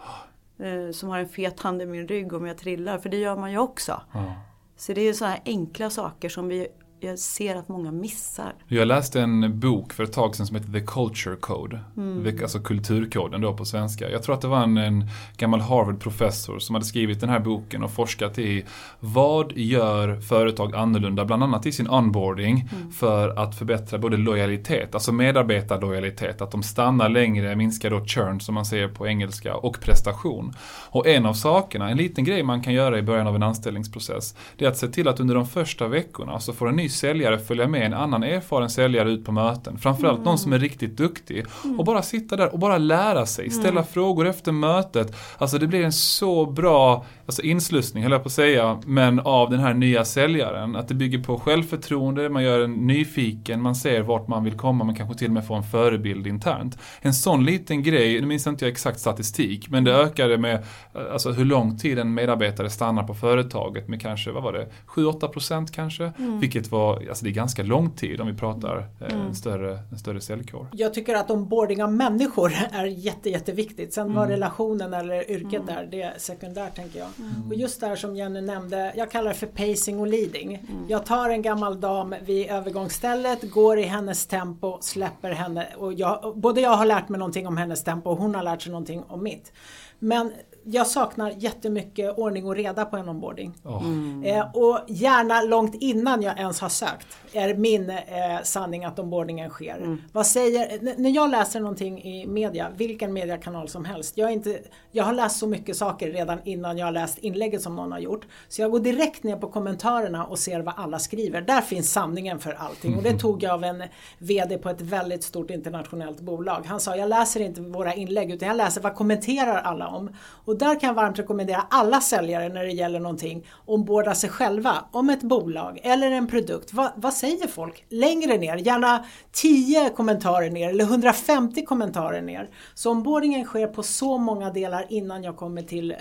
Eh, 0.59 0.91
som 0.93 1.09
har 1.09 1.19
en 1.19 1.29
fet 1.29 1.61
hand 1.61 1.83
i 1.83 1.87
min 1.87 2.09
rygg 2.09 2.33
om 2.33 2.47
jag 2.47 2.59
trillar. 2.59 2.99
För 2.99 3.09
det 3.09 3.17
gör 3.17 3.37
man 3.37 3.51
ju 3.51 3.59
också. 3.59 4.03
Ja. 4.13 4.35
Så 4.77 4.93
det 4.93 5.01
är 5.01 5.13
sådana 5.13 5.35
här 5.35 5.43
enkla 5.45 5.91
saker 5.91 6.29
som 6.29 6.49
vi, 6.49 6.69
jag 7.03 7.19
ser 7.19 7.57
att 7.57 7.69
många 7.69 7.93
missar. 7.93 8.53
Jag 8.69 8.89
läste 8.89 9.21
en 9.21 9.61
bok 9.61 9.93
för 9.93 10.05
ett 10.05 10.13
tag 10.13 10.37
sedan 10.37 10.47
som 10.47 10.57
heter 10.57 10.73
The 10.73 10.81
Culture 10.87 11.37
Code. 11.37 11.81
The- 12.25 12.43
Alltså 12.43 12.59
kulturkoden 12.61 13.41
då 13.41 13.57
på 13.57 13.65
svenska. 13.65 14.11
Jag 14.11 14.23
tror 14.23 14.35
att 14.35 14.41
det 14.41 14.49
var 14.49 14.63
en, 14.63 14.77
en 14.77 15.09
gammal 15.37 15.61
Harvard-professor 15.61 16.59
som 16.59 16.75
hade 16.75 16.85
skrivit 16.87 17.21
den 17.21 17.29
här 17.29 17.41
boken 17.41 17.83
och 17.83 17.91
forskat 17.91 18.39
i 18.39 18.65
vad 19.01 19.53
gör 19.53 20.21
företag 20.21 20.75
annorlunda, 20.75 21.25
bland 21.25 21.43
annat 21.43 21.67
i 21.67 21.73
sin 21.73 21.91
onboarding, 21.91 22.69
för 22.93 23.29
att 23.39 23.59
förbättra 23.59 23.99
både 23.99 24.17
lojalitet, 24.17 24.95
alltså 24.95 25.13
medarbetarlojalitet, 25.13 26.43
att 26.43 26.51
de 26.51 26.63
stannar 26.63 27.09
längre, 27.09 27.57
minskar 27.57 27.91
då 27.91 28.05
churn 28.07 28.41
som 28.41 28.55
man 28.55 28.65
säger 28.65 28.89
på 28.89 29.07
engelska, 29.09 29.55
och 29.55 29.81
prestation. 29.81 30.53
Och 30.91 31.07
en 31.07 31.27
av 31.27 31.35
sakerna, 31.35 31.91
en 31.91 31.97
liten 31.97 32.25
grej 32.25 32.43
man 32.43 32.63
kan 32.63 32.73
göra 32.75 32.99
i 32.99 33.03
början 33.03 33.27
av 33.27 33.37
en 33.37 33.43
anställningsprocess, 33.43 34.35
det 34.57 34.65
är 34.65 34.69
att 34.69 34.79
se 34.79 34.89
till 34.89 35.09
att 35.09 35.21
under 35.21 35.35
de 35.35 35.47
första 35.47 35.89
veckorna 35.89 36.41
så 36.41 36.53
får 36.53 36.69
en 36.69 36.77
ny 36.77 36.89
säljare 36.93 37.39
följa 37.39 37.69
med 37.69 37.87
en 37.87 37.95
annan 37.95 38.23
erfaren 38.23 38.71
säljare 38.71 39.11
ut 39.11 39.25
på 39.25 39.33
möten. 39.33 39.79
Framförallt 39.79 40.25
någon 40.25 40.39
som 40.39 40.53
är 40.53 40.59
riktigt 40.59 40.97
duktig. 40.97 41.45
Och 41.79 41.85
bara 41.85 42.03
sitta 42.03 42.37
där 42.37 42.53
och 42.53 42.59
bara 42.59 42.79
lära 42.79 43.27
sig, 43.27 43.51
ställa 43.51 43.83
frågor 43.83 44.27
efter 44.27 44.53
mötet. 44.53 45.17
Alltså 45.39 45.59
det 45.59 45.67
blir 45.67 45.85
en 45.85 45.93
så 45.93 46.47
bra 46.47 47.05
alltså 47.27 47.43
inslussning, 47.43 48.03
höll 48.03 48.13
jag 48.13 48.23
på 48.23 48.27
att 48.27 48.33
säga, 48.33 48.81
men 48.87 49.21
av 49.21 49.51
den 49.51 49.61
här 49.61 49.75
nya 49.75 50.05
säljaren. 50.05 50.77
Att 50.77 50.89
det 50.89 50.95
bygger 50.95 51.19
på 51.19 51.39
självförtroende, 51.39 52.29
man 52.29 52.43
gör 52.43 52.61
en 52.61 52.73
nyfiken, 52.73 53.63
man 53.63 53.75
ser 53.75 54.03
vart 54.03 54.29
man 54.29 54.45
vill 54.45 54.57
komma, 54.57 54.85
man 54.85 54.95
kanske 54.95 55.19
till 55.19 55.27
och 55.27 55.33
med 55.33 55.47
får 55.47 55.57
en 55.57 55.63
förebild 55.63 56.27
internt. 56.27 56.79
En 57.01 57.15
sån 57.15 57.45
liten 57.45 57.83
grej, 57.83 58.21
nu 58.21 58.27
minns 58.27 58.47
inte 58.47 58.65
jag 58.65 58.73
exakt 58.73 59.01
statistik, 59.01 59.71
men 59.71 59.85
det 59.85 59.95
ökade 59.95 60.39
med 60.39 60.65
alltså 61.13 61.33
hur 61.33 61.45
lång 61.45 61.79
tid 61.79 61.99
en 61.99 62.15
medarbetare 62.15 62.71
stannar 62.71 63.03
på 63.03 63.15
företaget 63.15 63.89
med 63.89 64.03
kanske, 64.03 64.31
vad 64.31 64.43
var 64.43 64.53
det, 64.53 64.69
7-8 64.87 65.29
procent 65.29 65.73
kanske? 65.73 66.13
Vilket 66.17 66.71
var, 66.71 66.82
alltså 66.91 67.25
det 67.25 67.31
är 67.31 67.35
ganska 67.35 67.63
lång 67.63 67.91
tid 67.91 68.21
om 68.21 68.27
vi 68.27 68.35
pratar 68.35 68.89
eh, 69.01 69.15
en, 69.15 69.35
större, 69.35 69.79
en 69.91 69.99
större 69.99 70.21
säljkår. 70.21 70.67
Jag 70.73 70.95
tycker 70.95 71.15
att 71.15 71.31
onboarding 71.31 71.83
av 71.83 71.93
människor 71.93 72.53
är 72.73 72.85
jätte, 72.85 73.31
jätteviktigt. 73.31 73.95
Sen 73.95 74.15
vad 74.15 74.29
relationen 74.29 74.95
eller 74.95 75.31
yrket 75.31 75.69
är, 75.69 75.89
det 75.91 76.03
är 76.03 76.15
sekundärt 76.19 76.77
tänker 76.77 76.99
jag. 76.99 77.09
Och 77.49 77.55
just 77.55 77.81
det 77.81 77.87
här 77.87 77.97
som 77.97 78.17
Jenny 78.17 78.41
nämnde, 78.41 78.93
jag 78.97 79.11
kallar 79.11 79.29
det 79.29 79.37
för 79.37 79.47
pacing 79.47 80.01
och 80.01 80.07
leading. 80.07 80.69
Jag 80.89 81.07
tar 81.07 81.31
en 81.31 81.43
gammal 81.43 81.81
dam 81.81 82.15
vid 82.25 82.51
övergångsstället, 82.51 83.51
går 83.51 83.79
i 83.79 83.83
hennes 83.83 84.27
tempo, 84.27 84.79
släpper 84.81 85.31
henne. 85.31 85.67
Och 85.77 85.93
jag, 85.93 86.33
både 86.37 86.61
jag 86.61 86.77
har 86.77 86.87
lärt 86.87 87.09
mig 87.09 87.19
någonting 87.19 87.47
om 87.47 87.57
hennes 87.57 87.85
tempo 87.85 88.11
och 88.11 88.19
hon 88.19 88.35
har 88.35 88.43
lärt 88.43 88.63
sig 88.63 88.73
någonting 88.73 89.03
om 89.09 89.23
mitt. 89.23 89.53
Men 89.99 90.33
jag 90.65 90.87
saknar 90.87 91.31
jättemycket 91.31 92.19
ordning 92.19 92.47
och 92.47 92.57
reda 92.57 92.85
på 92.85 92.97
en 92.97 93.09
onboarding. 93.09 93.55
Åh. 93.65 93.83
Eh, 94.25 94.51
och 94.55 94.79
gärna 94.89 95.43
långt 95.43 95.75
innan 95.75 96.23
jag 96.23 96.39
ens 96.39 96.61
har 96.61 96.69
sökt 96.69 97.17
är 97.33 97.55
min 97.55 97.91
eh, 97.91 97.97
sanning 98.43 98.85
att 98.85 98.99
onboardingen 98.99 99.51
sker. 99.51 99.99
Vad 100.13 100.27
säger, 100.27 100.79
när 100.99 101.11
jag 101.11 101.31
läser 101.31 101.61
någonting 101.61 102.03
i 102.03 102.27
media, 102.27 102.71
vilken 102.77 103.13
mediekanal 103.13 103.69
som 103.69 103.85
helst, 103.85 104.19
jag, 104.19 104.33
inte, 104.33 104.59
jag 104.91 105.05
har 105.05 105.13
läst 105.13 105.39
så 105.39 105.47
mycket 105.47 105.77
saker 105.77 106.13
redan 106.13 106.39
innan 106.45 106.79
jag 106.79 106.87
har 106.87 106.93
läst 106.93 107.19
inlägget 107.19 107.63
som 107.63 107.77
någon 107.77 107.93
har 107.93 107.99
gjort. 107.99 108.27
Så 108.49 108.63
jag 108.63 108.71
går 108.71 108.81
direkt 108.81 109.23
ner 109.23 109.37
på 109.37 109.49
kommentarerna 109.49 110.25
och 110.25 110.39
ser 110.39 110.61
vad 110.61 110.75
alla 110.77 110.99
skriver. 110.99 111.41
Där 111.41 111.61
finns 111.61 111.93
sanningen 111.93 112.39
för 112.39 112.53
allting. 112.53 112.97
Och 112.97 113.03
det 113.03 113.19
tog 113.19 113.43
jag 113.43 113.53
av 113.53 113.65
en 113.65 113.83
VD 114.19 114.59
på 114.59 114.69
ett 114.71 114.81
väldigt 114.81 115.25
stort 115.25 115.51
internationellt 115.51 116.21
bolag. 116.21 116.67
Han 116.67 116.81
sa, 116.81 116.97
jag 116.97 117.09
läser 117.09 117.41
inte 117.41 117.61
våra 117.61 117.95
inlägg 117.95 118.31
utan 118.31 118.49
jag 118.49 118.57
läser 118.57 118.81
vad 118.81 118.95
kommenterar 118.95 119.63
alla 119.63 119.89
om. 119.89 120.11
Och 120.45 120.59
där 120.59 120.81
kan 120.81 120.87
jag 120.87 120.95
varmt 120.95 121.19
rekommendera 121.19 121.67
alla 121.71 122.01
säljare 122.01 122.49
när 122.49 122.65
det 122.65 122.73
gäller 122.73 123.01
någonting, 123.01 123.47
ombordar 123.67 124.15
sig 124.15 124.31
själva 124.31 124.85
om 124.93 125.11
ett 125.11 125.23
bolag 125.23 125.81
eller 125.83 126.11
en 126.11 126.27
produkt. 126.27 126.73
Vad, 126.73 126.91
vad 126.97 127.15
säger 127.23 127.49
folk? 127.49 127.85
Längre 127.89 128.39
ner, 128.39 128.57
gärna 128.57 129.05
10 129.33 129.91
kommentarer 129.91 130.51
ner 130.51 130.69
eller 130.69 130.85
150 130.85 131.65
kommentarer 131.65 132.23
ner. 132.23 132.49
Så 132.75 132.91
onboardingen 132.91 133.45
sker 133.45 133.67
på 133.67 133.83
så 133.83 134.19
många 134.19 134.51
delar 134.51 134.87
innan 134.89 135.23
jag 135.23 135.37
kommer 135.37 135.63
till 135.63 135.91
eh, 135.91 135.97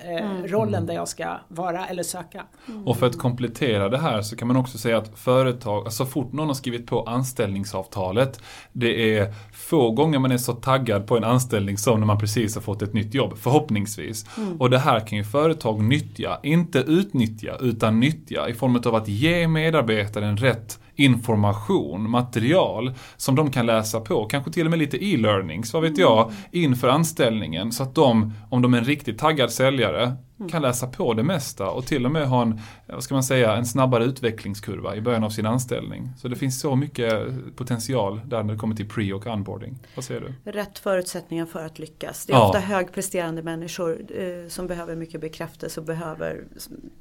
rollen 0.45 0.86
där 0.86 0.93
jag 0.93 1.07
ska 1.07 1.38
vara 1.47 1.86
eller 1.86 2.03
söka. 2.03 2.43
Och 2.86 2.97
för 2.97 3.05
att 3.05 3.17
komplettera 3.17 3.89
det 3.89 3.97
här 3.97 4.21
så 4.21 4.36
kan 4.36 4.47
man 4.47 4.57
också 4.57 4.77
säga 4.77 4.97
att 4.97 5.19
företag, 5.19 5.86
alltså 5.86 6.05
så 6.05 6.12
fort 6.12 6.34
någon 6.34 6.47
har 6.47 6.53
skrivit 6.53 6.88
på 6.88 7.03
anställningsavtalet, 7.03 8.41
det 8.73 9.17
är 9.17 9.34
få 9.53 9.91
gånger 9.91 10.19
man 10.19 10.31
är 10.31 10.38
så 10.38 10.53
taggad 10.53 11.07
på 11.07 11.17
en 11.17 11.23
anställning 11.23 11.77
som 11.77 11.99
när 11.99 12.07
man 12.07 12.19
precis 12.19 12.55
har 12.55 12.62
fått 12.62 12.81
ett 12.81 12.93
nytt 12.93 13.13
jobb, 13.13 13.38
förhoppningsvis. 13.38 14.25
Och 14.60 14.69
det 14.69 14.79
här 14.79 14.99
kan 14.99 15.17
ju 15.17 15.23
företag 15.23 15.84
nyttja, 15.84 16.39
inte 16.43 16.79
utnyttja, 16.79 17.57
utan 17.60 17.99
nyttja 17.99 18.49
i 18.49 18.53
form 18.53 18.81
av 18.86 18.95
att 18.95 19.07
ge 19.07 19.47
medarbetaren 19.47 20.38
rätt 20.38 20.79
information, 21.04 22.10
material 22.10 22.94
som 23.18 23.36
de 23.36 23.52
kan 23.52 23.66
läsa 23.66 24.00
på, 24.00 24.26
kanske 24.26 24.52
till 24.52 24.66
och 24.66 24.70
med 24.70 24.80
lite 24.80 25.06
e-learnings, 25.06 25.74
vad 25.74 25.84
vet 25.84 25.98
jag, 25.98 26.32
inför 26.52 26.88
anställningen 26.88 27.72
så 27.72 27.84
att 27.84 27.96
de, 27.96 28.34
om 28.50 28.62
de 28.62 28.74
är 28.74 28.78
en 28.78 28.86
riktigt 28.86 29.18
taggad 29.20 29.52
säljare, 29.52 30.14
kan 30.52 30.62
läsa 30.62 30.88
på 30.88 31.14
det 31.14 31.24
mesta 31.24 31.70
och 31.70 31.86
till 31.86 32.06
och 32.06 32.12
med 32.12 32.28
ha 32.28 32.42
en, 32.42 32.60
vad 32.88 33.04
ska 33.04 33.14
man 33.14 33.24
säga, 33.24 33.56
en 33.56 33.66
snabbare 33.66 34.04
utvecklingskurva 34.04 34.96
i 34.96 35.02
början 35.02 35.24
av 35.24 35.30
sin 35.30 35.46
anställning. 35.46 36.10
Så 36.18 36.28
det 36.28 36.36
finns 36.36 36.60
så 36.60 36.76
mycket 36.76 37.24
potential 37.56 38.22
där 38.26 38.44
när 38.44 38.54
det 38.54 38.60
kommer 38.60 38.76
till 38.76 38.90
pre 38.90 39.14
och 39.14 39.28
onboarding. 39.28 39.80
Vad 39.96 40.06
säger 40.06 40.22
du? 40.44 40.52
Rätt 40.52 40.80
förutsättningar 40.80 41.46
för 41.46 41.66
att 41.66 41.80
lyckas. 41.80 42.26
Det 42.26 42.34
är 42.34 42.38
Ja. 42.38 42.46
ofta 42.46 42.60
högpresterande 42.60 43.44
människor 43.44 44.02
eh, 44.10 44.48
som 44.50 44.68
behöver 44.68 44.96
mycket 44.96 45.22
bekräftelse 45.22 45.80
och 45.80 45.86
behöver 45.86 46.44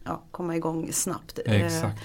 ja, 0.05 0.23
komma 0.31 0.57
igång 0.57 0.89
snabbt. 0.93 1.39
Eh, 1.47 1.65
Exakt. 1.67 1.99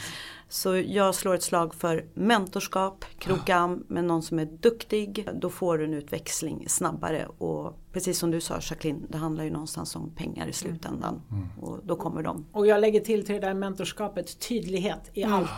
Så 0.50 0.78
jag 0.78 1.16
slår 1.16 1.36
ett 1.36 1.44
slag 1.44 1.76
för 1.76 2.06
mentorskap, 2.14 3.06
kroka 3.20 3.56
arm 3.56 3.84
med 3.88 4.04
någon 4.04 4.22
som 4.24 4.40
är 4.40 4.46
duktig. 4.46 5.28
Då 5.34 5.50
får 5.50 5.78
du 5.78 5.84
en 5.86 5.94
utväxling 5.94 6.66
snabbare 6.70 7.28
och 7.38 7.74
precis 7.94 8.20
som 8.20 8.32
du 8.32 8.42
sa 8.42 8.54
Jacqueline, 8.62 9.06
det 9.10 9.18
handlar 9.18 9.44
ju 9.44 9.50
någonstans 9.52 9.96
om 9.96 10.16
pengar 10.16 10.48
i 10.48 10.54
slutändan. 10.54 11.22
Och 11.62 11.80
då 11.84 11.96
kommer 11.96 12.24
de. 12.24 12.46
Och 12.52 12.68
jag 12.68 12.82
lägger 12.82 13.00
till 13.00 13.26
till 13.26 13.36
det 13.36 13.42
där 13.42 13.54
mentorskapet 13.54 14.40
tydlighet 14.48 15.10
i 15.14 15.24
allt. 15.24 15.50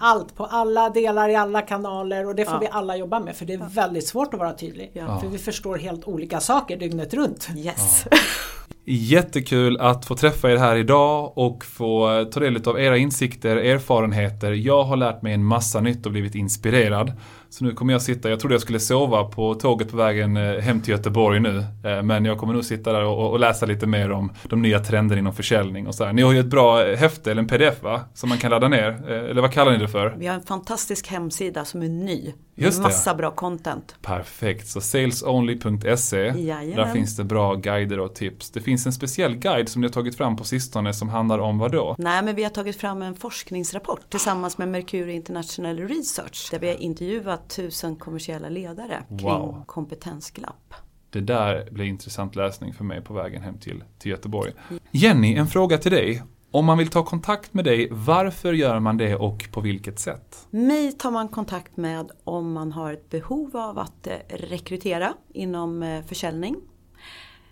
Allt, 0.00 0.34
på 0.34 0.44
alla 0.46 0.90
delar, 0.90 1.28
i 1.28 1.34
alla 1.36 1.62
kanaler 1.62 2.26
och 2.26 2.34
det 2.34 2.44
får 2.44 2.54
Ja. 2.54 2.58
vi 2.60 2.68
alla 2.70 2.96
jobba 2.96 3.20
med 3.20 3.36
för 3.36 3.44
det 3.46 3.52
är 3.52 3.68
väldigt 3.74 4.06
svårt 4.06 4.34
att 4.34 4.40
vara 4.40 4.52
tydlig. 4.54 4.90
Ja. 4.94 5.20
För 5.20 5.28
vi 5.28 5.38
förstår 5.38 5.76
helt 5.78 6.04
olika 6.04 6.40
saker 6.40 6.76
dygnet 6.76 7.14
runt. 7.14 7.48
Yes! 7.56 8.04
Jättekul 8.84 9.76
att 9.80 10.04
få 10.04 10.14
träffa 10.16 10.52
er 10.52 10.56
här 10.56 10.76
idag 10.76 11.32
och 11.38 11.64
få 11.64 12.24
ta 12.32 12.40
del 12.40 12.68
av 12.68 12.80
era 12.80 12.96
insikter, 12.96 13.56
erfarenheter. 13.56 14.52
Jag 14.52 14.84
har 14.84 14.96
lärt 14.96 15.22
mig 15.22 15.32
en 15.32 15.44
massa 15.44 15.80
nytt 15.80 16.06
och 16.06 16.12
blivit 16.12 16.34
inspirerad. 16.34 17.12
Så 17.52 17.64
nu 17.64 17.74
kommer 17.74 17.92
jag 17.92 18.02
sitta, 18.02 18.30
jag 18.30 18.40
trodde 18.40 18.54
jag 18.54 18.62
skulle 18.62 18.80
sova 18.80 19.24
på 19.24 19.54
tåget 19.54 19.90
på 19.90 19.96
vägen 19.96 20.36
eh, 20.36 20.58
hem 20.58 20.80
till 20.80 20.90
Göteborg 20.90 21.40
nu. 21.40 21.64
Eh, 21.84 22.02
Men 22.02 22.24
jag 22.24 22.38
kommer 22.38 22.54
nog 22.54 22.64
sitta 22.64 22.92
där 22.92 23.04
och, 23.04 23.30
och 23.30 23.40
läsa 23.40 23.66
lite 23.66 23.86
mer 23.86 24.10
om 24.12 24.32
de 24.42 24.62
nya 24.62 24.80
trenderna 24.80 25.18
inom 25.18 25.34
försäljning 25.34 25.86
och 25.86 25.94
så 25.94 26.04
här. 26.04 26.12
Ni 26.12 26.22
har 26.22 26.32
ju 26.32 26.40
ett 26.40 26.46
bra 26.46 26.86
eh, 26.86 26.98
häfte, 26.98 27.30
eller 27.30 27.42
en 27.42 27.48
pdf 27.48 27.82
va? 27.82 28.00
Som 28.14 28.28
man 28.28 28.38
kan 28.38 28.50
ladda 28.50 28.68
ner. 28.68 29.10
Eller 29.10 29.42
vad 29.42 29.52
kallar 29.52 29.72
ni 29.72 29.78
det 29.78 29.88
för? 29.88 30.14
Vi 30.18 30.26
har 30.26 30.34
en 30.34 30.42
fantastisk 30.42 31.08
hemsida 31.08 31.64
som 31.64 31.82
är 31.82 31.88
ny. 31.88 32.32
Just 32.54 32.78
med 32.78 32.84
det. 32.84 32.88
massa 32.88 33.14
bra 33.14 33.30
content. 33.30 33.94
Perfekt, 34.02 34.68
så 34.68 34.80
salesonly.se. 34.80 36.30
Där 36.76 36.92
finns 36.92 37.16
det 37.16 37.24
bra 37.24 37.54
guider 37.54 38.00
och 38.00 38.14
tips. 38.14 38.50
Det 38.50 38.60
finns 38.60 38.86
en 38.86 38.92
speciell 38.92 39.36
guide 39.36 39.68
som 39.68 39.80
ni 39.80 39.86
har 39.86 39.92
tagit 39.92 40.16
fram 40.16 40.36
på 40.36 40.44
sistone 40.44 40.94
som 40.94 41.08
handlar 41.08 41.38
om 41.38 41.58
vad 41.58 41.72
då? 41.72 41.94
Nej 41.98 42.22
men 42.22 42.34
vi 42.34 42.42
har 42.42 42.50
tagit 42.50 42.76
fram 42.76 43.02
en 43.02 43.14
forskningsrapport 43.14 44.00
tillsammans 44.10 44.58
med 44.58 44.68
Mercury 44.68 45.12
International 45.12 45.78
Research. 45.78 46.48
Där 46.50 46.58
vi 46.58 46.68
har 46.68 46.74
intervjuat 46.74 47.41
tusen 47.48 47.96
kommersiella 47.96 48.48
ledare 48.48 49.02
kring 49.08 49.18
Wow. 49.28 49.62
kompetensglapp. 49.66 50.74
Det 51.10 51.20
där 51.20 51.70
blir 51.70 51.84
intressant 51.84 52.36
läsning 52.36 52.72
för 52.74 52.84
mig 52.84 53.00
på 53.00 53.14
vägen 53.14 53.42
hem 53.42 53.58
till, 53.58 53.84
till 53.98 54.10
Göteborg. 54.10 54.52
Jenny, 54.90 55.34
en 55.34 55.46
fråga 55.46 55.78
till 55.78 55.92
dig. 55.92 56.22
Om 56.50 56.64
man 56.64 56.78
vill 56.78 56.88
ta 56.88 57.04
kontakt 57.04 57.54
med 57.54 57.64
dig, 57.64 57.88
varför 57.90 58.52
gör 58.52 58.78
man 58.80 58.96
det 58.96 59.16
och 59.16 59.48
på 59.52 59.60
vilket 59.60 59.98
sätt? 59.98 60.46
Mig 60.50 60.92
tar 60.92 61.10
man 61.10 61.28
kontakt 61.28 61.76
med 61.76 62.10
om 62.24 62.52
man 62.52 62.72
har 62.72 62.92
ett 62.92 63.10
behov 63.10 63.56
av 63.56 63.78
att 63.78 64.06
eh, 64.06 64.12
rekrytera 64.28 65.14
inom 65.34 65.82
eh, 65.82 66.04
försäljning, 66.04 66.56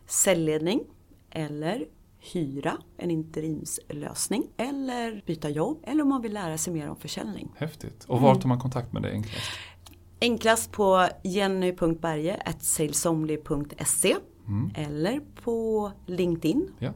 säljledning 0.07 0.81
eller 1.31 1.85
hyra 2.33 2.77
en 2.97 3.11
interimslösning 3.11 4.47
eller 4.57 5.23
byta 5.27 5.49
jobb 5.49 5.79
eller 5.87 6.03
om 6.03 6.09
man 6.09 6.23
vill 6.23 6.33
lära 6.33 6.59
sig 6.59 6.73
mer 6.73 6.89
om 6.91 6.97
försäljning. 6.97 7.49
Häftigt. 7.57 8.05
Och 8.05 8.21
var 8.21 8.35
tar 8.35 8.49
man 8.49 8.59
kontakt 8.61 8.93
med 8.93 9.03
dig 9.03 9.13
enklast? 9.13 9.51
Enklast 10.23 10.73
på 10.73 11.09
jenny.berge.salesomly.se 11.23 14.17
eller 14.75 15.21
på 15.43 15.93
LinkedIn. 16.07 16.69
Ja. 16.79 16.93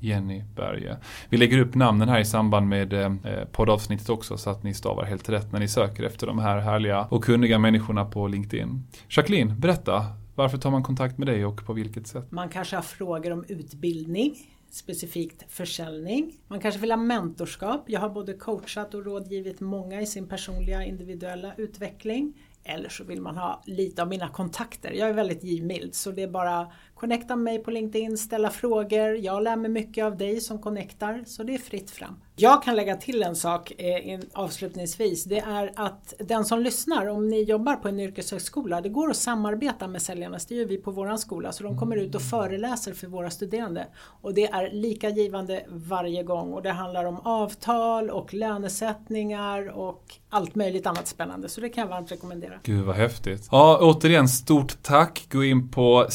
Jenny 0.00 0.44
Berge. 0.56 0.96
Vi 1.28 1.36
lägger 1.36 1.58
upp 1.58 1.74
namnen 1.74 2.08
här 2.08 2.20
i 2.20 2.24
samband 2.24 2.68
med 2.68 2.92
eh, 2.92 3.14
poddavsnittet 3.52 4.08
också 4.08 4.36
så 4.36 4.50
att 4.50 4.62
ni 4.62 4.74
stavar 4.74 5.04
helt 5.04 5.28
rätt 5.28 5.52
när 5.52 5.60
ni 5.60 5.68
söker 5.68 6.02
efter 6.02 6.26
de 6.26 6.38
här 6.38 6.58
härliga 6.58 7.06
och 7.10 7.24
kunniga 7.24 7.58
människorna 7.58 8.04
på 8.04 8.28
LinkedIn. 8.28 8.86
Jacqueline, 9.08 9.60
berätta. 9.60 10.04
Varför 10.34 10.58
tar 10.58 10.70
man 10.70 10.82
kontakt 10.82 11.18
med 11.18 11.28
dig 11.28 11.44
och 11.44 11.66
på 11.66 11.72
vilket 11.72 12.06
sätt? 12.06 12.32
Man 12.32 12.48
kanske 12.48 12.76
har 12.76 12.82
frågor 12.82 13.32
om 13.32 13.44
utbildning 13.48 14.36
specifikt 14.70 15.44
försäljning. 15.48 16.32
Man 16.48 16.60
kanske 16.60 16.80
vill 16.80 16.90
ha 16.90 16.96
mentorskap. 16.96 17.84
Jag 17.86 18.00
har 18.00 18.08
både 18.08 18.34
coachat 18.34 18.94
och 18.94 19.04
rådgivit 19.04 19.60
många 19.60 20.00
i 20.00 20.06
sin 20.06 20.28
personliga 20.28 20.84
individuella 20.84 21.54
utveckling. 21.56 22.32
Eller 22.68 22.88
så 22.88 23.04
vill 23.04 23.20
man 23.20 23.36
ha 23.36 23.62
lite 23.66 24.02
av 24.02 24.08
mina 24.08 24.28
kontakter. 24.28 24.92
Jag 24.92 25.08
är 25.08 25.12
väldigt 25.12 25.44
givmild 25.44 25.94
så 25.94 26.10
det 26.10 26.22
är 26.22 26.28
bara 26.28 26.72
connecta 26.96 27.36
med 27.36 27.44
mig 27.44 27.58
på 27.58 27.70
LinkedIn, 27.70 28.18
ställa 28.18 28.50
frågor. 28.50 29.16
Jag 29.16 29.42
lär 29.42 29.56
mig 29.56 29.70
mycket 29.70 30.04
av 30.04 30.16
dig 30.16 30.40
som 30.40 30.58
connectar 30.58 31.24
så 31.26 31.42
det 31.42 31.54
är 31.54 31.58
fritt 31.58 31.90
fram. 31.90 32.20
Jag 32.38 32.62
kan 32.62 32.76
lägga 32.76 32.96
till 32.96 33.22
en 33.22 33.36
sak 33.36 33.72
eh, 33.78 34.20
avslutningsvis. 34.32 35.24
Det 35.24 35.38
är 35.38 35.72
att 35.76 36.14
den 36.18 36.44
som 36.44 36.60
lyssnar, 36.60 37.06
om 37.06 37.28
ni 37.28 37.42
jobbar 37.42 37.76
på 37.76 37.88
en 37.88 38.00
yrkeshögskola, 38.00 38.80
det 38.80 38.88
går 38.88 39.10
att 39.10 39.16
samarbeta 39.16 39.88
med 39.88 40.02
säljarna. 40.02 40.38
Det 40.48 40.54
gör 40.54 40.64
vi 40.64 40.76
på 40.76 40.90
vår 40.90 41.16
skola. 41.16 41.52
Så 41.52 41.62
de 41.62 41.78
kommer 41.78 41.96
ut 41.96 42.14
och 42.14 42.22
föreläser 42.22 42.92
för 42.92 43.06
våra 43.06 43.30
studerande. 43.30 43.86
Och 44.22 44.34
det 44.34 44.46
är 44.46 44.70
lika 44.70 45.08
givande 45.08 45.64
varje 45.68 46.22
gång. 46.22 46.52
Och 46.52 46.62
det 46.62 46.70
handlar 46.70 47.04
om 47.04 47.20
avtal 47.20 48.10
och 48.10 48.34
lönesättningar 48.34 49.78
och 49.78 50.14
allt 50.30 50.54
möjligt 50.54 50.86
annat 50.86 51.06
spännande. 51.06 51.48
Så 51.48 51.60
det 51.60 51.68
kan 51.68 51.82
jag 51.82 51.88
varmt 51.88 52.12
rekommendera. 52.12 52.54
Gud 52.62 52.84
vad 52.84 52.96
häftigt. 52.96 53.48
Ja, 53.50 53.78
återigen 53.82 54.28
stort 54.28 54.82
tack. 54.82 55.26
Gå 55.30 55.44
in 55.44 55.70
på 55.70 56.06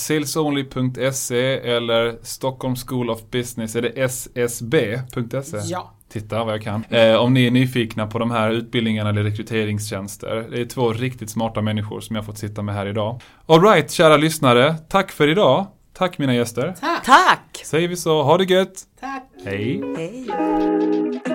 salesonly.se 0.74 1.60
eller 1.76 2.18
Stockholm 2.24 2.76
School 2.76 3.10
of 3.10 3.20
Business, 3.32 3.76
är 3.76 3.82
det 3.82 4.10
ssb.se? 4.10 5.58
Ja. 5.64 5.92
Titta 6.10 6.44
vad 6.44 6.54
jag 6.54 6.62
kan. 6.62 6.84
Eh, 6.90 7.16
om 7.16 7.34
ni 7.34 7.48
är 7.48 7.52
nyfikna 7.52 8.08
på 8.08 8.20
de 8.20 8.32
här 8.32 8.52
utbildningarna 8.52 9.10
eller 9.10 9.24
rekryteringstjänster. 9.24 10.48
Det 10.52 10.62
är 10.62 10.66
två 10.66 10.94
riktigt 10.94 11.30
smarta 11.30 11.62
människor 11.62 12.00
som 12.00 12.16
jag 12.16 12.26
fått 12.26 12.38
sitta 12.38 12.62
med 12.62 12.76
här 12.76 12.86
idag. 12.86 13.22
Alright, 13.46 13.92
kära 13.92 14.18
lyssnare. 14.18 14.76
Tack 14.90 15.12
för 15.12 15.28
idag. 15.28 15.68
Tack 15.94 16.18
mina 16.18 16.36
gäster. 16.36 16.76
Tack! 16.80 17.06
Tack! 17.06 17.62
Säger 17.66 17.88
vi 17.88 17.96
så. 17.96 18.24
Ha 18.24 18.38
det 18.38 18.44
gött. 18.44 18.84
Tack! 19.00 19.30
Hej. 19.46 19.82
Hej! 19.98 21.31